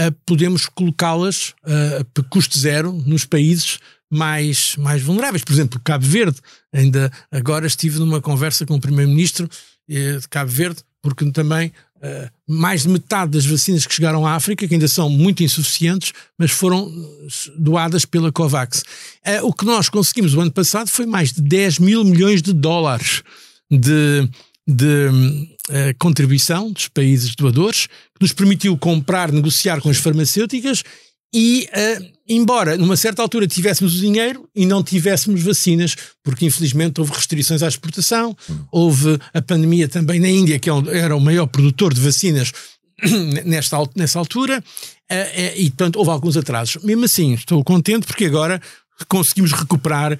uh, 0.00 0.10
podemos 0.26 0.66
colocá-las 0.66 1.50
uh, 1.64 2.00
a 2.18 2.22
custo 2.24 2.58
zero 2.58 2.92
nos 2.92 3.24
países 3.24 3.78
mais, 4.10 4.76
mais 4.76 5.02
vulneráveis. 5.02 5.42
Por 5.42 5.52
exemplo, 5.52 5.80
Cabo 5.82 6.04
Verde, 6.04 6.38
ainda 6.72 7.10
agora 7.30 7.66
estive 7.66 7.98
numa 7.98 8.20
conversa 8.20 8.66
com 8.66 8.74
o 8.74 8.80
Primeiro-Ministro 8.80 9.48
eh, 9.88 10.18
de 10.18 10.28
Cabo 10.28 10.50
Verde, 10.50 10.82
porque 11.00 11.30
também 11.32 11.72
uh, 12.02 12.30
mais 12.48 12.82
de 12.82 12.88
metade 12.88 13.32
das 13.32 13.46
vacinas 13.46 13.86
que 13.86 13.94
chegaram 13.94 14.26
à 14.26 14.34
África, 14.34 14.66
que 14.66 14.74
ainda 14.74 14.88
são 14.88 15.08
muito 15.08 15.42
insuficientes, 15.42 16.12
mas 16.38 16.50
foram 16.50 16.92
doadas 17.56 18.04
pela 18.04 18.32
COVAX. 18.32 18.82
Uh, 19.26 19.46
o 19.46 19.52
que 19.52 19.64
nós 19.64 19.88
conseguimos 19.88 20.34
o 20.34 20.40
ano 20.40 20.52
passado 20.52 20.88
foi 20.88 21.06
mais 21.06 21.32
de 21.32 21.40
10 21.40 21.78
mil 21.78 22.04
milhões 22.04 22.42
de 22.42 22.52
dólares 22.52 23.22
de, 23.70 24.28
de 24.66 25.08
uh, 25.08 25.94
contribuição 25.98 26.70
dos 26.72 26.88
países 26.88 27.34
doadores, 27.34 27.86
que 27.86 28.20
nos 28.20 28.32
permitiu 28.32 28.76
comprar, 28.76 29.32
negociar 29.32 29.80
com 29.80 29.88
as 29.88 29.96
farmacêuticas 29.96 30.82
e, 31.34 31.68
uh, 31.72 32.12
embora 32.28 32.76
numa 32.76 32.96
certa 32.96 33.22
altura 33.22 33.46
tivéssemos 33.46 33.96
o 33.96 34.00
dinheiro 34.00 34.48
e 34.54 34.66
não 34.66 34.82
tivéssemos 34.82 35.42
vacinas, 35.42 35.96
porque 36.22 36.46
infelizmente 36.46 37.00
houve 37.00 37.12
restrições 37.12 37.62
à 37.62 37.68
exportação, 37.68 38.36
houve 38.70 39.18
a 39.32 39.40
pandemia 39.40 39.88
também 39.88 40.20
na 40.20 40.28
Índia, 40.28 40.58
que 40.58 40.68
é 40.68 40.72
era 40.92 41.16
o 41.16 41.20
maior 41.20 41.46
produtor 41.46 41.94
de 41.94 42.00
vacinas 42.00 42.52
nesta, 43.44 43.78
nessa 43.96 44.18
altura, 44.18 44.62
uh, 44.62 45.56
e 45.56 45.70
portanto 45.70 45.96
houve 45.96 46.10
alguns 46.10 46.36
atrasos. 46.36 46.82
Mesmo 46.82 47.04
assim, 47.04 47.34
estou 47.34 47.62
contente 47.64 48.06
porque 48.06 48.26
agora 48.26 48.60
conseguimos 49.08 49.50
recuperar 49.52 50.16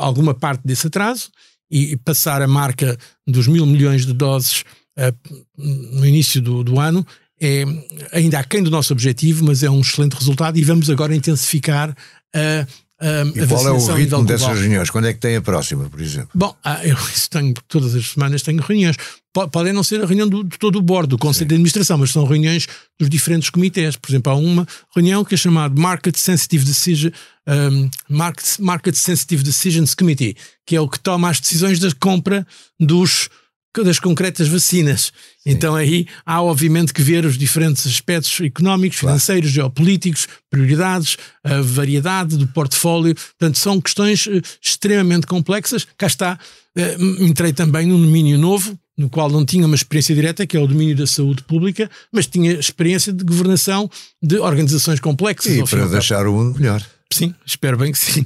alguma 0.00 0.34
parte 0.34 0.62
desse 0.64 0.88
atraso 0.88 1.30
e 1.72 1.96
passar 1.96 2.42
a 2.42 2.46
marca 2.46 2.98
dos 3.26 3.48
mil 3.48 3.64
milhões 3.64 4.04
de 4.04 4.12
doses 4.12 4.62
uh, 4.98 5.38
no 5.56 6.06
início 6.06 6.42
do, 6.42 6.62
do, 6.62 6.78
ano 6.78 7.04
é 7.42 7.64
ainda 8.12 8.38
aquém 8.38 8.62
do 8.62 8.70
nosso 8.70 8.92
objetivo, 8.92 9.44
mas 9.44 9.64
é 9.64 9.68
um 9.68 9.80
excelente 9.80 10.14
resultado 10.14 10.56
e 10.56 10.62
vamos 10.62 10.88
agora 10.88 11.14
intensificar 11.14 11.94
a. 12.32 12.66
Uh, 13.02 13.36
e 13.36 13.46
qual 13.48 13.66
é 13.66 13.72
o 13.72 13.94
ritmo 13.94 14.24
dessas 14.24 14.60
reuniões? 14.60 14.88
Quando 14.88 15.08
é 15.08 15.12
que 15.12 15.18
tem 15.18 15.34
a 15.34 15.42
próxima, 15.42 15.90
por 15.90 16.00
exemplo? 16.00 16.30
Bom, 16.32 16.54
ah, 16.62 16.86
eu 16.86 16.96
tenho, 17.28 17.52
todas 17.66 17.96
as 17.96 18.10
semanas 18.10 18.42
tenho 18.42 18.62
reuniões. 18.62 18.96
Podem 19.50 19.72
não 19.72 19.82
ser 19.82 20.00
a 20.00 20.06
reunião 20.06 20.28
do, 20.28 20.44
de 20.44 20.56
todo 20.56 20.78
o 20.78 20.82
board, 20.82 21.08
do 21.08 21.18
Conselho 21.18 21.46
Sim. 21.46 21.48
de 21.48 21.54
Administração, 21.54 21.98
mas 21.98 22.10
são 22.10 22.24
reuniões 22.24 22.68
dos 23.00 23.10
diferentes 23.10 23.50
comitês. 23.50 23.96
Por 23.96 24.08
exemplo, 24.08 24.32
há 24.32 24.36
uma 24.36 24.64
reunião 24.94 25.24
que 25.24 25.34
é 25.34 25.36
chamada 25.36 25.74
Market 25.74 26.14
Sensitive 26.16 26.64
Decision, 26.64 27.10
um, 27.48 27.90
Market, 28.08 28.60
Market 28.60 28.94
Sensitive 28.94 29.42
Decisions 29.42 29.96
Committee, 29.96 30.36
que 30.64 30.76
é 30.76 30.80
o 30.80 30.88
que 30.88 31.00
toma 31.00 31.28
as 31.28 31.40
decisões 31.40 31.80
da 31.80 31.90
compra 31.98 32.46
dos 32.78 33.28
das 33.80 33.98
concretas 33.98 34.48
vacinas. 34.48 35.12
Sim. 35.38 35.50
Então 35.50 35.74
aí 35.74 36.06
há 36.26 36.42
obviamente 36.42 36.92
que 36.92 37.02
ver 37.02 37.24
os 37.24 37.38
diferentes 37.38 37.86
aspectos 37.86 38.40
económicos, 38.40 38.98
financeiros, 38.98 39.50
claro. 39.50 39.54
geopolíticos, 39.54 40.28
prioridades, 40.50 41.16
a 41.42 41.62
variedade 41.62 42.36
do 42.36 42.46
portfólio. 42.48 43.14
Portanto, 43.14 43.58
são 43.58 43.80
questões 43.80 44.26
eh, 44.26 44.42
extremamente 44.60 45.26
complexas. 45.26 45.86
Cá 45.96 46.06
está, 46.06 46.38
eh, 46.76 46.96
entrei 47.20 47.52
também 47.52 47.86
num 47.86 48.00
domínio 48.00 48.36
novo, 48.38 48.78
no 48.96 49.08
qual 49.08 49.30
não 49.30 49.44
tinha 49.44 49.66
uma 49.66 49.74
experiência 49.74 50.14
direta, 50.14 50.46
que 50.46 50.56
é 50.56 50.60
o 50.60 50.66
domínio 50.66 50.94
da 50.94 51.06
saúde 51.06 51.42
pública, 51.44 51.90
mas 52.12 52.26
tinha 52.26 52.52
experiência 52.52 53.12
de 53.12 53.24
governação 53.24 53.90
de 54.22 54.38
organizações 54.38 55.00
complexas. 55.00 55.56
E 55.56 55.64
para 55.64 55.86
deixar 55.86 56.26
o 56.26 56.32
mundo 56.32 56.58
melhor. 56.58 56.84
Sim, 57.12 57.34
espero 57.46 57.76
bem 57.76 57.92
que 57.92 57.98
sim. 57.98 58.24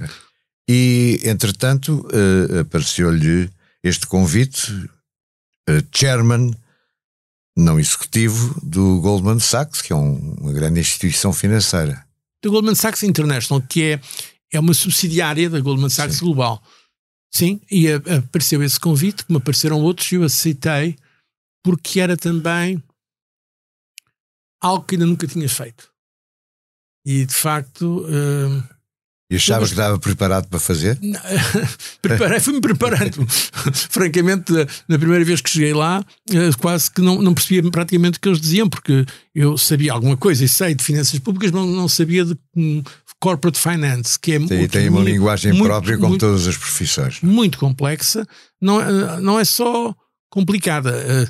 E, 0.68 1.20
entretanto, 1.24 2.07
uh, 2.09 2.61
apareceu-lhe 2.61 3.49
este 3.82 4.07
convite, 4.07 4.72
chairman, 5.95 6.53
não 7.57 7.79
executivo, 7.79 8.61
do 8.62 9.01
Goldman 9.01 9.41
Sachs, 9.41 9.83
que 9.83 9.93
é 9.93 9.97
um, 9.97 10.35
uma 10.41 10.53
grande 10.53 10.81
instituição 10.81 11.33
financeira. 11.33 12.05
Do 12.43 12.51
Goldman 12.51 12.75
Sachs 12.75 13.03
International, 13.03 13.62
que 13.62 13.83
é, 13.83 14.01
é 14.53 14.61
uma 14.61 14.75
subsidiária 14.75 15.51
da 15.51 15.61
Goldman 15.61 15.91
Sachs 15.91 16.17
sim. 16.17 16.25
Global. 16.25 16.62
Sim, 17.33 17.61
e 17.71 17.89
apareceu 17.91 18.62
esse 18.62 18.79
convite, 18.79 19.25
como 19.25 19.39
apareceram 19.39 19.81
outros, 19.81 20.11
e 20.12 20.14
eu 20.14 20.23
aceitei, 20.23 20.97
porque 21.62 22.01
era 22.01 22.17
também 22.17 22.83
algo 24.61 24.85
que 24.85 24.95
ainda 24.95 25.07
nunca 25.07 25.27
tinha 25.27 25.49
feito. 25.49 25.91
E 27.05 27.25
de 27.25 27.35
facto. 27.35 28.05
Uh, 28.07 28.76
e 29.31 29.37
achava 29.37 29.64
que 29.64 29.72
estava 29.72 29.99
preparado 29.99 30.49
para 30.49 30.61
fazer? 30.61 30.99
Preparei, 32.01 32.39
fui-me 32.41 32.61
preparando. 32.61 33.27
Francamente, 33.91 34.53
na 34.89 34.99
primeira 34.99 35.24
vez 35.24 35.41
que 35.41 35.51
cheguei 35.51 35.74
lá, 35.74 36.05
eh, 36.31 36.51
quase 36.61 36.91
que 36.91 37.01
não, 37.01 37.20
não 37.20 37.35
percebia 37.35 37.68
praticamente 37.70 38.18
o 38.18 38.20
que 38.20 38.29
eles 38.29 38.41
diziam, 38.41 38.68
porque 38.68 39.05
eu 39.35 39.59
sabia 39.59 39.93
alguma 39.93 40.16
coisa 40.16 40.45
e 40.45 40.49
sei 40.49 40.74
de 40.74 40.85
finanças 40.85 41.18
públicas, 41.18 41.51
mas 41.51 41.66
não 41.66 41.89
sabia 41.89 42.24
de 42.24 42.37
um, 42.57 42.83
corporate 43.20 43.59
finance, 43.59 44.18
que 44.18 44.33
é 44.33 44.39
Sim, 44.39 44.47
muito, 44.47 44.70
tem 44.70 44.89
uma 44.89 45.01
muito, 45.01 45.11
linguagem 45.11 45.53
muito, 45.53 45.64
própria, 45.64 45.99
como 45.99 46.18
todas 46.18 46.47
as 46.47 46.57
profissões. 46.57 47.20
Muito 47.22 47.59
complexa. 47.59 48.27
Não, 48.61 48.81
eh, 48.81 49.20
não 49.20 49.41
é 49.41 49.45
só 49.45 49.95
complicada, 50.31 50.91
eh, 50.91 51.29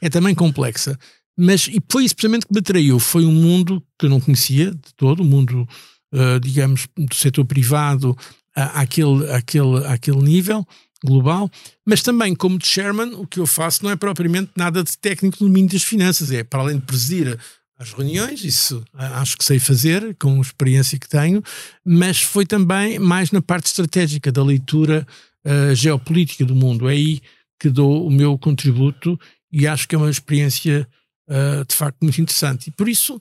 é 0.00 0.08
também 0.08 0.34
complexa. 0.34 0.98
Mas 1.36 1.66
e 1.66 1.82
foi 1.90 2.04
isso 2.04 2.14
precisamente 2.14 2.46
que 2.46 2.52
me 2.52 2.60
atraiu. 2.60 2.98
Foi 2.98 3.24
um 3.24 3.32
mundo 3.32 3.82
que 3.98 4.06
eu 4.06 4.10
não 4.10 4.20
conhecia 4.20 4.70
de 4.70 4.94
todo, 4.96 5.20
o 5.20 5.22
um 5.24 5.28
mundo, 5.28 5.68
uh, 6.14 6.40
digamos, 6.40 6.86
do 6.96 7.14
setor 7.14 7.44
privado 7.44 8.16
àquele, 8.54 9.30
àquele, 9.32 9.86
àquele 9.86 10.22
nível 10.22 10.66
global, 11.04 11.50
mas 11.84 12.02
também 12.02 12.34
como 12.34 12.58
chairman, 12.62 13.14
o 13.14 13.26
que 13.26 13.38
eu 13.38 13.46
faço 13.46 13.84
não 13.84 13.90
é 13.90 13.96
propriamente 13.96 14.52
nada 14.56 14.82
de 14.82 14.96
técnico 14.96 15.36
no 15.40 15.48
domínio 15.48 15.70
das 15.70 15.82
finanças, 15.82 16.30
é 16.30 16.42
para 16.42 16.60
além 16.60 16.76
de 16.76 16.82
presidir 16.82 17.38
as 17.78 17.92
reuniões, 17.92 18.44
isso 18.44 18.82
acho 18.94 19.36
que 19.36 19.44
sei 19.44 19.58
fazer, 19.58 20.14
com 20.14 20.38
a 20.38 20.40
experiência 20.40 20.98
que 20.98 21.08
tenho, 21.08 21.42
mas 21.84 22.22
foi 22.22 22.46
também 22.46 22.98
mais 22.98 23.30
na 23.30 23.42
parte 23.42 23.66
estratégica 23.66 24.30
da 24.30 24.42
leitura 24.42 25.06
uh, 25.44 25.74
geopolítica 25.74 26.44
do 26.44 26.54
mundo. 26.54 26.88
É 26.88 26.92
aí 26.92 27.20
que 27.58 27.68
dou 27.68 28.06
o 28.06 28.10
meu 28.10 28.38
contributo 28.38 29.18
e 29.52 29.66
acho 29.66 29.88
que 29.88 29.94
é 29.94 29.98
uma 29.98 30.10
experiência 30.10 30.88
uh, 31.28 31.64
de 31.66 31.74
facto 31.74 31.98
muito 32.00 32.20
interessante. 32.20 32.68
E 32.68 32.70
por 32.70 32.88
isso, 32.88 33.20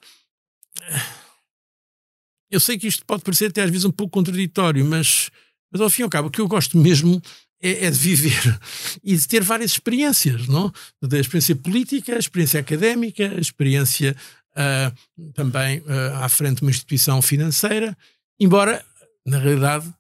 eu 2.54 2.60
sei 2.60 2.78
que 2.78 2.88
isto 2.88 3.04
pode 3.06 3.24
parecer 3.24 3.48
até 3.48 3.64
às 3.64 3.70
vezes 3.70 3.84
um 3.84 3.92
pouco 3.92 4.14
contraditório, 4.14 4.86
mas, 4.86 5.32
mas 5.72 5.82
ao 5.82 5.90
fim 5.90 6.02
e 6.02 6.06
ao 6.06 6.10
cabo, 6.10 6.28
o 6.28 6.32
que 6.32 6.40
eu 6.40 6.48
gosto 6.48 6.78
mesmo 6.78 7.22
é, 7.60 7.86
é, 7.86 7.90
de 7.90 7.98
viver 7.98 8.60
e 9.04 9.16
de 9.16 9.28
ter 9.28 9.42
várias 9.42 9.72
experiências, 9.72 10.48
não? 10.48 10.72
Da 11.02 11.20
experiência 11.20 11.56
política, 11.56 12.16
a 12.16 12.20
experiência 12.20 12.60
académica, 12.60 13.28
a 13.36 13.40
experiência 13.40 14.16
uh, 14.52 15.32
também 15.34 15.80
uh, 15.80 16.18
à 16.22 16.30
frente 16.30 16.58
de 16.58 16.62
uma 16.62 16.72
instituição 16.72 17.22
financeira, 17.22 17.98
embora, 18.40 18.86
na 19.26 19.40
realidade, 19.40 19.92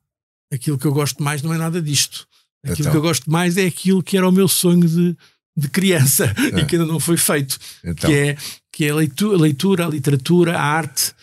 aquilo 0.54 0.78
que 0.78 0.86
eu 0.86 0.94
gosto 0.94 1.24
mais 1.24 1.42
não 1.42 1.54
é 1.54 1.58
nada 1.58 1.82
disto. 1.82 2.28
Aquilo 2.64 2.82
então. 2.82 2.92
que 2.92 2.98
eu 2.98 3.02
gosto 3.02 3.32
mais 3.32 3.58
é 3.58 3.66
aquilo 3.66 4.04
que 4.04 4.16
era 4.16 4.30
o 4.30 4.32
meu 4.32 4.48
sonho 4.48 4.88
de, 4.88 5.18
de 5.58 5.70
criança 5.70 6.26
é. 6.54 6.60
e 6.60 6.66
que 6.66 6.76
ainda 6.76 6.86
não 6.86 7.00
foi 7.00 7.18
feito, 7.18 7.58
então. 7.84 8.10
que 8.10 8.16
é, 8.16 8.38
que 8.72 8.86
é 8.86 8.90
a 8.92 8.96
leitura, 8.96 9.38
a 9.38 9.40
leitura, 9.40 9.86
a 9.86 9.90
literatura, 9.90 10.58
a 10.58 10.62
arte, 10.62 11.14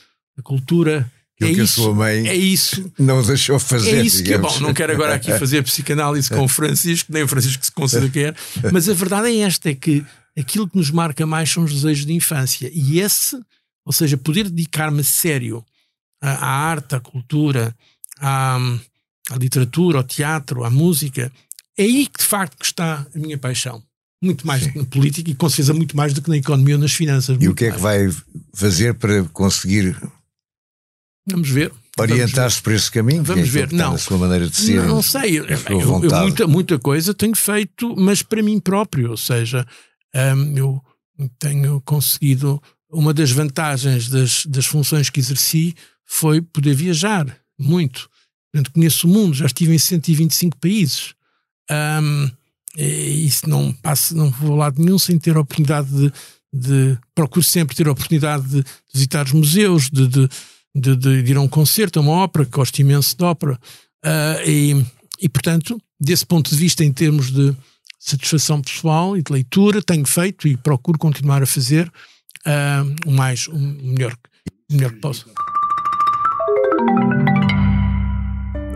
a 0.41 0.43
cultura. 0.43 1.11
É 1.41 1.55
que 1.55 1.63
isso, 1.63 1.81
a 1.81 1.85
sua 1.85 1.95
mãe 1.95 2.29
é 2.29 2.35
isso, 2.35 2.93
não 2.99 3.23
deixou 3.23 3.59
fazer. 3.59 3.99
É 3.99 4.03
isso 4.03 4.23
que 4.23 4.35
é 4.35 4.39
bom. 4.39 4.61
Não 4.61 4.75
quero 4.75 4.93
agora 4.93 5.15
aqui 5.15 5.33
fazer 5.39 5.63
psicanálise 5.63 6.29
com 6.29 6.45
o 6.45 6.49
Francisco, 6.49 7.13
nem 7.13 7.23
o 7.23 7.29
Francisco 7.29 7.65
se 7.65 7.73
considera 7.73 8.09
que 8.11 8.21
é, 8.21 8.35
mas 8.73 8.89
a 8.89 8.95
verdade 8.95 9.29
é 9.29 9.39
esta: 9.41 9.71
é 9.71 9.75
que 9.75 10.05
aquilo 10.39 10.69
que 10.69 10.77
nos 10.77 10.91
marca 10.91 11.27
mais 11.27 11.51
são 11.51 11.65
os 11.65 11.73
desejos 11.73 12.05
de 12.05 12.13
infância. 12.13 12.71
E 12.73 13.01
esse, 13.01 13.37
ou 13.85 13.93
seja, 13.93 14.17
poder 14.17 14.49
dedicar-me 14.51 15.03
sério 15.03 15.65
à, 16.21 16.31
à, 16.33 16.49
arte, 16.71 16.95
à 16.95 17.01
cultura, 17.01 17.75
à, 18.19 18.59
à 19.31 19.37
literatura, 19.37 19.99
ao 19.99 20.05
teatro, 20.05 20.65
à 20.65 20.71
música, 20.71 21.33
é 21.77 21.83
aí 21.83 22.07
que 22.07 22.21
de 22.21 22.27
facto 22.27 22.63
está 22.63 23.07
a 23.15 23.19
minha 23.19 23.39
paixão 23.39 23.83
muito 24.23 24.47
mais 24.47 24.65
Sim. 24.65 24.73
na 24.75 24.85
política 24.85 25.31
e 25.31 25.35
com 25.35 25.49
certeza 25.49 25.73
muito 25.73 25.97
mais 25.97 26.13
do 26.13 26.21
que 26.21 26.29
na 26.29 26.37
economia 26.37 26.75
ou 26.75 26.81
nas 26.81 26.93
finanças. 26.93 27.39
E 27.41 27.49
o 27.49 27.55
que 27.55 27.65
é 27.65 27.71
que 27.71 27.81
vai 27.81 28.11
fazer 28.53 28.95
para 28.95 29.25
conseguir 29.25 29.97
Vamos 31.27 31.49
ver. 31.49 31.73
Orientar-se 31.99 32.63
por 32.63 32.73
esse 32.73 32.91
caminho? 32.91 33.23
Vamos 33.23 33.49
é 33.49 33.51
ver. 33.51 33.73
Não, 33.73 33.95
a 33.95 33.99
sua 33.99 34.19
maneira 34.19 34.49
de 34.49 34.57
ser. 34.57 34.83
Não, 34.83 35.03
sei. 35.03 35.39
Eu, 35.39 35.45
eu, 35.45 35.81
eu, 35.81 36.21
muita, 36.21 36.47
muita 36.47 36.79
coisa 36.79 37.13
tenho 37.13 37.37
feito, 37.37 37.95
mas 37.97 38.23
para 38.23 38.43
mim 38.43 38.59
próprio. 38.59 39.11
Ou 39.11 39.17
seja, 39.17 39.67
um, 40.15 40.57
eu 40.57 40.83
tenho 41.39 41.81
conseguido. 41.83 42.61
Uma 42.93 43.15
das 43.15 43.31
vantagens 43.31 44.09
das, 44.09 44.45
das 44.47 44.67
funções 44.67 45.11
que 45.11 45.21
exerci 45.21 45.77
foi 46.05 46.41
poder 46.41 46.75
viajar 46.75 47.25
muito. 47.57 48.09
Portanto, 48.53 48.73
conheço 48.73 49.07
o 49.07 49.11
mundo, 49.11 49.35
já 49.35 49.47
estive 49.47 49.73
em 49.73 49.79
125 49.79 50.57
países. 50.57 51.15
Um, 51.71 52.31
e 52.77 53.27
isso 53.27 53.49
não 53.49 53.73
passo, 53.73 54.17
não 54.17 54.31
vou 54.31 54.55
a 54.55 54.65
lado 54.65 54.83
nenhum 54.83 54.99
sem 54.99 55.19
ter 55.19 55.37
a 55.37 55.41
oportunidade 55.41 55.89
de, 55.89 56.13
de 56.53 56.99
procuro 57.15 57.45
sempre 57.45 57.77
ter 57.77 57.87
a 57.87 57.93
oportunidade 57.93 58.49
de 58.49 58.65
visitar 58.93 59.27
os 59.27 59.33
museus, 59.33 59.89
de, 59.89 60.09
de, 60.09 60.29
de, 60.75 60.97
de 60.97 61.31
ir 61.31 61.37
a 61.37 61.41
um 61.41 61.49
concerto, 61.49 61.99
a 61.99 62.03
uma 62.03 62.13
ópera, 62.13 62.45
que 62.45 62.51
gosto 62.51 62.79
imenso 62.79 63.17
de 63.17 63.25
ópera. 63.25 63.59
Uh, 64.05 64.49
e, 64.49 64.87
e, 65.21 65.29
portanto, 65.29 65.81
desse 66.01 66.25
ponto 66.25 66.51
de 66.51 66.57
vista, 66.57 66.85
em 66.85 66.93
termos 66.93 67.31
de 67.31 67.55
satisfação 67.99 68.63
pessoal 68.63 69.17
e 69.17 69.23
de 69.23 69.33
leitura, 69.33 69.83
tenho 69.83 70.07
feito 70.07 70.49
e 70.49 70.57
procuro 70.57 70.99
continuar 70.99 71.43
a 71.43 71.47
fazer 71.47 71.91
uh, 72.47 73.09
o 73.09 73.11
mais, 73.11 73.47
o 73.49 73.59
melhor, 73.59 74.15
o 74.71 74.75
melhor 74.75 74.93
que 74.93 75.01
posso. 75.01 75.27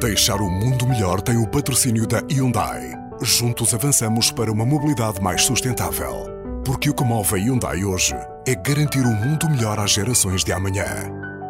Deixar 0.01 0.37
o 0.37 0.51
mundo 0.51 0.87
melhor 0.87 1.23
tem 1.23 1.39
o 1.39 1.49
patrocínio 1.49 2.07
da 2.07 2.21
Hyundai. 2.31 2.93
Juntos 3.23 3.73
avançamos 3.73 4.31
para 4.31 4.53
uma 4.53 4.67
mobilidade 4.67 5.23
mais 5.23 5.43
sustentável. 5.43 6.27
Porque 6.65 6.91
o 6.91 6.95
que 6.95 7.05
move 7.05 7.35
a 7.35 7.39
Hyundai 7.39 7.85
hoje 7.85 8.15
é 8.47 8.55
garantir 8.55 9.01
um 9.01 9.15
mundo 9.15 9.49
melhor 9.49 9.79
às 9.79 9.93
gerações 9.93 10.45
de 10.45 10.53
amanhã. 10.53 10.85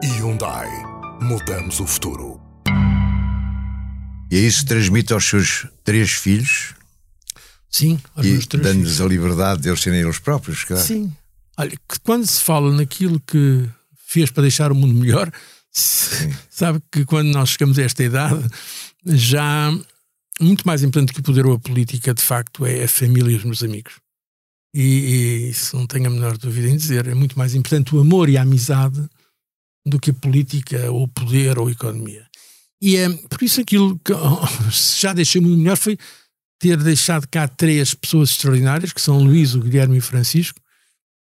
Hyundai. 0.04 0.68
Mudamos 1.22 1.80
o 1.80 1.86
futuro. 1.86 2.38
E 4.30 4.36
isso 4.36 4.66
transmite 4.66 5.14
aos 5.14 5.24
seus 5.24 5.66
três 5.82 6.10
filhos? 6.10 6.74
Sim, 7.70 7.98
aos 8.14 8.26
e 8.26 8.30
meus 8.32 8.46
três 8.46 8.62
dando-lhes 8.62 9.00
a 9.00 9.06
liberdade 9.06 9.62
de 9.62 9.68
eles 9.70 9.80
serem 9.80 10.00
eles 10.00 10.18
próprios, 10.18 10.62
claro. 10.64 10.82
Sim. 10.82 11.10
Olha, 11.56 11.72
quando 12.02 12.26
se 12.26 12.42
fala 12.42 12.70
naquilo 12.72 13.18
que 13.20 13.66
fez 14.06 14.30
para 14.30 14.42
deixar 14.42 14.70
o 14.70 14.74
mundo 14.74 14.92
melhor, 14.92 15.32
sabe 15.72 16.82
que 16.92 17.06
quando 17.06 17.28
nós 17.28 17.50
chegamos 17.50 17.78
a 17.78 17.82
esta 17.82 18.04
idade 18.04 18.44
já 19.06 19.72
muito 20.38 20.66
mais 20.66 20.82
importante 20.82 21.14
que 21.14 21.20
o 21.20 21.24
poder 21.24 21.46
ou 21.46 21.54
a 21.54 21.58
política, 21.58 22.12
de 22.12 22.22
facto, 22.22 22.66
é 22.66 22.84
a 22.84 22.88
família 22.88 23.32
e 23.32 23.36
os 23.36 23.44
meus 23.44 23.62
amigos. 23.62 23.94
E, 24.74 24.82
e 24.82 25.50
isso 25.50 25.76
não 25.76 25.86
tenho 25.86 26.08
a 26.08 26.10
menor 26.10 26.36
dúvida 26.36 26.68
em 26.68 26.76
dizer. 26.76 27.06
É 27.06 27.14
muito 27.14 27.38
mais 27.38 27.54
importante 27.54 27.94
o 27.94 28.00
amor 28.00 28.28
e 28.28 28.36
a 28.36 28.42
amizade 28.42 29.08
do 29.86 29.98
que 29.98 30.10
a 30.10 30.14
política, 30.14 30.90
ou 30.90 31.06
poder, 31.06 31.58
ou 31.58 31.68
a 31.68 31.72
economia. 31.72 32.26
E 32.80 32.96
é 32.96 33.08
por 33.08 33.42
isso 33.42 33.60
aquilo 33.60 33.98
que 34.04 34.12
já 34.98 35.12
deixei 35.12 35.40
muito 35.40 35.58
melhor 35.58 35.76
foi 35.76 35.98
ter 36.58 36.76
deixado 36.76 37.26
cá 37.28 37.46
três 37.46 37.94
pessoas 37.94 38.30
extraordinárias, 38.30 38.92
que 38.92 39.00
são 39.00 39.18
o 39.18 39.24
Luís, 39.24 39.54
o 39.54 39.60
Guilherme 39.60 39.96
e 39.96 39.98
o 39.98 40.02
Francisco, 40.02 40.58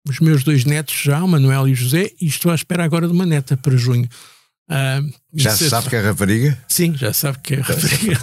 os 0.08 0.18
meus 0.18 0.42
dois 0.42 0.64
netos 0.64 0.94
já, 0.94 1.22
o 1.22 1.28
Manuel 1.28 1.68
e 1.68 1.72
o 1.72 1.76
José, 1.76 2.10
e 2.20 2.26
estou 2.26 2.50
à 2.50 2.54
espera 2.54 2.84
agora 2.84 3.06
de 3.06 3.12
uma 3.12 3.26
neta 3.26 3.56
para 3.56 3.76
junho. 3.76 4.08
Uh, 4.68 5.12
já 5.34 5.56
se 5.56 5.68
sabe 5.68 5.88
que 5.88 5.96
é 5.96 6.00
rapariga? 6.00 6.58
Sim, 6.68 6.96
já 6.96 7.12
sabe 7.12 7.38
que 7.42 7.54
é 7.54 7.60
rapariga. 7.60 8.18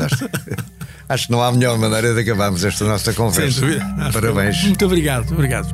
Acho 1.09 1.27
que 1.27 1.31
não 1.31 1.41
há 1.41 1.51
melhor 1.51 1.77
maneira 1.77 2.13
de 2.13 2.19
acabarmos 2.19 2.65
esta 2.65 2.85
nossa 2.85 3.13
conversa. 3.13 3.59
Sem 3.59 3.69
dúvida. 3.69 4.11
Parabéns. 4.11 4.61
Muito 4.63 4.85
obrigado, 4.85 5.31
obrigado. 5.31 5.73